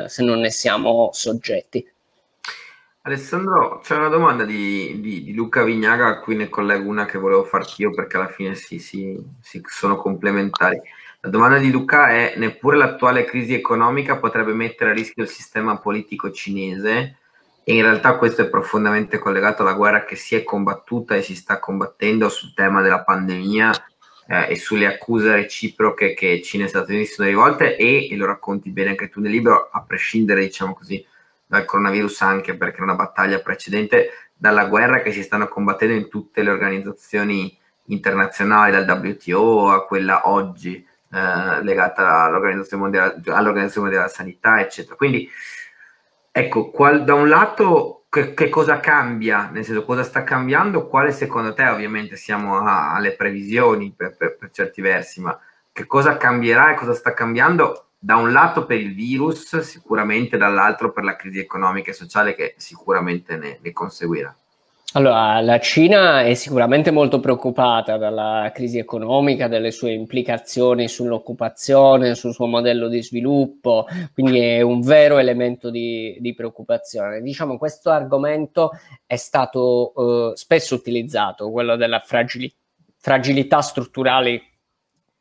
se 0.07 0.23
non 0.23 0.39
ne 0.39 0.49
siamo 0.49 1.09
soggetti. 1.13 1.85
Alessandro, 3.09 3.79
c'è 3.83 3.95
una 3.95 4.07
domanda 4.07 4.43
di, 4.43 4.99
di, 5.01 5.23
di, 5.23 5.33
Luca 5.33 5.63
Vignaga 5.63 6.07
a 6.07 6.19
cui 6.19 6.35
ne 6.35 6.47
collego 6.47 6.87
una 6.87 7.05
che 7.05 7.17
volevo 7.17 7.43
farti 7.43 7.81
io 7.81 7.89
perché 7.89 8.17
alla 8.17 8.27
fine 8.27 8.53
si, 8.53 8.77
si, 8.77 9.19
si 9.41 9.63
sono 9.65 9.95
complementari. 9.95 10.79
La 11.21 11.29
domanda 11.29 11.57
di 11.57 11.71
Luca 11.71 12.09
è: 12.09 12.35
neppure 12.37 12.77
l'attuale 12.77 13.25
crisi 13.25 13.55
economica 13.55 14.17
potrebbe 14.17 14.53
mettere 14.53 14.91
a 14.91 14.93
rischio 14.93 15.23
il 15.23 15.29
sistema 15.29 15.77
politico 15.79 16.31
cinese? 16.31 17.17
E 17.63 17.73
in 17.73 17.81
realtà 17.81 18.15
questo 18.15 18.43
è 18.43 18.49
profondamente 18.49 19.17
collegato 19.17 19.63
alla 19.63 19.73
guerra 19.73 20.05
che 20.05 20.15
si 20.15 20.35
è 20.35 20.43
combattuta 20.43 21.15
e 21.15 21.23
si 21.23 21.35
sta 21.35 21.59
combattendo 21.59 22.29
sul 22.29 22.53
tema 22.53 22.81
della 22.81 23.03
pandemia 23.03 23.71
eh, 24.27 24.51
e 24.51 24.55
sulle 24.55 24.85
accuse 24.85 25.33
reciproche 25.33 26.13
che 26.13 26.41
Cina 26.43 26.65
e 26.65 26.67
Stati 26.67 26.93
Uniti 26.93 27.11
sono 27.11 27.27
rivolte 27.27 27.75
e, 27.75 28.07
e 28.09 28.15
lo 28.15 28.27
racconti 28.27 28.69
bene 28.69 28.91
anche 28.91 29.09
tu 29.09 29.19
nel 29.19 29.31
libro, 29.31 29.69
a 29.71 29.81
prescindere, 29.81 30.41
diciamo 30.41 30.73
così, 30.75 31.03
dal 31.49 31.65
coronavirus 31.65 32.21
anche 32.21 32.55
perché 32.55 32.75
era 32.75 32.83
una 32.83 32.95
battaglia 32.95 33.39
precedente, 33.39 34.29
dalla 34.35 34.65
guerra 34.65 35.01
che 35.01 35.11
si 35.11 35.23
stanno 35.23 35.47
combattendo 35.47 35.95
in 35.95 36.07
tutte 36.07 36.43
le 36.43 36.51
organizzazioni 36.51 37.57
internazionali, 37.85 38.71
dal 38.71 38.87
WTO 38.87 39.69
a 39.69 39.83
quella 39.87 40.29
oggi 40.29 40.75
eh, 40.75 41.63
legata 41.63 42.21
all'Organizzazione 42.21 42.83
Mondiale, 42.83 43.13
all'Organizzazione 43.25 43.87
Mondiale 43.87 44.05
della 44.05 44.07
Sanità, 44.07 44.59
eccetera. 44.59 44.95
Quindi, 44.95 45.27
ecco, 46.31 46.69
qual, 46.69 47.03
da 47.03 47.15
un 47.15 47.27
lato 47.27 48.05
che, 48.09 48.35
che, 48.35 48.49
cosa 48.49 48.79
cambia, 48.79 49.49
nel 49.51 49.65
senso 49.65 49.83
cosa 49.85 50.03
sta 50.03 50.23
cambiando, 50.23 50.87
quale 50.87 51.11
secondo 51.11 51.55
te, 51.55 51.67
ovviamente 51.67 52.15
siamo 52.15 52.59
a, 52.59 52.93
alle 52.93 53.15
previsioni 53.15 53.91
per, 53.91 54.15
per, 54.15 54.37
per 54.37 54.51
certi 54.51 54.81
versi, 54.81 55.19
ma 55.19 55.35
che 55.71 55.87
cosa 55.87 56.15
cambierà 56.15 56.73
e 56.73 56.75
cosa 56.75 56.93
sta 56.93 57.11
cambiando 57.15 57.88
da 57.99 58.15
un 58.15 58.31
lato 58.31 58.65
per 58.65 58.79
il 58.79 58.95
virus, 58.95 59.59
sicuramente, 59.59 60.37
dall'altro 60.37 60.93
per 60.93 61.03
la 61.03 61.17
crisi 61.17 61.39
economica 61.39 61.91
e 61.91 61.93
sociale 61.93 62.33
che 62.33 62.55
sicuramente 62.57 63.35
ne, 63.35 63.59
ne 63.61 63.71
conseguirà. 63.73 64.33
Allora, 64.93 65.39
la 65.41 65.59
Cina 65.59 66.23
è 66.23 66.33
sicuramente 66.33 66.89
molto 66.89 67.19
preoccupata 67.19 67.97
dalla 67.97 68.49
crisi 68.51 68.79
economica, 68.79 69.47
delle 69.47 69.69
sue 69.69 69.91
implicazioni 69.91 70.87
sull'occupazione, 70.87 72.15
sul 72.15 72.33
suo 72.33 72.47
modello 72.47 72.87
di 72.87 73.03
sviluppo, 73.03 73.85
quindi 74.13 74.39
è 74.39 74.61
un 74.61 74.81
vero 74.81 75.19
elemento 75.19 75.69
di, 75.69 76.17
di 76.19 76.33
preoccupazione. 76.33 77.21
Diciamo, 77.21 77.59
questo 77.59 77.91
argomento 77.91 78.71
è 79.05 79.15
stato 79.15 80.31
eh, 80.31 80.35
spesso 80.35 80.73
utilizzato, 80.73 81.51
quello 81.51 81.75
della 81.75 81.99
fragili- 81.99 82.51
fragilità 82.97 83.61
strutturale 83.61 84.41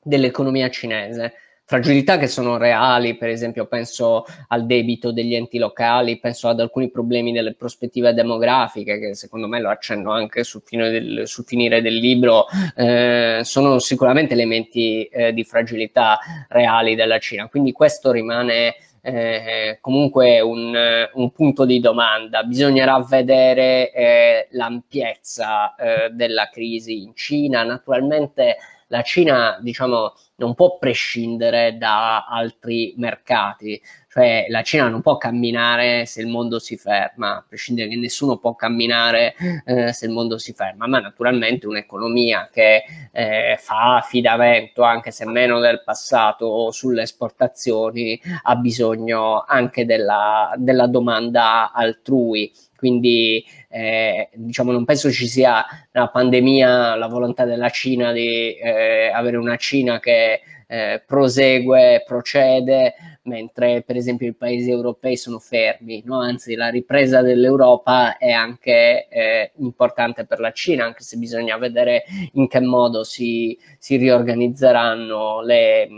dell'economia 0.00 0.70
cinese 0.70 1.34
fragilità 1.68 2.16
che 2.16 2.28
sono 2.28 2.56
reali, 2.56 3.18
per 3.18 3.28
esempio 3.28 3.66
penso 3.66 4.24
al 4.48 4.64
debito 4.64 5.12
degli 5.12 5.34
enti 5.34 5.58
locali, 5.58 6.18
penso 6.18 6.48
ad 6.48 6.60
alcuni 6.60 6.90
problemi 6.90 7.30
delle 7.30 7.52
prospettive 7.52 8.14
demografiche 8.14 8.98
che 8.98 9.14
secondo 9.14 9.48
me 9.48 9.60
lo 9.60 9.68
accenno 9.68 10.10
anche 10.10 10.44
sul, 10.44 10.62
del, 10.66 11.24
sul 11.26 11.44
finire 11.44 11.82
del 11.82 11.96
libro, 11.96 12.46
eh, 12.74 13.40
sono 13.42 13.78
sicuramente 13.80 14.32
elementi 14.32 15.04
eh, 15.04 15.34
di 15.34 15.44
fragilità 15.44 16.18
reali 16.48 16.94
della 16.94 17.18
Cina, 17.18 17.48
quindi 17.48 17.72
questo 17.72 18.12
rimane 18.12 18.76
eh, 19.02 19.76
comunque 19.82 20.40
un, 20.40 20.74
un, 21.12 21.32
punto 21.32 21.66
di 21.66 21.80
domanda. 21.80 22.44
Bisognerà 22.44 22.98
vedere 23.06 23.92
eh, 23.92 24.48
l'ampiezza 24.52 25.74
eh, 25.74 26.10
della 26.12 26.48
crisi 26.50 27.02
in 27.02 27.14
Cina. 27.14 27.62
Naturalmente 27.62 28.56
la 28.88 29.02
Cina, 29.02 29.58
diciamo, 29.60 30.14
non 30.36 30.54
può 30.54 30.78
prescindere 30.78 31.76
da 31.76 32.24
altri 32.26 32.94
mercati, 32.96 33.80
cioè 34.08 34.46
la 34.48 34.62
Cina 34.62 34.88
non 34.88 35.02
può 35.02 35.16
camminare 35.16 36.06
se 36.06 36.20
il 36.20 36.28
mondo 36.28 36.58
si 36.58 36.76
ferma, 36.76 37.36
a 37.36 37.44
prescindere 37.46 37.88
che 37.88 37.96
nessuno 37.96 38.38
può 38.38 38.54
camminare 38.54 39.34
eh, 39.64 39.92
se 39.92 40.06
il 40.06 40.12
mondo 40.12 40.38
si 40.38 40.52
ferma, 40.52 40.86
ma 40.86 41.00
naturalmente 41.00 41.66
un'economia 41.66 42.48
che 42.52 42.84
eh, 43.12 43.56
fa 43.58 43.96
affidamento, 43.96 44.82
anche 44.82 45.10
se 45.10 45.26
meno 45.26 45.60
del 45.60 45.82
passato, 45.84 46.70
sulle 46.70 47.02
esportazioni, 47.02 48.20
ha 48.44 48.54
bisogno 48.56 49.44
anche 49.46 49.84
della, 49.84 50.52
della 50.56 50.86
domanda 50.86 51.72
altrui 51.72 52.50
quindi 52.78 53.44
eh, 53.68 54.28
diciamo 54.32 54.70
non 54.70 54.84
penso 54.84 55.10
ci 55.10 55.26
sia 55.26 55.66
nella 55.90 56.08
pandemia 56.08 56.94
la 56.94 57.08
volontà 57.08 57.44
della 57.44 57.70
Cina 57.70 58.12
di 58.12 58.56
eh, 58.56 59.10
avere 59.12 59.36
una 59.36 59.56
Cina 59.56 59.98
che 59.98 60.40
eh, 60.70 61.02
prosegue, 61.04 62.04
procede, 62.06 62.94
mentre 63.22 63.82
per 63.82 63.96
esempio 63.96 64.28
i 64.28 64.34
paesi 64.34 64.70
europei 64.70 65.16
sono 65.16 65.38
fermi, 65.38 66.02
no? 66.04 66.20
anzi 66.20 66.54
la 66.54 66.68
ripresa 66.68 67.20
dell'Europa 67.22 68.16
è 68.18 68.30
anche 68.30 69.08
eh, 69.08 69.52
importante 69.56 70.24
per 70.24 70.38
la 70.38 70.52
Cina, 70.52 70.84
anche 70.84 71.02
se 71.02 71.16
bisogna 71.16 71.56
vedere 71.56 72.04
in 72.34 72.46
che 72.46 72.60
modo 72.60 73.02
si, 73.02 73.58
si 73.78 73.96
riorganizzeranno 73.96 75.42
le, 75.42 75.88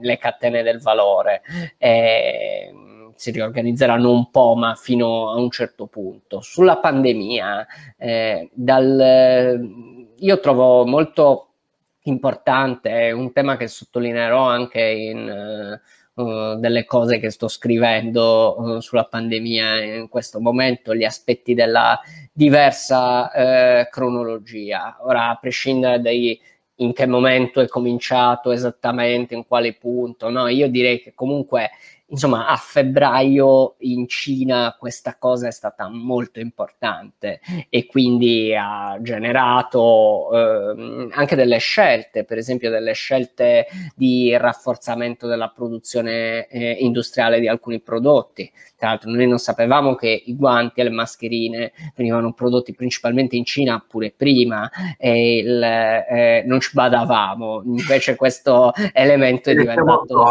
le 0.00 0.18
catene 0.18 0.62
del 0.62 0.80
valore. 0.80 1.42
Eh, 1.76 2.72
si 3.16 3.30
riorganizzeranno 3.30 4.10
un 4.10 4.30
po', 4.30 4.54
ma 4.54 4.74
fino 4.74 5.30
a 5.30 5.36
un 5.36 5.50
certo 5.50 5.86
punto. 5.86 6.40
Sulla 6.40 6.78
pandemia, 6.78 7.66
eh, 7.96 8.50
dal, 8.52 9.60
io 10.16 10.40
trovo 10.40 10.84
molto 10.86 11.48
importante, 12.02 13.12
un 13.12 13.32
tema 13.32 13.56
che 13.56 13.66
sottolineerò 13.66 14.42
anche 14.42 14.80
in 14.80 15.80
uh, 16.14 16.58
delle 16.58 16.84
cose 16.84 17.18
che 17.18 17.30
sto 17.30 17.48
scrivendo 17.48 18.56
uh, 18.58 18.80
sulla 18.80 19.04
pandemia 19.04 19.82
in 19.82 20.08
questo 20.08 20.40
momento, 20.40 20.94
gli 20.94 21.04
aspetti 21.04 21.54
della 21.54 21.98
diversa 22.32 23.30
uh, 23.32 23.88
cronologia. 23.90 24.98
Ora, 25.00 25.30
a 25.30 25.38
prescindere 25.40 26.00
dai 26.00 26.38
in 26.78 26.92
che 26.92 27.06
momento 27.06 27.60
è 27.60 27.68
cominciato 27.68 28.50
esattamente, 28.50 29.34
in 29.34 29.46
quale 29.46 29.74
punto, 29.74 30.28
no? 30.28 30.48
Io 30.48 30.68
direi 30.68 31.00
che 31.00 31.14
comunque 31.14 31.70
insomma, 32.06 32.46
a 32.46 32.56
febbraio 32.56 33.76
in 33.78 34.06
Cina 34.06 34.76
questa 34.78 35.16
cosa 35.18 35.48
è 35.48 35.50
stata 35.50 35.88
molto 35.88 36.38
importante 36.38 37.40
e 37.68 37.86
quindi 37.86 38.54
ha 38.54 38.98
generato 39.00 40.30
eh, 40.32 41.08
anche 41.10 41.36
delle 41.36 41.58
scelte, 41.58 42.24
per 42.24 42.38
esempio 42.38 42.70
delle 42.70 42.92
scelte 42.92 43.66
di 43.94 44.36
rafforzamento 44.36 45.26
della 45.26 45.48
produzione 45.48 46.46
eh, 46.48 46.72
industriale 46.80 47.40
di 47.40 47.48
alcuni 47.48 47.80
prodotti. 47.80 48.50
Tra 48.84 48.92
l'altro 48.92 49.10
noi 49.10 49.26
non 49.26 49.38
sapevamo 49.38 49.94
che 49.94 50.24
i 50.26 50.36
guanti 50.36 50.80
e 50.80 50.84
le 50.84 50.90
mascherine 50.90 51.72
venivano 51.96 52.34
prodotti 52.34 52.74
principalmente 52.74 53.34
in 53.34 53.46
Cina 53.46 53.82
pure 53.88 54.12
prima 54.14 54.70
e 54.98 55.38
il, 55.38 55.62
eh, 55.62 56.42
non 56.44 56.60
ci 56.60 56.68
badavamo, 56.74 57.62
invece 57.64 58.14
questo 58.14 58.72
elemento 58.92 59.48
è 59.48 59.54
diventato, 59.54 60.26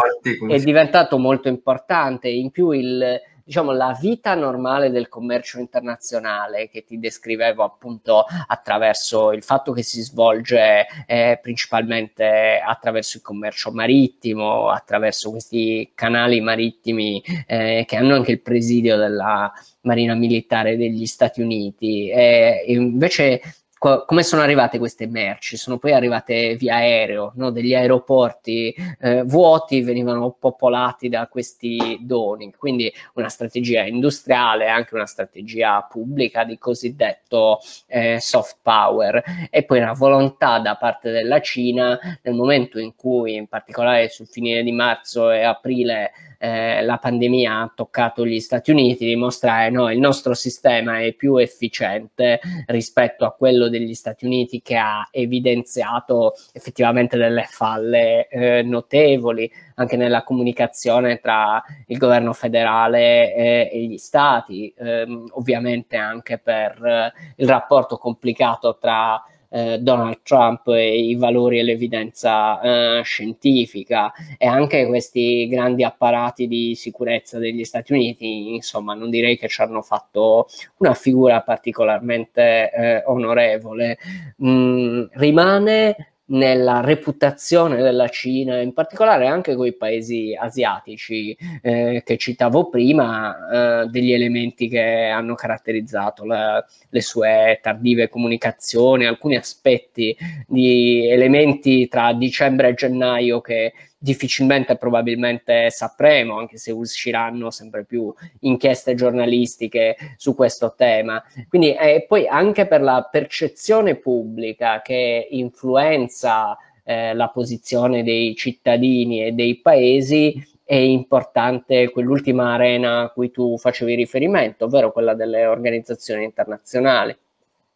è 0.48 0.58
diventato 0.60 1.18
molto 1.18 1.48
importante 1.48 1.62
importante, 1.64 2.28
in 2.28 2.50
più 2.50 2.70
il, 2.70 3.20
diciamo, 3.44 3.72
la 3.72 3.96
vita 4.00 4.34
normale 4.34 4.90
del 4.90 5.08
commercio 5.08 5.58
internazionale 5.58 6.68
che 6.68 6.84
ti 6.84 6.98
descrivevo 6.98 7.62
appunto 7.62 8.24
attraverso 8.46 9.32
il 9.32 9.42
fatto 9.42 9.72
che 9.72 9.82
si 9.82 10.00
svolge 10.02 10.86
eh, 11.06 11.38
principalmente 11.42 12.60
attraverso 12.64 13.18
il 13.18 13.22
commercio 13.22 13.70
marittimo, 13.70 14.68
attraverso 14.70 15.30
questi 15.30 15.92
canali 15.94 16.40
marittimi 16.40 17.22
eh, 17.46 17.84
che 17.86 17.96
hanno 17.96 18.14
anche 18.14 18.32
il 18.32 18.40
presidio 18.40 18.96
della 18.96 19.52
Marina 19.82 20.14
Militare 20.14 20.76
degli 20.76 21.06
Stati 21.06 21.42
Uniti. 21.42 22.08
E 22.08 22.64
invece 22.68 23.40
co- 23.84 24.06
come 24.06 24.22
sono 24.22 24.40
arrivate 24.40 24.78
queste 24.78 25.06
merci? 25.06 25.58
Sono 25.58 25.76
poi 25.76 25.92
arrivate 25.92 26.56
via 26.56 26.76
aereo, 26.76 27.32
no? 27.36 27.50
degli 27.50 27.74
aeroporti 27.74 28.74
eh, 28.98 29.22
vuoti 29.24 29.82
venivano 29.82 30.34
popolati 30.38 31.10
da 31.10 31.26
questi 31.26 31.98
doni, 32.00 32.50
quindi 32.56 32.90
una 33.14 33.28
strategia 33.28 33.82
industriale, 33.82 34.68
anche 34.68 34.94
una 34.94 35.04
strategia 35.04 35.82
pubblica 35.82 36.44
di 36.44 36.56
cosiddetto 36.56 37.60
eh, 37.86 38.18
soft 38.20 38.56
power 38.62 39.22
e 39.50 39.64
poi 39.64 39.80
una 39.80 39.92
volontà 39.92 40.60
da 40.60 40.76
parte 40.76 41.10
della 41.10 41.42
Cina 41.42 41.98
nel 42.22 42.34
momento 42.34 42.78
in 42.78 42.94
cui, 42.96 43.34
in 43.34 43.48
particolare 43.48 44.08
sul 44.08 44.26
finire 44.26 44.62
di 44.62 44.72
marzo 44.72 45.30
e 45.30 45.42
aprile 45.42 46.12
eh, 46.44 46.82
la 46.82 46.98
pandemia 46.98 47.60
ha 47.60 47.72
toccato 47.74 48.26
gli 48.26 48.38
Stati 48.38 48.70
Uniti, 48.70 49.06
dimostrare 49.06 49.70
no, 49.70 49.90
il 49.90 49.98
nostro 49.98 50.34
sistema 50.34 51.00
è 51.00 51.14
più 51.14 51.38
efficiente 51.38 52.38
rispetto 52.66 53.24
a 53.24 53.32
quello 53.32 53.70
degli 53.70 53.94
Stati 53.94 54.26
Uniti 54.26 54.60
che 54.60 54.76
ha 54.76 55.08
evidenziato 55.10 56.34
effettivamente 56.52 57.16
delle 57.16 57.46
falle 57.48 58.28
eh, 58.28 58.62
notevoli 58.62 59.50
anche 59.76 59.96
nella 59.96 60.22
comunicazione 60.22 61.18
tra 61.18 61.62
il 61.86 61.96
governo 61.96 62.34
federale 62.34 63.34
e, 63.34 63.70
e 63.72 63.84
gli 63.86 63.96
stati, 63.96 64.72
ehm, 64.76 65.30
ovviamente 65.32 65.96
anche 65.96 66.36
per 66.36 66.84
eh, 66.84 67.12
il 67.36 67.48
rapporto 67.48 67.96
complicato 67.96 68.76
tra 68.78 69.22
eh, 69.54 69.78
Donald 69.78 70.22
Trump 70.24 70.66
e 70.66 70.98
i 70.98 71.14
valori 71.14 71.60
e 71.60 71.62
l'evidenza 71.62 72.98
eh, 72.98 73.02
scientifica 73.04 74.12
e 74.36 74.48
anche 74.48 74.84
questi 74.86 75.46
grandi 75.46 75.84
apparati 75.84 76.48
di 76.48 76.74
sicurezza 76.74 77.38
degli 77.38 77.64
Stati 77.64 77.92
Uniti, 77.92 78.54
insomma, 78.54 78.94
non 78.94 79.10
direi 79.10 79.38
che 79.38 79.46
ci 79.46 79.62
hanno 79.62 79.82
fatto 79.82 80.48
una 80.78 80.94
figura 80.94 81.40
particolarmente 81.42 82.72
eh, 82.72 83.02
onorevole. 83.06 83.98
Mm, 84.42 85.04
rimane 85.12 86.13
nella 86.26 86.80
reputazione 86.80 87.82
della 87.82 88.08
Cina, 88.08 88.60
in 88.60 88.72
particolare 88.72 89.26
anche 89.26 89.54
con 89.54 89.66
i 89.66 89.74
paesi 89.74 90.34
asiatici 90.34 91.36
eh, 91.60 92.02
che 92.04 92.16
citavo 92.16 92.70
prima, 92.70 93.82
eh, 93.82 93.86
degli 93.88 94.12
elementi 94.12 94.68
che 94.68 95.08
hanno 95.08 95.34
caratterizzato 95.34 96.24
la, 96.24 96.64
le 96.88 97.00
sue 97.02 97.58
tardive 97.62 98.08
comunicazioni, 98.08 99.04
alcuni 99.04 99.36
aspetti 99.36 100.16
di 100.46 101.08
elementi 101.08 101.88
tra 101.88 102.12
dicembre 102.14 102.68
e 102.68 102.74
gennaio 102.74 103.40
che 103.40 103.72
difficilmente 104.04 104.76
probabilmente 104.76 105.70
sapremo, 105.70 106.38
anche 106.38 106.58
se 106.58 106.70
usciranno 106.70 107.50
sempre 107.50 107.84
più 107.84 108.12
inchieste 108.40 108.94
giornalistiche 108.94 109.96
su 110.18 110.34
questo 110.34 110.74
tema. 110.76 111.22
Quindi 111.48 111.74
eh, 111.74 112.04
poi 112.06 112.26
anche 112.26 112.66
per 112.66 112.82
la 112.82 113.08
percezione 113.10 113.94
pubblica 113.94 114.82
che 114.82 115.26
influenza 115.30 116.54
eh, 116.84 117.14
la 117.14 117.28
posizione 117.28 118.02
dei 118.02 118.36
cittadini 118.36 119.24
e 119.24 119.32
dei 119.32 119.60
paesi, 119.60 120.34
è 120.66 120.74
importante 120.74 121.90
quell'ultima 121.90 122.52
arena 122.52 123.00
a 123.00 123.08
cui 123.08 123.30
tu 123.30 123.56
facevi 123.56 123.94
riferimento, 123.94 124.66
ovvero 124.66 124.92
quella 124.92 125.14
delle 125.14 125.46
organizzazioni 125.46 126.24
internazionali. 126.24 127.16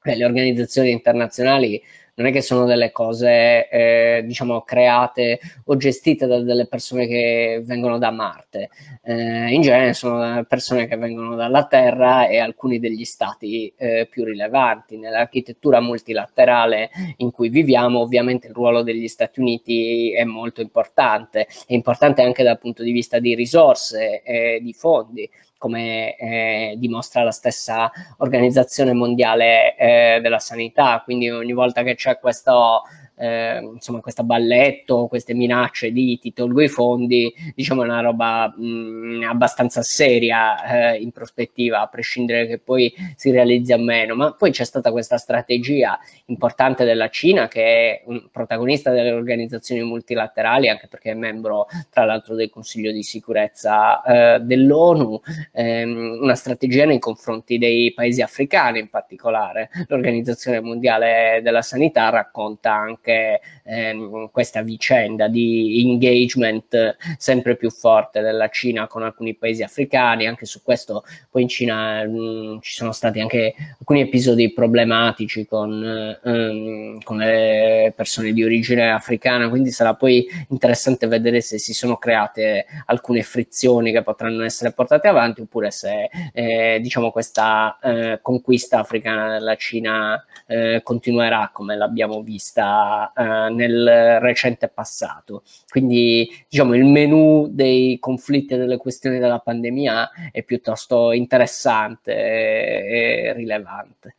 Eh, 0.02 0.16
le 0.16 0.24
organizzazioni 0.26 0.90
internazionali 0.90 1.82
non 2.18 2.26
è 2.26 2.32
che 2.32 2.40
sono 2.42 2.64
delle 2.64 2.90
cose, 2.90 3.68
eh, 3.68 4.22
diciamo, 4.24 4.62
create 4.62 5.38
o 5.66 5.76
gestite 5.76 6.26
da 6.26 6.40
delle 6.40 6.66
persone 6.66 7.06
che 7.06 7.62
vengono 7.64 7.96
da 7.96 8.10
Marte. 8.10 8.70
Eh, 9.04 9.52
in 9.52 9.60
genere 9.62 9.94
sono 9.94 10.44
persone 10.44 10.88
che 10.88 10.96
vengono 10.96 11.36
dalla 11.36 11.66
Terra 11.66 12.26
e 12.26 12.38
alcuni 12.38 12.80
degli 12.80 13.04
stati 13.04 13.72
eh, 13.76 14.08
più 14.10 14.24
rilevanti. 14.24 14.98
Nell'architettura 14.98 15.80
multilaterale 15.80 16.90
in 17.18 17.30
cui 17.30 17.50
viviamo, 17.50 18.00
ovviamente 18.00 18.48
il 18.48 18.52
ruolo 18.52 18.82
degli 18.82 19.06
Stati 19.06 19.38
Uniti 19.38 20.12
è 20.12 20.24
molto 20.24 20.60
importante, 20.60 21.46
è 21.68 21.72
importante 21.72 22.22
anche 22.22 22.42
dal 22.42 22.58
punto 22.58 22.82
di 22.82 22.90
vista 22.90 23.20
di 23.20 23.36
risorse 23.36 24.22
e 24.22 24.58
di 24.60 24.72
fondi 24.72 25.30
come 25.58 26.16
eh, 26.16 26.74
dimostra 26.78 27.22
la 27.22 27.32
stessa 27.32 27.90
Organizzazione 28.18 28.94
Mondiale 28.94 29.76
eh, 29.76 30.20
della 30.22 30.38
Sanità. 30.38 31.02
Quindi 31.04 31.28
ogni 31.28 31.52
volta 31.52 31.82
che 31.82 31.94
c'è 31.94 32.18
questo 32.18 32.82
eh, 33.18 33.60
insomma, 33.60 34.00
questo 34.00 34.22
balletto, 34.22 35.06
queste 35.08 35.34
minacce 35.34 35.90
di 35.90 36.18
ti 36.18 36.32
tolgo 36.32 36.62
i 36.62 36.68
fondi, 36.68 37.32
diciamo 37.54 37.82
è 37.82 37.84
una 37.84 38.00
roba 38.00 38.52
mh, 38.56 38.64
mm, 38.64 39.22
abbastanza 39.24 39.82
seria 39.82 40.92
eh, 40.92 41.00
in 41.00 41.10
prospettiva, 41.10 41.80
a 41.80 41.88
prescindere 41.88 42.46
che 42.46 42.58
poi 42.58 42.92
si 43.16 43.30
realizzi 43.30 43.72
o 43.72 43.78
meno. 43.78 44.14
Ma 44.14 44.32
poi 44.32 44.50
c'è 44.50 44.64
stata 44.64 44.90
questa 44.92 45.16
strategia 45.16 45.98
importante 46.26 46.84
della 46.84 47.08
Cina, 47.08 47.48
che 47.48 47.62
è 47.62 48.02
un 48.06 48.28
protagonista 48.30 48.90
delle 48.90 49.12
organizzazioni 49.12 49.82
multilaterali, 49.82 50.68
anche 50.68 50.86
perché 50.88 51.10
è 51.10 51.14
membro, 51.14 51.66
tra 51.90 52.04
l'altro, 52.04 52.34
del 52.34 52.50
Consiglio 52.50 52.92
di 52.92 53.02
sicurezza 53.02 54.02
eh, 54.02 54.40
dell'ONU, 54.40 55.20
ehm, 55.52 56.18
una 56.20 56.34
strategia 56.34 56.84
nei 56.84 56.98
confronti 56.98 57.58
dei 57.58 57.92
paesi 57.92 58.22
africani 58.22 58.78
in 58.78 58.88
particolare. 58.88 59.70
L'Organizzazione 59.88 60.60
Mondiale 60.60 61.40
della 61.42 61.62
Sanità 61.62 62.08
racconta 62.10 62.72
anche 62.72 63.07
anche 63.08 63.40
ehm, 63.64 64.30
questa 64.30 64.62
vicenda 64.62 65.28
di 65.28 65.82
engagement 65.88 66.96
sempre 67.16 67.56
più 67.56 67.70
forte 67.70 68.20
della 68.20 68.48
Cina 68.48 68.86
con 68.86 69.02
alcuni 69.02 69.34
paesi 69.34 69.62
africani, 69.62 70.26
anche 70.26 70.46
su 70.46 70.62
questo 70.62 71.04
poi 71.30 71.42
in 71.42 71.48
Cina 71.48 72.04
mh, 72.04 72.10
mm, 72.10 72.58
ci 72.60 72.74
sono 72.74 72.92
stati 72.92 73.20
anche 73.20 73.54
alcuni 73.78 74.02
episodi 74.02 74.52
problematici 74.52 75.46
con, 75.46 76.18
ehm, 76.22 77.00
con 77.02 77.16
le 77.18 77.92
persone 77.96 78.32
di 78.32 78.44
origine 78.44 78.90
africana, 78.90 79.48
quindi 79.48 79.70
sarà 79.70 79.94
poi 79.94 80.26
interessante 80.48 81.06
vedere 81.06 81.40
se 81.40 81.58
si 81.58 81.72
sono 81.72 81.96
create 81.96 82.66
alcune 82.86 83.22
frizioni 83.22 83.92
che 83.92 84.02
potranno 84.02 84.44
essere 84.44 84.72
portate 84.72 85.08
avanti 85.08 85.40
oppure 85.40 85.70
se 85.70 86.10
eh, 86.32 86.78
diciamo 86.80 87.10
questa 87.10 87.78
eh, 87.82 88.18
conquista 88.22 88.78
africana 88.78 89.32
della 89.32 89.56
Cina 89.56 90.22
eh, 90.46 90.80
continuerà 90.82 91.50
come 91.52 91.76
l'abbiamo 91.76 92.22
vista 92.22 92.97
uh, 93.14 93.54
nel 93.54 94.18
recente 94.20 94.68
passato. 94.68 95.42
Quindi 95.68 96.28
diciamo 96.48 96.74
il 96.74 96.84
menu 96.84 97.48
dei 97.50 97.98
conflitti 97.98 98.54
e 98.54 98.58
delle 98.58 98.76
questioni 98.76 99.18
della 99.18 99.38
pandemia 99.38 100.10
è 100.32 100.42
piuttosto 100.42 101.12
interessante 101.12 102.12
e, 102.12 103.26
e 103.26 103.32
rilevante. 103.34 104.16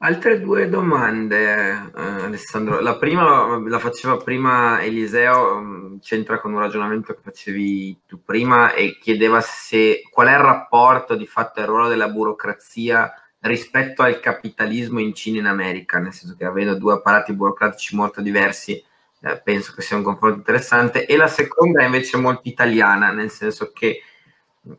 Altre 0.00 0.40
due 0.40 0.68
domande, 0.68 1.70
eh, 1.70 2.00
Alessandro. 2.02 2.80
La 2.80 2.96
prima 2.96 3.58
la 3.66 3.78
faceva 3.78 4.18
prima 4.18 4.82
Eliseo, 4.82 5.58
mm, 5.58 5.96
c'entra 6.00 6.38
con 6.38 6.52
un 6.52 6.58
ragionamento 6.60 7.14
che 7.14 7.20
facevi 7.22 8.02
tu 8.06 8.22
prima 8.22 8.74
e 8.74 8.98
chiedeva 9.00 9.40
se 9.40 10.02
qual 10.10 10.26
è 10.26 10.32
il 10.32 10.38
rapporto 10.38 11.16
di 11.16 11.26
fatto 11.26 11.60
e 11.60 11.62
il 11.62 11.68
ruolo 11.68 11.88
della 11.88 12.08
burocrazia 12.08 13.10
rispetto 13.40 14.02
al 14.02 14.20
capitalismo 14.20 15.00
in 15.00 15.14
Cina 15.14 15.36
e 15.36 15.40
in 15.40 15.46
America, 15.46 15.98
nel 15.98 16.12
senso 16.12 16.36
che 16.36 16.44
avendo 16.44 16.76
due 16.76 16.94
apparati 16.94 17.32
burocratici 17.32 17.94
molto 17.94 18.20
diversi, 18.20 18.82
eh, 19.20 19.40
penso 19.42 19.72
che 19.74 19.82
sia 19.82 19.96
un 19.96 20.02
confronto 20.02 20.38
interessante. 20.38 21.06
E 21.06 21.16
la 21.16 21.28
seconda 21.28 21.82
è 21.82 21.86
invece 21.86 22.16
molto 22.16 22.48
italiana, 22.48 23.10
nel 23.10 23.30
senso 23.30 23.72
che 23.72 24.02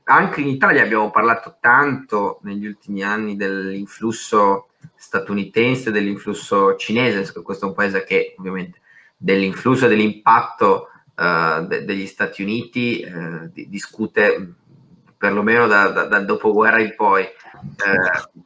anche 0.03 0.41
in 0.41 0.47
Italia 0.47 0.83
abbiamo 0.83 1.09
parlato 1.11 1.57
tanto 1.59 2.39
negli 2.43 2.65
ultimi 2.65 3.03
anni 3.03 3.35
dell'influsso 3.35 4.69
statunitense, 4.95 5.91
dell'influsso 5.91 6.75
cinese, 6.75 7.31
questo 7.41 7.65
è 7.65 7.69
un 7.69 7.75
paese 7.75 8.03
che 8.03 8.35
ovviamente 8.37 8.79
dell'influsso 9.15 9.85
e 9.85 9.89
dell'impatto 9.89 10.89
uh, 11.15 11.65
de- 11.65 11.85
degli 11.85 12.05
Stati 12.05 12.41
Uniti 12.41 13.05
uh, 13.05 13.49
di- 13.51 13.69
discute 13.69 14.55
perlomeno 15.18 15.68
da, 15.68 15.89
da, 15.89 16.03
dal 16.03 16.26
dopoguerra 16.26 16.80
in 16.80 16.93
poi. 16.95 17.24
Eh, 17.24 17.34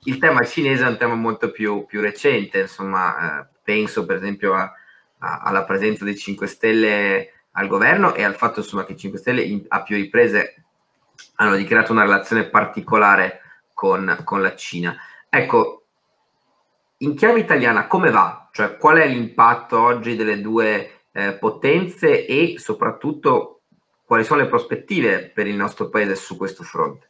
il 0.05 0.17
tema 0.17 0.43
cinese 0.43 0.85
è 0.85 0.87
un 0.87 0.97
tema 0.97 1.15
molto 1.15 1.51
più, 1.51 1.85
più 1.85 2.01
recente, 2.01 2.61
insomma, 2.61 3.41
eh, 3.41 3.47
penso 3.63 4.05
per 4.05 4.17
esempio 4.17 4.53
a, 4.53 4.71
a, 5.19 5.41
alla 5.43 5.63
presenza 5.63 6.03
dei 6.03 6.17
5 6.17 6.47
Stelle 6.47 7.33
al 7.51 7.67
governo 7.67 8.13
e 8.13 8.23
al 8.23 8.35
fatto 8.35 8.59
insomma, 8.59 8.85
che 8.85 8.93
i 8.93 8.97
5 8.97 9.19
Stelle 9.19 9.41
in, 9.41 9.65
a 9.67 9.83
più 9.83 9.95
riprese 9.95 10.63
hanno 11.35 11.55
dichiarato 11.55 11.91
una 11.91 12.03
relazione 12.03 12.45
particolare 12.45 13.41
con, 13.73 14.21
con 14.23 14.41
la 14.41 14.55
Cina. 14.55 14.95
Ecco, 15.29 15.85
in 16.97 17.15
chiave 17.15 17.39
italiana 17.39 17.87
come 17.87 18.11
va? 18.11 18.49
Cioè, 18.51 18.77
qual 18.77 18.97
è 18.97 19.07
l'impatto 19.07 19.79
oggi 19.79 20.15
delle 20.15 20.39
due 20.39 21.05
eh, 21.11 21.33
potenze 21.33 22.25
e 22.25 22.55
soprattutto 22.57 23.60
quali 24.11 24.25
sono 24.25 24.41
le 24.41 24.49
prospettive 24.49 25.31
per 25.33 25.47
il 25.47 25.55
nostro 25.55 25.87
paese 25.87 26.17
su 26.17 26.35
questo 26.35 26.63
fronte? 26.63 27.07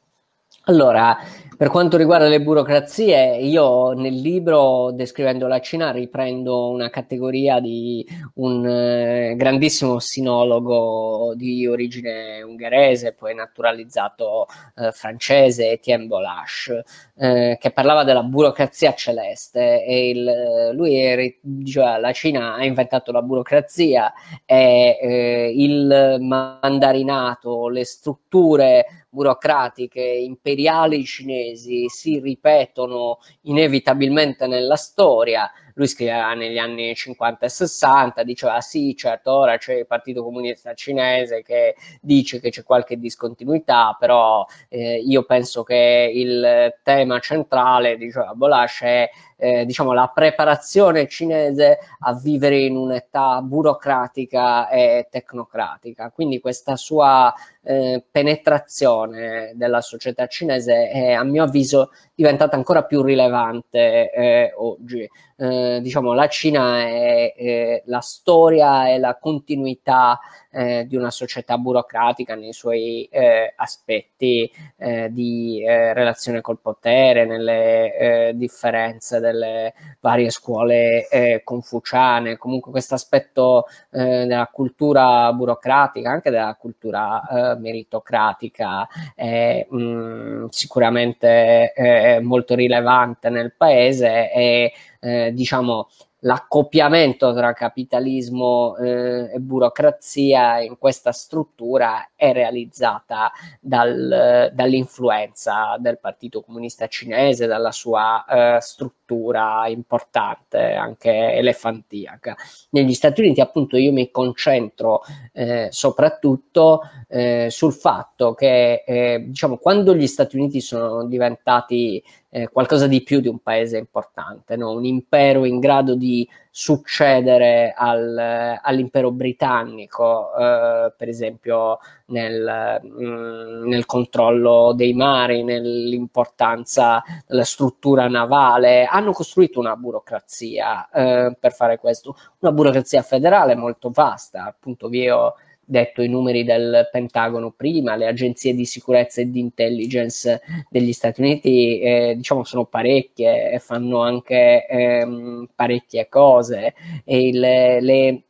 Allora, 0.66 1.18
per 1.62 1.70
quanto 1.70 1.96
riguarda 1.96 2.28
le 2.28 2.42
burocrazie, 2.42 3.38
io 3.38 3.92
nel 3.92 4.16
libro 4.16 4.90
descrivendo 4.92 5.46
la 5.46 5.60
Cina 5.60 5.92
riprendo 5.92 6.70
una 6.70 6.90
categoria 6.90 7.60
di 7.60 8.04
un 8.38 8.66
eh, 8.66 9.36
grandissimo 9.38 10.00
sinologo 10.00 11.34
di 11.36 11.68
origine 11.68 12.42
ungherese, 12.42 13.14
poi 13.14 13.36
naturalizzato 13.36 14.48
eh, 14.76 14.92
francese, 14.92 15.70
Etienne 15.74 16.08
Bolache, 16.08 16.84
eh, 17.16 17.58
che 17.62 17.70
parlava 17.70 18.04
della 18.04 18.24
burocrazia 18.24 18.96
celeste. 18.96 19.86
E 19.86 20.10
il, 20.10 20.72
lui 20.74 20.96
eri, 20.96 21.38
diceva 21.44 22.00
la 22.00 22.12
Cina 22.12 22.56
ha 22.56 22.66
inventato 22.66 23.12
la 23.12 23.22
burocrazia 23.22 24.12
e 24.48 24.98
eh, 25.00 25.54
il 25.56 26.18
mandarinato, 26.22 27.68
le 27.68 27.86
strutture 27.86 28.86
burocratiche 29.12 30.02
imperiali 30.02 31.04
cinesi 31.04 31.51
si 31.56 32.20
ripetono 32.20 33.20
inevitabilmente 33.42 34.48
nella 34.48 34.76
storia. 34.76 35.52
Lui 35.76 35.88
scriveva 35.88 36.34
negli 36.34 36.58
anni 36.58 36.94
50 36.94 37.46
e 37.46 37.50
60, 37.50 38.24
diceva 38.24 38.60
sì, 38.62 38.96
certo, 38.96 39.32
ora 39.32 39.58
c'è 39.58 39.76
il 39.76 39.88
Partito 39.88 40.24
Comunista 40.24 40.74
Cinese 40.74 41.42
che 41.44 41.76
dice 42.02 42.40
che 42.40 42.50
c'è 42.50 42.64
qualche 42.64 42.98
discontinuità, 42.98 43.96
però 43.98 44.46
eh, 44.70 44.98
io 44.98 45.24
penso 45.24 45.64
che 45.64 46.12
il 46.14 46.76
tema 46.84 47.20
centrale, 47.20 47.98
diceva 47.98 48.34
Bolash, 48.34 48.82
è 48.82 49.10
eh, 49.42 49.66
diciamo, 49.66 49.92
la 49.92 50.12
preparazione 50.14 51.08
cinese 51.08 51.80
a 52.02 52.14
vivere 52.14 52.60
in 52.60 52.76
un'età 52.76 53.42
burocratica 53.42 54.70
e 54.70 55.08
tecnocratica. 55.10 56.12
Quindi 56.12 56.40
questa 56.40 56.76
sua 56.76 57.34
eh, 57.64 58.04
penetrazione 58.10 59.54
della 59.56 59.82
società 59.82 60.28
cinese 60.28 60.90
è, 60.90 61.14
a 61.14 61.24
mio 61.24 61.44
avviso, 61.44 61.92
diventata 62.14 62.56
ancora 62.56 62.84
più 62.84 63.02
rilevante 63.02 64.12
eh, 64.12 64.54
oggi. 64.58 65.10
Eh, 65.38 65.80
diciamo, 65.82 66.14
la 66.14 66.28
Cina 66.28 66.82
è, 66.82 67.34
è, 67.34 67.82
la 67.86 68.00
storia 68.02 68.90
e 68.90 69.00
la 69.00 69.18
continuità 69.20 70.20
eh, 70.52 70.86
di 70.88 70.96
una 70.96 71.10
società 71.10 71.58
burocratica 71.58 72.36
nei 72.36 72.54
suoi 72.54 73.06
eh, 73.06 73.52
aspetti 73.56 74.52
eh, 74.78 75.10
di 75.12 75.64
relazione 75.66 76.42
col 76.42 76.60
potere, 76.60 77.26
nelle 77.26 78.34
differenze 78.36 79.20
delle 79.32 79.74
varie 80.00 80.30
scuole 80.30 81.08
confuciane, 81.44 82.38
comunque 82.38 82.72
questo 82.72 82.96
aspetto 82.96 83.66
della 83.90 84.50
cultura 84.52 85.32
burocratica, 85.34 86.10
anche 86.10 86.30
della 86.30 86.56
cultura 86.60 87.22
meritocratica, 87.60 88.88
è 89.16 89.66
mh, 89.70 89.78
mm, 89.78 90.46
sicuramente 90.50 92.20
molto 92.22 92.56
rilevante 92.56 93.30
nel 93.30 93.54
paese 93.56 94.32
e 94.32 94.74
eh, 95.02 95.32
diciamo, 95.34 95.88
l'accoppiamento 96.22 97.34
tra 97.34 97.54
capitalismo 97.54 98.76
eh, 98.78 99.32
e 99.34 99.40
burocrazia 99.40 100.60
in 100.60 100.78
questa 100.78 101.12
struttura 101.12 102.12
è 102.16 102.32
realizzata 102.32 103.32
dal, 103.60 104.52
dall'influenza 104.54 105.78
del 105.80 106.00
Partito 106.00 106.42
Comunista 106.42 106.88
Cinese, 106.88 107.48
dalla 107.48 107.72
sua 107.72 108.26
eh, 108.26 108.62
struttura 108.62 109.68
importante, 109.68 110.74
anche 110.74 111.34
elefantiaca. 111.34 112.36
Negli 112.70 112.94
Stati 112.94 113.22
Uniti, 113.22 113.42
appunto, 113.42 113.78
io 113.78 113.92
mi 113.92 114.12
concentro 114.12 115.02
eh, 115.34 115.70
soprattutto 115.72 116.82
eh, 117.08 117.48
sul 117.50 117.74
fatto 117.74 118.34
che, 118.34 118.84
eh, 118.86 119.24
diciamo, 119.28 119.58
quando 119.58 119.96
gli 119.96 120.08
Stati 120.08 120.38
Uniti 120.38 120.62
sono 120.62 121.06
diventati 121.06 122.02
eh, 122.34 122.48
qualcosa 122.48 122.88
di 122.88 123.04
più 123.04 123.20
di 123.20 123.28
un 123.28 123.40
paese 123.40 123.78
importante, 123.78 124.56
no? 124.56 124.72
un 124.72 124.86
impero 124.86 125.44
in 125.44 125.60
grado 125.60 125.96
di 125.96 126.28
succedere 126.50 127.74
al, 127.76 128.58
all'impero 128.62 129.12
britannico, 129.12 130.34
eh, 130.38 130.94
per 130.96 131.10
esempio 131.10 131.80
nel, 132.06 132.80
mh, 132.82 133.04
mm, 133.04 133.68
nel, 133.68 133.86
controllo 133.86 134.72
dei 134.74 134.94
mari, 134.94 135.44
nell'importanza 135.44 137.04
della 137.28 137.44
struttura 137.44 138.08
navale, 138.08 138.86
hanno 138.86 139.12
costruito 139.12 139.60
una 139.60 139.76
burocrazia 139.76 140.90
eh, 140.90 141.36
per 141.38 141.54
fare 141.54 141.80
questo, 141.80 142.16
una 142.40 142.54
burocrazia 142.54 143.02
federale 143.02 143.56
molto 143.56 143.90
vasta, 143.90 144.46
appunto 144.46 144.88
vi 144.88 145.10
ho 145.10 145.36
detto 145.64 146.02
i 146.02 146.08
numeri 146.08 146.44
del 146.44 146.90
Pentagono 146.92 147.52
prima, 147.52 147.96
le 147.96 148.08
agenzie 148.08 148.54
di 148.54 148.66
sicurezza 148.66 149.22
e 149.22 149.30
di 149.30 149.40
intelligence 149.40 150.42
degli 150.70 150.94
Stati 150.94 151.22
Uniti 151.22 151.80
eh, 151.80 152.14
diciamo 152.16 152.44
sono 152.44 152.66
parecchie 152.66 153.52
e 153.52 153.60
fanno 153.60 154.02
anche 154.02 154.66
ehm, 154.68 155.50
parecchie 155.56 156.08
cose. 156.10 156.74
E 157.06 157.32
le, 157.32 157.82
le 157.82 158.24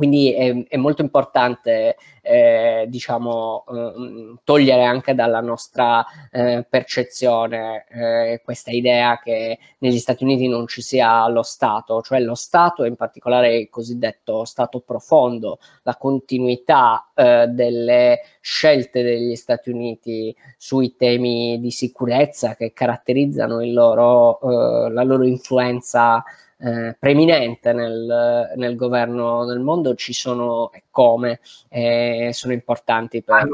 quindi 0.00 0.32
è, 0.32 0.64
è, 0.66 0.78
molto 0.78 1.02
importante, 1.02 1.96
eh, 2.22 2.86
diciamo, 2.88 3.64
eh, 3.68 4.34
togliere 4.44 4.82
anche 4.84 5.14
dalla 5.14 5.42
nostra 5.42 6.02
eh, 6.30 6.64
percezione 6.66 7.84
eh, 7.90 8.40
questa 8.42 8.70
idea 8.70 9.20
che 9.22 9.58
negli 9.80 9.98
Stati 9.98 10.24
Uniti 10.24 10.48
non 10.48 10.66
ci 10.66 10.80
sia 10.80 11.28
lo 11.28 11.42
Stato, 11.42 12.00
cioè 12.00 12.18
lo 12.20 12.34
Stato, 12.34 12.86
in 12.86 12.96
particolare 12.96 13.58
il 13.58 13.68
cosiddetto 13.68 14.46
Stato 14.46 14.80
profondo, 14.80 15.58
la 15.82 15.96
continuità 15.96 17.10
eh, 17.14 17.48
delle 17.48 18.20
scelte 18.40 19.02
degli 19.02 19.36
Stati 19.36 19.68
Uniti 19.68 20.34
sui 20.56 20.96
temi 20.96 21.60
di 21.60 21.70
sicurezza 21.70 22.56
che 22.56 22.72
caratterizzano 22.72 23.62
loro, 23.66 24.40
eh, 24.40 24.90
la 24.92 25.02
loro 25.02 25.24
influenza 25.24 26.24
eh, 26.60 26.96
preeminente 26.98 27.72
nel, 27.72 28.52
nel, 28.56 28.76
governo 28.76 29.44
del 29.46 29.60
mondo 29.60 29.94
ci 29.94 30.12
sono 30.12 30.70
e 30.72 30.84
come 30.90 31.40
eh, 31.68 32.30
sono 32.32 32.52
importanti 32.52 33.22
per 33.22 33.48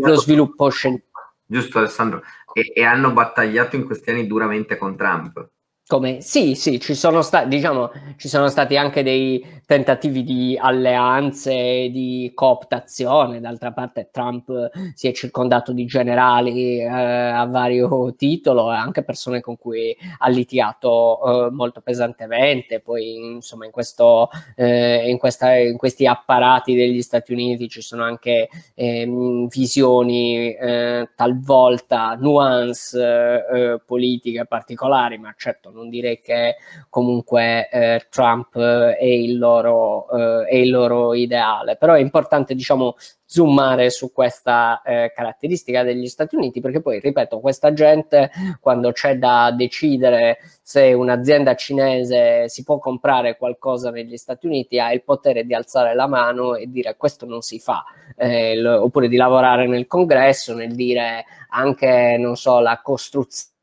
lo 0.00 0.14
sviluppo 0.16 0.68
scientifico. 0.68 1.06
Giusto 1.46 1.78
Alessandro, 1.78 2.22
e, 2.52 2.72
e 2.74 2.84
hanno 2.84 3.12
battagliato 3.12 3.76
in 3.76 3.84
questi 3.84 4.10
anni 4.10 4.26
duramente 4.26 4.76
con 4.76 4.96
Trump. 4.96 5.48
Come? 5.88 6.20
Sì, 6.20 6.54
sì, 6.54 6.78
ci 6.80 6.94
sono, 6.94 7.22
sta- 7.22 7.46
diciamo, 7.46 7.90
ci 8.18 8.28
sono 8.28 8.48
stati 8.48 8.76
anche 8.76 9.02
dei 9.02 9.42
tentativi 9.64 10.22
di 10.22 10.54
alleanze, 10.60 11.88
di 11.90 12.30
cooptazione. 12.34 13.40
D'altra 13.40 13.72
parte, 13.72 14.10
Trump 14.12 14.70
si 14.92 15.08
è 15.08 15.12
circondato 15.12 15.72
di 15.72 15.86
generali 15.86 16.78
eh, 16.80 16.88
a 16.88 17.46
vario 17.46 18.14
titolo 18.16 18.70
e 18.70 18.76
anche 18.76 19.02
persone 19.02 19.40
con 19.40 19.56
cui 19.56 19.96
ha 20.18 20.28
litigato 20.28 21.46
eh, 21.46 21.50
molto 21.52 21.80
pesantemente. 21.80 22.80
Poi, 22.80 23.36
insomma, 23.36 23.64
in, 23.64 23.70
questo, 23.70 24.28
eh, 24.56 25.08
in, 25.08 25.16
questa, 25.16 25.54
in, 25.56 25.78
questi 25.78 26.06
apparati 26.06 26.74
degli 26.74 27.00
Stati 27.00 27.32
Uniti 27.32 27.66
ci 27.66 27.80
sono 27.80 28.02
anche 28.02 28.50
ehm, 28.74 29.48
visioni 29.48 30.54
eh, 30.54 31.08
talvolta 31.14 32.14
nuance 32.20 33.00
eh, 33.00 33.80
politiche 33.86 34.44
particolari, 34.44 35.16
ma 35.16 35.32
certo 35.34 35.76
non 35.78 35.88
direi 35.88 36.20
che 36.20 36.56
comunque 36.90 37.68
eh, 37.70 38.06
Trump 38.10 38.56
eh, 38.56 38.96
è 38.96 39.04
il, 39.04 39.38
loro, 39.38 40.10
eh, 40.10 40.48
è 40.48 40.56
il 40.56 40.70
loro 40.70 41.14
ideale, 41.14 41.76
però 41.76 41.94
è 41.94 42.00
importante 42.00 42.54
diciamo 42.54 42.96
zoomare 43.30 43.90
su 43.90 44.10
questa 44.10 44.80
eh, 44.80 45.12
caratteristica 45.14 45.82
degli 45.82 46.06
Stati 46.06 46.34
Uniti, 46.34 46.60
perché 46.60 46.80
poi, 46.80 46.98
ripeto, 46.98 47.40
questa 47.40 47.74
gente 47.74 48.30
quando 48.58 48.90
c'è 48.90 49.16
da 49.18 49.52
decidere 49.54 50.38
se 50.62 50.94
un'azienda 50.94 51.54
cinese 51.54 52.48
si 52.48 52.64
può 52.64 52.78
comprare 52.78 53.36
qualcosa 53.36 53.90
negli 53.90 54.16
Stati 54.16 54.46
Uniti, 54.46 54.78
ha 54.78 54.92
il 54.92 55.02
potere 55.02 55.44
di 55.44 55.52
alzare 55.54 55.94
la 55.94 56.06
mano 56.06 56.54
e 56.54 56.70
dire 56.70 56.96
questo 56.96 57.26
non 57.26 57.42
si 57.42 57.58
fa, 57.58 57.84
eh, 58.16 58.56
l- 58.56 58.66
oppure 58.66 59.08
di 59.08 59.16
lavorare 59.16 59.66
nel 59.66 59.86
congresso, 59.86 60.54
nel 60.54 60.74
dire 60.74 61.24
anche, 61.50 62.16
non 62.18 62.34
so, 62.34 62.60
la 62.60 62.80
costruzione 62.82 63.56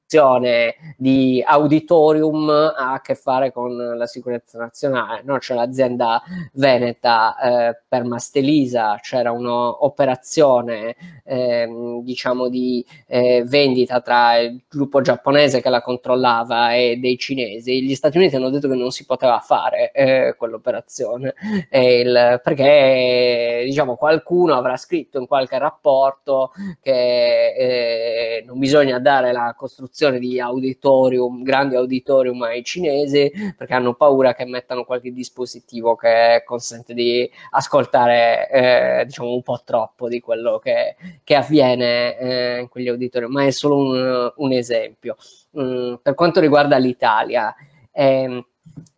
di 0.98 1.44
auditorium 1.46 2.50
ha 2.50 2.94
a 2.94 3.02
che 3.02 3.16
fare 3.16 3.52
con 3.52 3.76
la 3.76 4.06
sicurezza 4.06 4.58
nazionale. 4.58 5.22
No? 5.24 5.38
C'è 5.38 5.54
l'azienda 5.54 6.22
veneta 6.54 7.38
eh, 7.38 7.82
per 7.88 8.04
Mastelisa, 8.04 9.00
c'era 9.02 9.32
un'operazione 9.32 10.96
eh, 11.24 11.68
diciamo 12.04 12.50
di 12.50 12.86
eh, 13.08 13.44
vendita 13.46 14.02
tra 14.02 14.38
il 14.38 14.64
gruppo 14.70 15.02
giapponese 15.02 15.62
che 15.62 15.70
la 15.70 15.82
controllava 15.82 16.74
e 16.74 16.98
dei 16.98 17.18
cinesi. 17.18 17.84
Gli 17.84 17.96
Stati 17.96 18.18
Uniti 18.18 18.36
hanno 18.36 18.50
detto 18.50 18.68
che 18.68 18.76
non 18.76 18.92
si 18.92 19.06
poteva 19.06 19.40
fare 19.40 19.92
eh, 19.92 20.36
quell'operazione 20.38 21.34
il, 21.72 22.42
perché 22.44 23.64
diciamo 23.66 23.96
qualcuno 23.96 24.56
avrà 24.56 24.78
scritto 24.78 25.20
in 25.20 25.28
qualche 25.28 25.58
rapporto 25.58 26.52
che 26.82 27.54
eh, 27.56 28.44
non 28.46 28.60
bisogna 28.60 29.00
dare 29.00 29.32
la 29.32 29.54
costruzione 29.58 30.05
costruzione 30.06 30.20
di 30.20 30.40
auditorium, 30.40 31.44
grandi 31.44 31.76
auditorium 31.76 32.42
ai 32.44 32.64
cinesi 32.64 33.32
perché 33.58 33.74
hanno 33.74 33.94
paura 33.96 34.34
che 34.34 34.46
mettano 34.46 34.84
qualche 34.84 35.12
dispositivo 35.12 35.96
che 35.96 36.44
consente 36.46 36.94
di 36.94 37.30
ascoltare 37.52 38.50
eh, 38.50 39.06
diciamo 39.06 39.34
un 39.34 39.42
po' 39.42 39.62
troppo 39.64 40.08
di 40.08 40.20
quello 40.20 40.60
che, 40.60 40.96
che 41.24 41.36
avviene 41.36 42.18
eh, 42.18 42.60
in 42.60 42.70
quegli 42.70 42.88
auditorium, 42.88 43.32
ma 43.32 43.46
è 43.46 43.52
solo 43.52 43.78
un, 43.78 44.34
un 44.36 44.52
esempio. 44.52 45.16
Mm, 45.60 45.96
per 46.02 46.14
quanto 46.14 46.40
riguarda 46.40 46.78
l'Italia, 46.78 47.54
eh, 47.92 48.46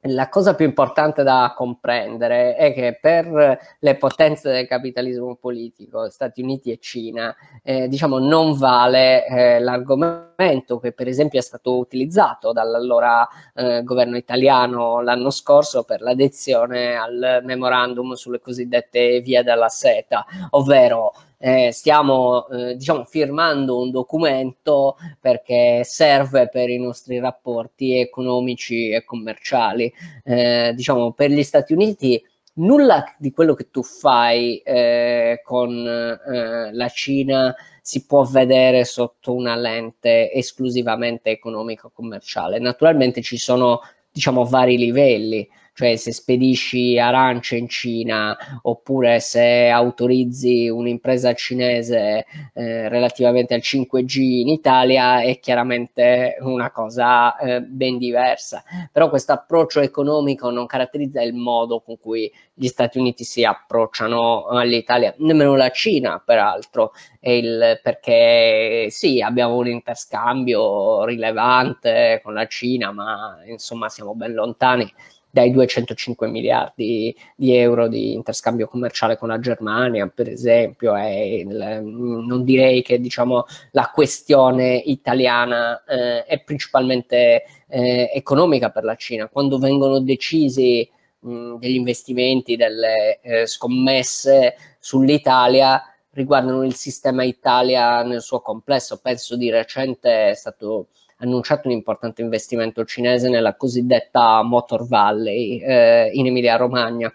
la 0.07 0.29
cosa 0.29 0.55
più 0.55 0.65
importante 0.65 1.23
da 1.23 1.53
comprendere 1.55 2.55
è 2.55 2.73
che 2.73 2.97
per 2.99 3.59
le 3.79 3.95
potenze 3.95 4.51
del 4.51 4.67
capitalismo 4.67 5.35
politico, 5.35 6.09
Stati 6.09 6.41
Uniti 6.41 6.71
e 6.71 6.77
Cina, 6.79 7.35
eh, 7.63 7.87
diciamo 7.87 8.19
non 8.19 8.57
vale 8.57 9.25
eh, 9.25 9.59
l'argomento 9.59 10.79
che 10.79 10.91
per 10.93 11.07
esempio 11.07 11.39
è 11.39 11.43
stato 11.43 11.77
utilizzato 11.77 12.53
dall'allora 12.53 13.27
eh, 13.53 13.83
governo 13.83 14.17
italiano 14.17 15.01
l'anno 15.01 15.29
scorso 15.29 15.83
per 15.83 16.01
l'adesione 16.01 16.95
al 16.95 17.41
memorandum 17.43 18.13
sulle 18.13 18.39
cosiddette 18.39 19.19
vie 19.21 19.43
della 19.43 19.69
seta, 19.69 20.25
ovvero 20.51 21.13
eh, 21.37 21.71
stiamo 21.71 22.47
eh, 22.47 22.75
diciamo, 22.75 23.05
firmando 23.05 23.79
un 23.79 23.91
documento 23.91 24.97
perché 25.19 25.81
serve 25.83 26.49
per 26.49 26.69
i 26.69 26.79
nostri 26.79 27.19
rapporti 27.19 27.99
economici 27.99 28.89
e 28.89 29.03
commerciali. 29.03 29.91
Eh, 30.23 30.73
diciamo, 30.75 31.11
per 31.13 31.31
gli 31.31 31.43
Stati 31.43 31.73
Uniti 31.73 32.21
nulla 32.57 33.03
di 33.17 33.31
quello 33.31 33.53
che 33.53 33.69
tu 33.69 33.83
fai 33.83 34.57
eh, 34.59 35.41
con 35.43 35.85
eh, 35.85 36.73
la 36.73 36.89
Cina 36.89 37.55
si 37.81 38.05
può 38.05 38.23
vedere 38.23 38.83
sotto 38.83 39.33
una 39.33 39.55
lente 39.55 40.31
esclusivamente 40.31 41.29
economico-commerciale. 41.29 42.59
Naturalmente 42.59 43.21
ci 43.21 43.37
sono 43.37 43.79
diciamo 44.11 44.45
vari 44.45 44.77
livelli 44.77 45.47
cioè 45.77 45.95
se 45.95 46.11
spedisci 46.11 46.97
arance 46.97 47.55
in 47.55 47.69
Cina 47.69 48.35
oppure 48.63 49.19
se 49.19 49.69
autorizzi 49.69 50.67
un'impresa 50.69 51.35
cinese 51.35 52.25
eh, 52.55 52.89
relativamente 52.89 53.53
al 53.53 53.59
5G 53.63 54.19
in 54.19 54.47
Italia 54.47 55.21
è 55.21 55.39
chiaramente 55.39 56.37
una 56.39 56.71
cosa 56.71 57.37
eh, 57.37 57.61
ben 57.61 57.99
diversa. 57.99 58.63
Però 58.91 59.07
questo 59.09 59.33
approccio 59.33 59.79
economico 59.79 60.49
non 60.49 60.65
caratterizza 60.65 61.21
il 61.21 61.35
modo 61.35 61.81
con 61.81 61.99
cui 61.99 62.31
gli 62.55 62.65
Stati 62.65 62.97
Uniti 62.97 63.23
si 63.23 63.43
approcciano 63.43 64.47
all'Italia, 64.47 65.13
nemmeno 65.19 65.55
la 65.55 65.69
Cina 65.69 66.19
peraltro, 66.25 66.91
il, 67.19 67.79
perché 67.83 68.87
sì, 68.89 69.21
abbiamo 69.21 69.57
un 69.57 69.67
interscambio 69.67 71.05
rilevante 71.05 72.19
con 72.23 72.33
la 72.33 72.47
Cina, 72.47 72.91
ma 72.91 73.37
insomma 73.45 73.89
siamo 73.89 74.15
ben 74.15 74.33
lontani 74.33 74.91
dai 75.29 75.51
205 75.51 76.27
miliardi 76.27 77.15
di 77.35 77.55
euro 77.55 77.87
di 77.87 78.13
interscambio 78.13 78.67
commerciale 78.67 79.17
con 79.17 79.29
la 79.29 79.39
Germania, 79.39 80.07
per 80.07 80.29
esempio, 80.29 80.95
il, 80.97 81.81
non 81.83 82.43
direi 82.43 82.81
che 82.81 82.99
diciamo, 82.99 83.45
la 83.71 83.91
questione 83.93 84.75
italiana 84.75 85.83
eh, 85.85 86.23
è 86.25 86.41
principalmente 86.41 87.43
eh, 87.67 88.11
economica 88.13 88.69
per 88.69 88.83
la 88.83 88.95
Cina. 88.95 89.27
Quando 89.27 89.57
vengono 89.57 89.99
decisi 89.99 90.89
mh, 91.19 91.55
degli 91.57 91.75
investimenti, 91.75 92.55
delle 92.55 93.19
eh, 93.21 93.45
scommesse 93.45 94.55
sull'Italia, 94.79 95.81
riguardano 96.11 96.63
il 96.63 96.73
sistema 96.73 97.23
Italia 97.23 98.01
nel 98.03 98.21
suo 98.21 98.39
complesso. 98.41 98.99
Penso 98.99 99.35
di 99.35 99.49
recente 99.51 100.29
è 100.31 100.33
stato 100.33 100.87
annunciato 101.17 101.67
un 101.67 101.73
importante 101.73 102.21
investimento 102.21 102.85
cinese 102.85 103.29
nella 103.29 103.55
cosiddetta 103.55 104.41
Motor 104.43 104.87
Valley 104.87 105.59
eh, 105.59 106.09
in 106.13 106.27
Emilia 106.27 106.55
Romagna. 106.55 107.13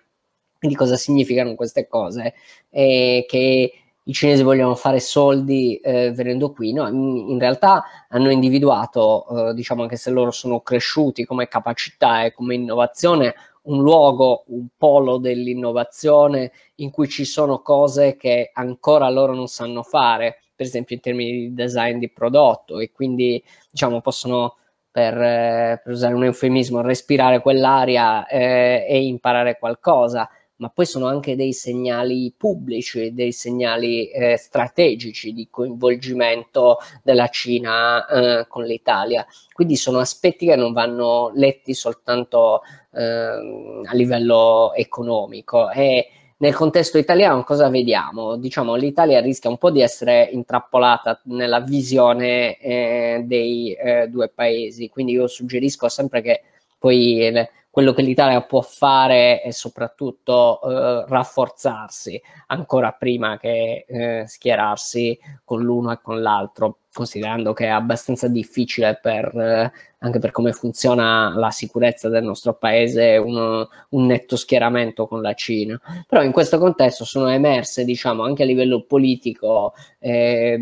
Quindi 0.59 0.77
cosa 0.77 0.97
significano 0.97 1.55
queste 1.55 1.87
cose? 1.89 2.35
Eh, 2.71 3.25
che 3.29 3.73
i 4.05 4.13
cinesi 4.13 4.43
vogliono 4.43 4.75
fare 4.75 4.99
soldi 4.99 5.77
eh, 5.77 6.11
venendo 6.13 6.53
qui, 6.53 6.73
no? 6.73 6.89
in, 6.89 7.31
in, 7.31 7.39
realtà 7.39 7.85
hanno 8.09 8.31
individuato, 8.31 9.51
eh, 9.51 9.55
diciamo 9.55 9.83
anche 9.83 9.97
se 9.97 10.11
loro 10.11 10.33
sono 10.33 10.61
cresciuti 10.61 11.25
come 11.25 11.47
capacità 11.47 12.25
e 12.25 12.33
come 12.33 12.55
innovazione, 12.55 13.35
un 13.63 13.81
luogo, 13.83 14.45
un 14.49 14.67
polo 14.77 15.19
dell'innovazione 15.19 16.51
in 16.77 16.91
cui 16.91 17.09
ci 17.09 17.25
sono 17.25 17.61
cose 17.61 18.17
che 18.17 18.51
ancora 18.53 19.09
loro 19.09 19.35
non 19.35 19.47
sanno 19.47 19.83
fare 19.85 20.39
per 20.63 20.71
esempio 20.71 20.95
in 20.95 21.03
termini 21.03 21.33
di 21.33 21.55
design 21.55 21.99
di 21.99 22.09
prodotto 22.09 22.79
e 22.79 22.93
quindi 22.93 23.43
diciamo 23.71 24.01
possono 24.01 24.57
per, 24.91 25.15
eh, 25.21 25.81
per 25.83 25.93
usare 25.93 26.15
un 26.15 26.23
eufemismo 26.25 26.81
respirare 26.83 27.41
quell'aria 27.41 28.27
eh, 28.27 28.87
e 28.89 29.05
imparare 29.05 29.59
qualcosa 29.59 30.29
ma 30.57 30.69
poi 30.69 30.87
sono 30.87 31.07
anche 31.07 31.35
dei 31.35 31.53
segnali 31.53 32.33
pubblici, 32.37 33.13
dei 33.13 33.33
segnali 33.33 34.09
eh, 34.11 34.37
strategici 34.37 35.33
di 35.33 35.49
coinvolgimento 35.51 36.79
della 37.03 37.27
Cina 37.27 38.07
eh, 38.07 38.47
con 38.47 38.63
l'Italia. 38.63 39.27
Quindi 39.53 39.75
sono 39.75 39.99
aspetti 39.99 40.47
che 40.47 40.55
non 40.55 40.73
vanno 40.73 41.33
letti 41.35 41.75
soltanto 41.75 42.63
eh, 42.93 43.03
a 43.03 43.93
livello 43.95 44.73
economico 44.75 45.69
e 45.71 46.07
nel 46.43 46.55
contesto 46.55 46.99
italiano 46.99 47.45
cosa 47.45 47.68
vediamo? 47.68 48.36
Diciamo 48.36 48.74
l'Italia 48.74 49.20
rischia 49.20 49.49
un 49.49 49.59
po' 49.59 49.70
di 49.70 49.80
essere 49.80 50.28
intrappolata 50.32 51.20
nella 51.26 51.61
visione 51.61 52.59
eh, 52.59 53.22
dei 53.24 53.72
eh, 53.74 54.09
due 54.09 54.28
paesi, 54.28 54.88
quindi 54.88 55.12
io 55.12 55.28
suggerisco 55.28 55.88
sempre 55.88 56.20
che 56.20 56.43
poi 56.80 57.30
le, 57.30 57.51
quello 57.70 57.93
che 57.93 58.03
l'Italia 58.03 58.43
può 58.43 58.61
fare 58.61 59.40
è 59.40 59.53
soprattutto 59.53 60.61
eh, 60.62 61.05
rafforzarsi 61.07 62.20
ancora 62.49 62.90
prima 62.90 63.38
che 63.38 63.84
eh, 63.86 64.24
schierarsi 64.26 65.16
con 65.45 65.62
l'uno 65.62 65.93
e 65.93 66.01
con 66.03 66.20
l'altro 66.22 66.78
considerando 66.93 67.53
che 67.53 67.64
è 67.64 67.68
abbastanza 67.68 68.28
difficile 68.28 68.99
per, 69.01 69.34
eh, 69.34 69.72
anche 69.99 70.18
per 70.18 70.30
come 70.30 70.53
funziona 70.53 71.32
la 71.34 71.51
sicurezza 71.51 72.09
del 72.09 72.22
nostro 72.22 72.55
paese 72.55 73.16
uno, 73.16 73.68
un 73.90 74.07
netto 74.07 74.36
schieramento 74.36 75.07
con 75.07 75.22
la 75.22 75.32
Cina. 75.32 75.80
Però 76.07 76.22
in 76.22 76.32
questo 76.32 76.59
contesto 76.59 77.05
sono 77.05 77.28
emerse, 77.28 77.84
diciamo, 77.84 78.22
anche 78.22 78.43
a 78.43 78.47
livello 78.47 78.84
politico, 78.84 79.74
eh, 79.99 80.59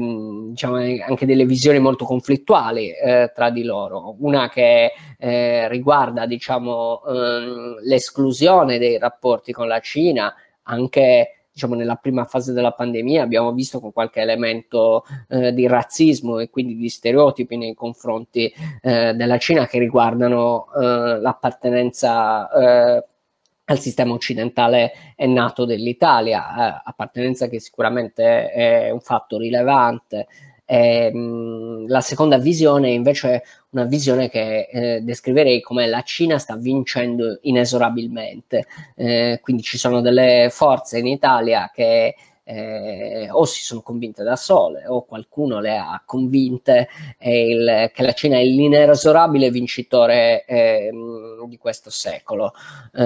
diciamo, 0.51 0.77
anche 0.77 1.27
delle 1.27 1.45
visioni 1.47 1.79
molto 1.79 2.05
conflittuali 2.05 2.91
eh, 2.91 3.33
tra 3.35 3.51
di 3.51 3.65
loro. 3.65 4.17
Una 4.21 4.49
che 4.49 4.93
eh, 5.19 5.69
riguarda, 5.69 6.27
diciamo, 6.27 7.03
ehm, 7.07 7.81
l'esclusione 7.83 8.79
dei 8.79 8.99
rapporti 8.99 9.53
con 9.53 9.67
la 9.67 9.81
Cina, 9.81 10.33
anche 10.65 11.40
diciamo, 11.53 11.75
nella 11.75 11.97
prima 11.97 12.25
fase 12.25 12.53
della 12.53 12.73
pandemia 12.73 13.23
abbiamo 13.23 13.53
visto 13.53 13.81
con 13.81 13.93
qualche 13.93 14.21
elemento 14.21 15.05
eh, 15.29 15.53
di 15.53 15.67
razzismo 15.67 16.39
e 16.39 16.51
quindi 16.51 16.77
di 16.77 16.89
stereotipi 16.89 17.57
nei 17.57 17.75
confronti 17.75 18.53
eh, 18.83 19.15
della 19.15 19.39
Cina 19.39 19.67
che 19.67 19.79
riguardano 19.79 20.67
eh, 20.75 21.21
l'appartenenza 21.21 22.51
eh, 22.99 23.05
al 23.71 23.79
sistema 23.79 24.13
occidentale 24.13 24.93
è 25.15 25.27
nato 25.27 25.65
dell'Italia, 25.65 26.79
eh, 26.79 26.83
appartenenza 26.85 27.49
che 27.49 27.61
sicuramente 27.61 28.51
è 28.51 28.91
un 28.91 29.01
fatto 29.01 29.39
rilevante. 29.39 30.27
E, 30.65 31.13
mh, 31.13 31.87
la 31.89 32.01
seconda 32.01 32.39
visione 32.39 32.91
invece 32.91 33.43
una 33.71 33.85
visione 33.85 34.29
che 34.29 34.69
eh, 34.71 35.01
descriverei 35.03 35.61
come 35.61 35.87
la 35.87 36.03
Cina 36.03 36.39
sta 36.39 36.57
vincendo 36.57 37.39
inesorabilmente. 37.43 38.67
Eh, 38.97 39.39
quindi 39.43 39.63
ci 39.63 39.79
sono 39.79 40.01
delle 40.01 40.49
forze 40.51 40.99
in 40.99 41.07
Italia 41.07 41.71
che 41.73 42.15
eh, 42.51 43.29
o 43.31 43.45
si 43.45 43.63
sono 43.63 43.81
convinte 43.81 44.25
da 44.25 44.35
sole 44.35 44.85
o 44.89 45.05
qualcuno 45.05 45.61
le 45.61 45.77
ha 45.77 46.03
convinte 46.05 46.89
il, 47.21 47.91
che 47.95 48.03
la 48.03 48.13
Cina 48.13 48.39
è 48.39 48.45
l'inesorabile 48.45 49.51
vincitore 49.51 50.45
eh, 50.47 50.91
di 51.47 51.57
questo 51.59 51.91
secolo. 51.91 52.53
Eh, 52.93 53.05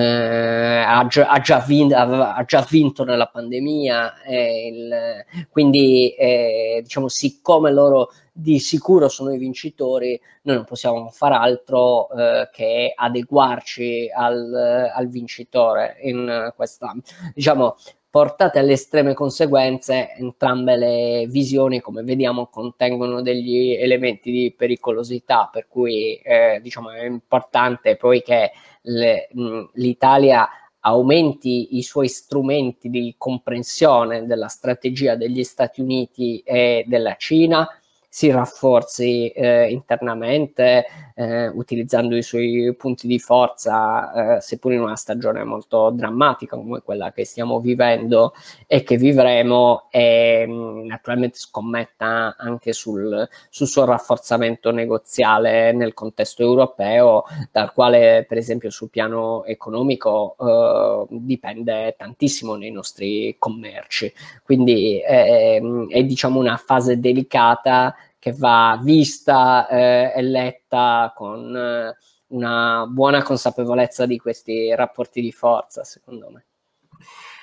ha, 0.86 1.06
già, 1.08 1.28
ha, 1.28 1.40
già 1.40 1.58
vinto, 1.58 1.94
ha, 1.94 2.42
già 2.46 2.66
vinto, 2.68 3.04
nella 3.04 3.26
pandemia, 3.26 4.14
il, 4.26 5.24
quindi 5.50 6.14
eh, 6.14 6.80
diciamo 6.82 7.08
siccome 7.08 7.70
loro 7.70 8.12
di 8.32 8.58
sicuro 8.58 9.08
sono 9.08 9.32
i 9.32 9.38
vincitori, 9.38 10.18
noi 10.42 10.56
non 10.56 10.64
possiamo 10.64 11.08
far 11.10 11.32
altro 11.32 12.10
eh, 12.10 12.48
che 12.50 12.92
adeguarci 12.96 14.10
al, 14.12 14.90
al 14.92 15.08
vincitore 15.08 15.98
in 16.02 16.52
questa, 16.56 16.92
diciamo, 17.34 17.76
portate 18.14 18.60
alle 18.60 18.74
estreme 18.74 19.12
conseguenze, 19.12 20.14
entrambe 20.16 20.76
le 20.76 21.26
visioni, 21.26 21.80
come 21.80 22.04
vediamo, 22.04 22.46
contengono 22.46 23.22
degli 23.22 23.72
elementi 23.72 24.30
di 24.30 24.54
pericolosità, 24.56 25.48
per 25.50 25.66
cui 25.66 26.14
eh, 26.22 26.60
diciamo, 26.62 26.92
è 26.92 27.06
importante 27.06 27.96
poi 27.96 28.22
che 28.22 28.52
le, 28.82 29.28
mh, 29.32 29.70
l'Italia 29.72 30.48
aumenti 30.78 31.76
i 31.76 31.82
suoi 31.82 32.06
strumenti 32.06 32.88
di 32.88 33.16
comprensione 33.18 34.26
della 34.26 34.46
strategia 34.46 35.16
degli 35.16 35.42
Stati 35.42 35.80
Uniti 35.80 36.38
e 36.44 36.84
della 36.86 37.16
Cina, 37.16 37.68
si 38.14 38.30
rafforzi 38.30 39.26
eh, 39.30 39.68
internamente 39.72 40.86
eh, 41.16 41.48
utilizzando 41.48 42.14
i 42.14 42.22
suoi 42.22 42.72
punti 42.78 43.08
di 43.08 43.18
forza, 43.18 44.36
eh, 44.36 44.40
seppur 44.40 44.72
in 44.72 44.82
una 44.82 44.94
stagione 44.94 45.42
molto 45.42 45.90
drammatica 45.90 46.54
come 46.54 46.80
quella 46.82 47.10
che 47.10 47.24
stiamo 47.24 47.58
vivendo 47.58 48.32
e 48.68 48.84
che 48.84 48.96
vivremo, 48.96 49.88
e 49.90 50.44
mm, 50.46 50.86
naturalmente 50.86 51.38
scommetta 51.38 52.36
anche 52.38 52.72
sul, 52.72 53.28
sul 53.48 53.66
suo 53.66 53.84
rafforzamento 53.84 54.70
negoziale 54.70 55.72
nel 55.72 55.92
contesto 55.92 56.42
europeo, 56.42 57.24
dal 57.50 57.72
quale 57.72 58.24
per 58.28 58.38
esempio 58.38 58.70
sul 58.70 58.90
piano 58.90 59.44
economico 59.44 60.36
eh, 60.38 61.06
dipende 61.10 61.96
tantissimo 61.98 62.54
nei 62.54 62.70
nostri 62.70 63.34
commerci. 63.40 64.12
Quindi 64.44 65.00
è, 65.00 65.60
è 65.88 66.04
diciamo 66.04 66.38
una 66.38 66.56
fase 66.56 67.00
delicata 67.00 67.94
che 68.24 68.32
va 68.32 68.80
vista 68.82 69.68
eh, 69.68 70.10
e 70.16 70.22
letta 70.22 71.12
con 71.14 71.54
eh, 71.54 71.94
una 72.28 72.86
buona 72.88 73.22
consapevolezza 73.22 74.06
di 74.06 74.16
questi 74.16 74.74
rapporti 74.74 75.20
di 75.20 75.30
forza, 75.30 75.84
secondo 75.84 76.30
me. 76.30 76.44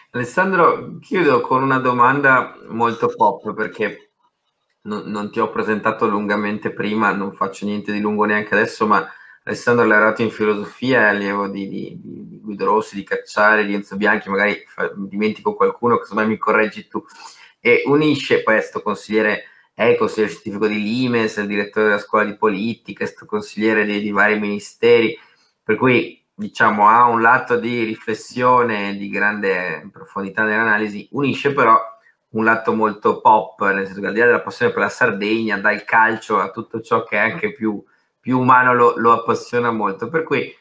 Alessandro, 0.09 0.97
chiudo 0.99 1.41
con 1.41 1.61
una 1.61 1.77
domanda 1.77 2.55
molto 2.69 3.13
pop 3.15 3.53
perché 3.53 4.13
non, 4.81 5.03
non, 5.05 5.31
ti 5.31 5.39
ho 5.39 5.51
presentato 5.51 6.07
lungamente 6.07 6.71
prima, 6.71 7.11
non 7.11 7.31
faccio 7.31 7.67
niente 7.67 7.91
di 7.91 7.99
lungo 7.99 8.25
neanche 8.25 8.55
adesso, 8.55 8.87
ma 8.87 9.07
Alessandro 9.43 9.85
è 9.85 9.87
laureato 9.87 10.23
in 10.23 10.31
filosofia, 10.31 11.01
è 11.01 11.09
allievo 11.09 11.47
di, 11.47 11.67
di, 11.67 11.99
di, 12.01 12.39
Guido 12.41 12.65
Rossi, 12.65 12.95
di 12.95 13.03
Cacciare, 13.03 13.65
di 13.65 13.75
Enzo 13.75 13.97
Bianchi, 13.97 14.29
magari 14.29 14.63
fa, 14.65 14.91
dimentico 14.95 15.53
qualcuno, 15.53 15.99
casomai 15.99 16.25
mi 16.25 16.37
correggi 16.39 16.87
tu, 16.87 17.05
e 17.59 17.83
unisce 17.85 18.41
questo 18.41 18.81
consigliere, 18.81 19.43
è 19.81 19.91
il 19.91 19.97
consigliere 19.97 20.31
scientifico 20.31 20.67
di 20.67 20.81
Limes, 20.81 21.37
il 21.37 21.47
direttore 21.47 21.87
della 21.87 21.99
scuola 21.99 22.25
di 22.25 22.35
politica, 22.37 23.03
questo 23.03 23.25
consigliere 23.25 23.85
di, 23.85 23.99
di 23.99 24.11
vari 24.11 24.39
ministeri, 24.39 25.17
per 25.63 25.75
cui 25.75 26.23
diciamo 26.33 26.87
ha 26.87 27.05
un 27.05 27.21
lato 27.21 27.57
di 27.57 27.83
riflessione 27.83 28.95
di 28.95 29.09
grande 29.09 29.89
profondità 29.91 30.43
nell'analisi, 30.43 31.07
unisce 31.11 31.53
però 31.53 31.79
un 32.29 32.43
lato 32.43 32.73
molto 32.73 33.21
pop, 33.21 33.61
nel 33.71 33.85
senso 33.85 34.01
che 34.01 34.07
al 34.07 34.13
di 34.13 34.19
là 34.19 34.25
della 34.25 34.41
passione 34.41 34.71
per 34.71 34.83
la 34.83 34.89
Sardegna, 34.89 35.57
dal 35.57 35.83
calcio 35.83 36.39
a 36.39 36.51
tutto 36.51 36.81
ciò 36.81 37.03
che 37.03 37.17
è 37.17 37.19
anche 37.19 37.51
più 37.51 37.83
più 38.21 38.39
umano 38.39 38.73
lo, 38.73 38.93
lo, 38.97 39.11
appassiona 39.11 39.71
molto. 39.71 40.07
Per 40.07 40.23
cui 40.23 40.55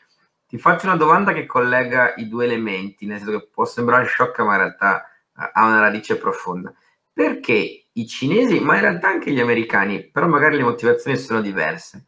ti 0.49 0.59
faccio 0.59 0.87
una 0.87 0.97
domanda 0.97 1.33
che 1.33 1.47
collega 1.47 2.15
i 2.17 2.27
due 2.27 2.47
elementi, 2.47 3.07
nel 3.07 3.19
senso 3.19 3.39
che 3.39 3.49
può 3.53 3.65
sembrare 3.67 4.07
sciocca, 4.07 4.43
ma 4.43 4.55
in 4.55 4.61
realtà 4.61 5.07
ha 5.35 5.67
una 5.67 5.81
radice 5.81 6.17
profonda. 6.17 6.73
Perché 7.13 7.87
i 7.93 8.07
cinesi, 8.07 8.61
ma 8.61 8.77
in 8.77 8.81
realtà 8.83 9.09
anche 9.09 9.31
gli 9.31 9.41
americani, 9.41 10.09
però 10.09 10.27
magari 10.27 10.57
le 10.57 10.63
motivazioni 10.63 11.17
sono 11.17 11.41
diverse, 11.41 12.07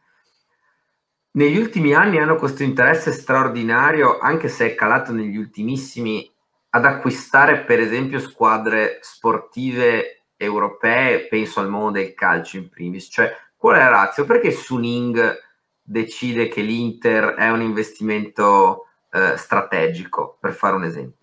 negli 1.31 1.57
ultimi 1.57 1.93
anni 1.93 2.19
hanno 2.19 2.35
questo 2.35 2.63
interesse 2.63 3.11
straordinario, 3.11 4.19
anche 4.19 4.47
se 4.47 4.67
è 4.67 4.75
calato 4.75 5.11
negli 5.11 5.37
ultimissimi, 5.37 6.31
ad 6.69 6.85
acquistare 6.85 7.63
per 7.63 7.79
esempio 7.79 8.19
squadre 8.19 8.99
sportive 9.01 10.25
europee, 10.37 11.27
penso 11.27 11.59
al 11.59 11.69
mondo 11.69 11.99
del 11.99 12.13
calcio 12.13 12.57
in 12.57 12.69
primis, 12.69 13.07
cioè 13.11 13.35
Qual 13.63 13.77
è 13.77 13.79
la 13.79 13.87
razza? 13.87 14.25
Perché 14.25 14.51
Suning 14.51 15.39
decide 15.81 16.49
che 16.49 16.59
l'Inter 16.59 17.35
è 17.35 17.49
un 17.49 17.61
investimento 17.61 18.87
eh, 19.09 19.37
strategico, 19.37 20.37
per 20.37 20.51
fare 20.51 20.75
un 20.75 20.83
esempio? 20.83 21.22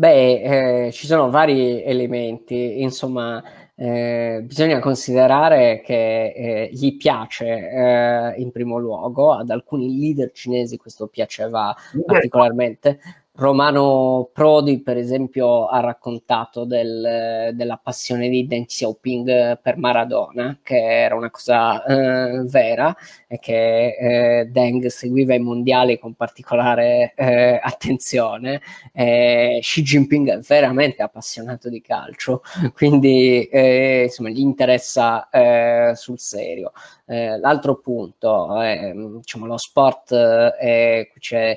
Beh, 0.00 0.86
eh, 0.86 0.92
ci 0.92 1.08
sono 1.08 1.28
vari 1.28 1.82
elementi, 1.82 2.80
insomma, 2.80 3.42
eh, 3.74 4.40
bisogna 4.44 4.78
considerare 4.78 5.80
che 5.84 6.26
eh, 6.36 6.68
gli 6.72 6.96
piace 6.96 7.46
eh, 7.48 8.34
in 8.40 8.52
primo 8.52 8.78
luogo, 8.78 9.32
ad 9.32 9.50
alcuni 9.50 9.98
leader 9.98 10.30
cinesi 10.30 10.76
questo 10.76 11.08
piaceva 11.08 11.74
particolarmente, 12.06 13.00
Romano 13.38 14.30
Prodi, 14.32 14.82
per 14.82 14.96
esempio, 14.96 15.68
ha 15.68 15.78
raccontato 15.78 16.64
del, 16.64 17.52
della 17.54 17.76
passione 17.80 18.28
di 18.28 18.48
Deng 18.48 18.66
Xiaoping 18.66 19.60
per 19.60 19.76
Maradona, 19.76 20.58
che 20.60 20.76
era 21.04 21.14
una 21.14 21.30
cosa 21.30 21.84
eh, 21.84 22.42
vera 22.46 22.92
e 23.28 23.38
che 23.38 24.40
eh, 24.40 24.46
Deng 24.46 24.86
seguiva 24.86 25.34
i 25.34 25.38
mondiali 25.38 26.00
con 26.00 26.14
particolare 26.14 27.12
eh, 27.14 27.60
attenzione. 27.62 28.60
Xi 28.92 29.82
Jinping 29.82 30.30
è 30.30 30.38
veramente 30.38 31.04
appassionato 31.04 31.68
di 31.68 31.80
calcio, 31.80 32.42
quindi 32.74 33.44
eh, 33.44 34.02
insomma, 34.06 34.30
gli 34.30 34.40
interessa 34.40 35.28
eh, 35.30 35.92
sul 35.94 36.18
serio. 36.18 36.72
Eh, 37.06 37.38
l'altro 37.38 37.76
punto 37.76 38.60
è 38.60 38.92
diciamo, 38.92 39.46
lo 39.46 39.56
sport, 39.58 40.08
qui 40.58 41.20
c'è 41.20 41.56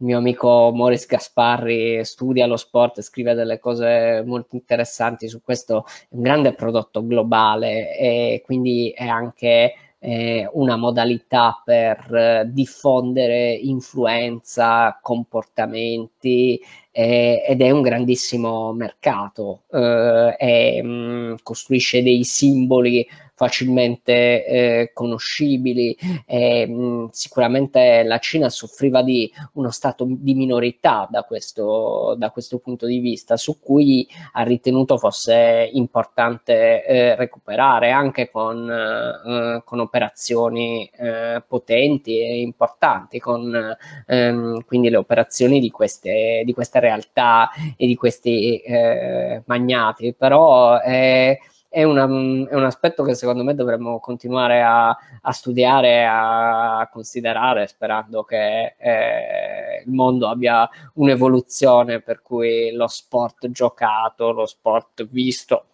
il 0.00 0.06
mio 0.06 0.18
amico 0.18 0.70
Morris 0.74 1.06
Gasparri 1.06 2.02
studia 2.04 2.46
lo 2.46 2.56
sport 2.56 2.98
e 2.98 3.02
scrive 3.02 3.34
delle 3.34 3.58
cose 3.58 4.22
molto 4.24 4.56
interessanti 4.56 5.28
su 5.28 5.42
questo, 5.42 5.84
è 5.86 6.14
un 6.14 6.22
grande 6.22 6.54
prodotto 6.54 7.06
globale 7.06 7.96
e 7.96 8.42
quindi 8.44 8.90
è 8.96 9.06
anche 9.06 9.74
eh, 9.98 10.48
una 10.54 10.76
modalità 10.76 11.60
per 11.62 12.14
eh, 12.14 12.44
diffondere 12.50 13.52
influenza, 13.52 14.98
comportamenti 15.02 16.58
eh, 16.90 17.44
ed 17.46 17.60
è 17.60 17.70
un 17.70 17.82
grandissimo 17.82 18.72
mercato, 18.72 19.64
eh, 19.70 20.34
e, 20.38 20.82
mh, 20.82 20.88
mm, 20.88 21.34
costruisce 21.42 22.02
dei 22.02 22.24
simboli 22.24 23.06
facilmente 23.40 24.44
eh, 24.44 24.90
conoscibili. 24.92 25.96
E, 26.26 26.66
mh, 26.66 27.08
sicuramente 27.12 28.02
la 28.02 28.18
Cina 28.18 28.50
soffriva 28.50 29.02
di 29.02 29.32
uno 29.54 29.70
stato 29.70 30.04
di 30.06 30.34
minorità 30.34 31.08
da 31.10 31.22
questo, 31.22 32.14
da 32.18 32.30
questo 32.30 32.58
punto 32.58 32.84
di 32.84 32.98
vista, 32.98 33.38
su 33.38 33.58
cui 33.58 34.06
ha 34.32 34.42
ritenuto 34.42 34.98
fosse 34.98 35.70
importante 35.72 36.84
eh, 36.84 37.16
recuperare 37.16 37.92
anche 37.92 38.30
con, 38.30 38.68
eh, 38.70 39.62
con 39.64 39.80
operazioni 39.80 40.90
eh, 40.98 41.42
potenti 41.48 42.18
e 42.20 42.40
importanti, 42.42 43.18
con 43.20 43.74
ehm, 44.06 44.64
quindi 44.66 44.90
le 44.90 44.98
operazioni 44.98 45.60
di 45.60 45.70
queste, 45.70 46.42
di 46.44 46.52
queste 46.52 46.78
realtà 46.78 47.48
e 47.74 47.86
di 47.86 47.94
questi 47.94 48.58
eh, 48.58 49.42
magnati. 49.46 50.12
Però 50.12 50.78
eh, 50.80 51.38
è, 51.72 51.84
una, 51.84 52.02
è, 52.02 52.54
un 52.54 52.64
aspetto 52.64 53.04
che 53.04 53.14
secondo 53.14 53.44
me 53.44 53.54
dovremmo 53.54 54.00
continuare 54.00 54.60
a, 54.60 54.88
a 54.88 55.32
studiare, 55.32 56.04
a, 56.04 56.88
considerare, 56.92 57.68
sperando 57.68 58.24
che 58.24 58.74
eh, 58.76 59.84
il 59.86 59.92
mondo 59.92 60.28
abbia 60.28 60.68
un'evoluzione 60.94 62.00
per 62.00 62.22
cui 62.22 62.72
lo 62.72 62.88
sport 62.88 63.50
giocato, 63.50 64.32
lo 64.32 64.46
sport 64.46 65.06
visto 65.08 65.66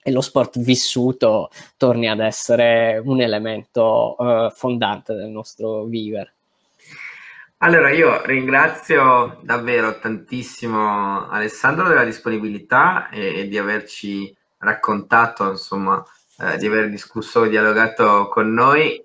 e 0.00 0.12
lo 0.12 0.20
sport 0.20 0.60
vissuto 0.60 1.50
torni 1.76 2.08
ad 2.08 2.20
essere 2.20 3.02
un 3.04 3.20
elemento 3.20 4.16
eh, 4.18 4.52
fondante 4.54 5.12
del 5.14 5.28
nostro 5.28 5.84
vivere. 5.84 6.34
Allora, 7.58 7.90
io 7.90 8.24
ringrazio 8.26 9.38
davvero 9.42 9.98
tantissimo 9.98 11.28
Alessandro 11.28 11.88
della 11.88 12.04
disponibilità 12.04 13.08
e, 13.08 13.40
e 13.40 13.48
di 13.48 13.58
averci 13.58 14.36
raccontato, 14.62 15.50
insomma, 15.50 16.02
eh, 16.38 16.56
di 16.56 16.66
aver 16.66 16.88
discusso, 16.88 17.44
dialogato 17.44 18.28
con 18.28 18.52
noi. 18.52 19.04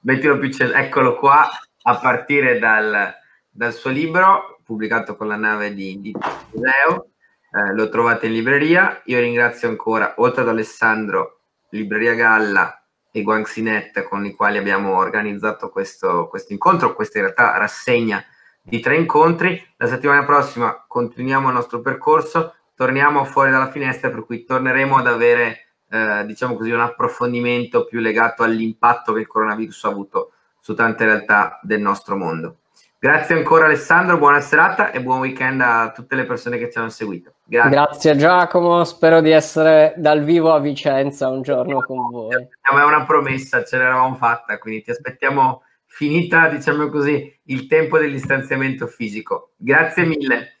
Mettilo 0.00 0.38
più 0.38 0.50
cel- 0.52 0.74
eccolo 0.74 1.16
qua, 1.16 1.48
a 1.82 1.96
partire 1.98 2.58
dal, 2.58 3.14
dal, 3.50 3.72
suo 3.72 3.90
libro, 3.90 4.60
pubblicato 4.64 5.16
con 5.16 5.28
la 5.28 5.36
nave 5.36 5.74
di, 5.74 6.00
di 6.00 6.14
Museo, 6.52 7.08
eh, 7.52 7.74
lo 7.74 7.88
trovate 7.88 8.26
in 8.26 8.32
libreria. 8.32 9.02
Io 9.06 9.20
ringrazio 9.20 9.68
ancora, 9.68 10.14
oltre 10.18 10.42
ad 10.42 10.48
Alessandro, 10.48 11.40
Libreria 11.70 12.14
Galla 12.14 12.82
e 13.10 13.22
Guanxinet, 13.22 14.02
con 14.04 14.24
i 14.24 14.34
quali 14.34 14.58
abbiamo 14.58 14.96
organizzato 14.96 15.70
questo, 15.70 16.28
questo 16.28 16.52
incontro, 16.52 16.94
questa 16.94 17.18
in 17.18 17.24
realtà 17.24 17.56
rassegna 17.56 18.24
di 18.62 18.80
tre 18.80 18.96
incontri. 18.96 19.60
La 19.76 19.86
settimana 19.86 20.24
prossima 20.24 20.84
continuiamo 20.86 21.48
il 21.48 21.54
nostro 21.54 21.80
percorso 21.80 22.54
torniamo 22.74 23.24
fuori 23.24 23.50
dalla 23.50 23.70
finestra, 23.70 24.10
per 24.10 24.24
cui 24.24 24.44
torneremo 24.44 24.96
ad 24.96 25.06
avere, 25.06 25.68
eh, 25.90 26.24
diciamo 26.26 26.56
così, 26.56 26.70
un 26.70 26.80
approfondimento 26.80 27.84
più 27.84 28.00
legato 28.00 28.42
all'impatto 28.42 29.12
che 29.12 29.20
il 29.20 29.26
coronavirus 29.26 29.84
ha 29.84 29.88
avuto 29.88 30.32
su 30.60 30.74
tante 30.74 31.04
realtà 31.04 31.58
del 31.62 31.80
nostro 31.80 32.16
mondo. 32.16 32.58
Grazie 32.98 33.36
ancora 33.36 33.66
Alessandro, 33.66 34.16
buona 34.16 34.40
serata 34.40 34.90
e 34.90 35.02
buon 35.02 35.18
weekend 35.18 35.60
a 35.60 35.92
tutte 35.94 36.16
le 36.16 36.24
persone 36.24 36.56
che 36.56 36.70
ci 36.70 36.78
hanno 36.78 36.88
seguito. 36.88 37.34
Grazie. 37.44 37.70
Grazie 37.70 38.16
Giacomo, 38.16 38.82
spero 38.84 39.20
di 39.20 39.30
essere 39.30 39.92
dal 39.98 40.24
vivo 40.24 40.54
a 40.54 40.58
Vicenza 40.58 41.28
un 41.28 41.42
giorno 41.42 41.80
con 41.80 42.08
voi. 42.10 42.34
È 42.34 42.70
una 42.70 43.04
promessa, 43.04 43.62
ce 43.62 43.76
l'eravamo 43.76 44.14
fatta, 44.14 44.58
quindi 44.58 44.84
ti 44.84 44.90
aspettiamo 44.90 45.64
finita, 45.84 46.48
diciamo 46.48 46.88
così, 46.88 47.40
il 47.44 47.66
tempo 47.66 47.98
del 47.98 48.10
distanziamento 48.10 48.86
fisico. 48.86 49.50
Grazie 49.56 50.06
mille. 50.06 50.60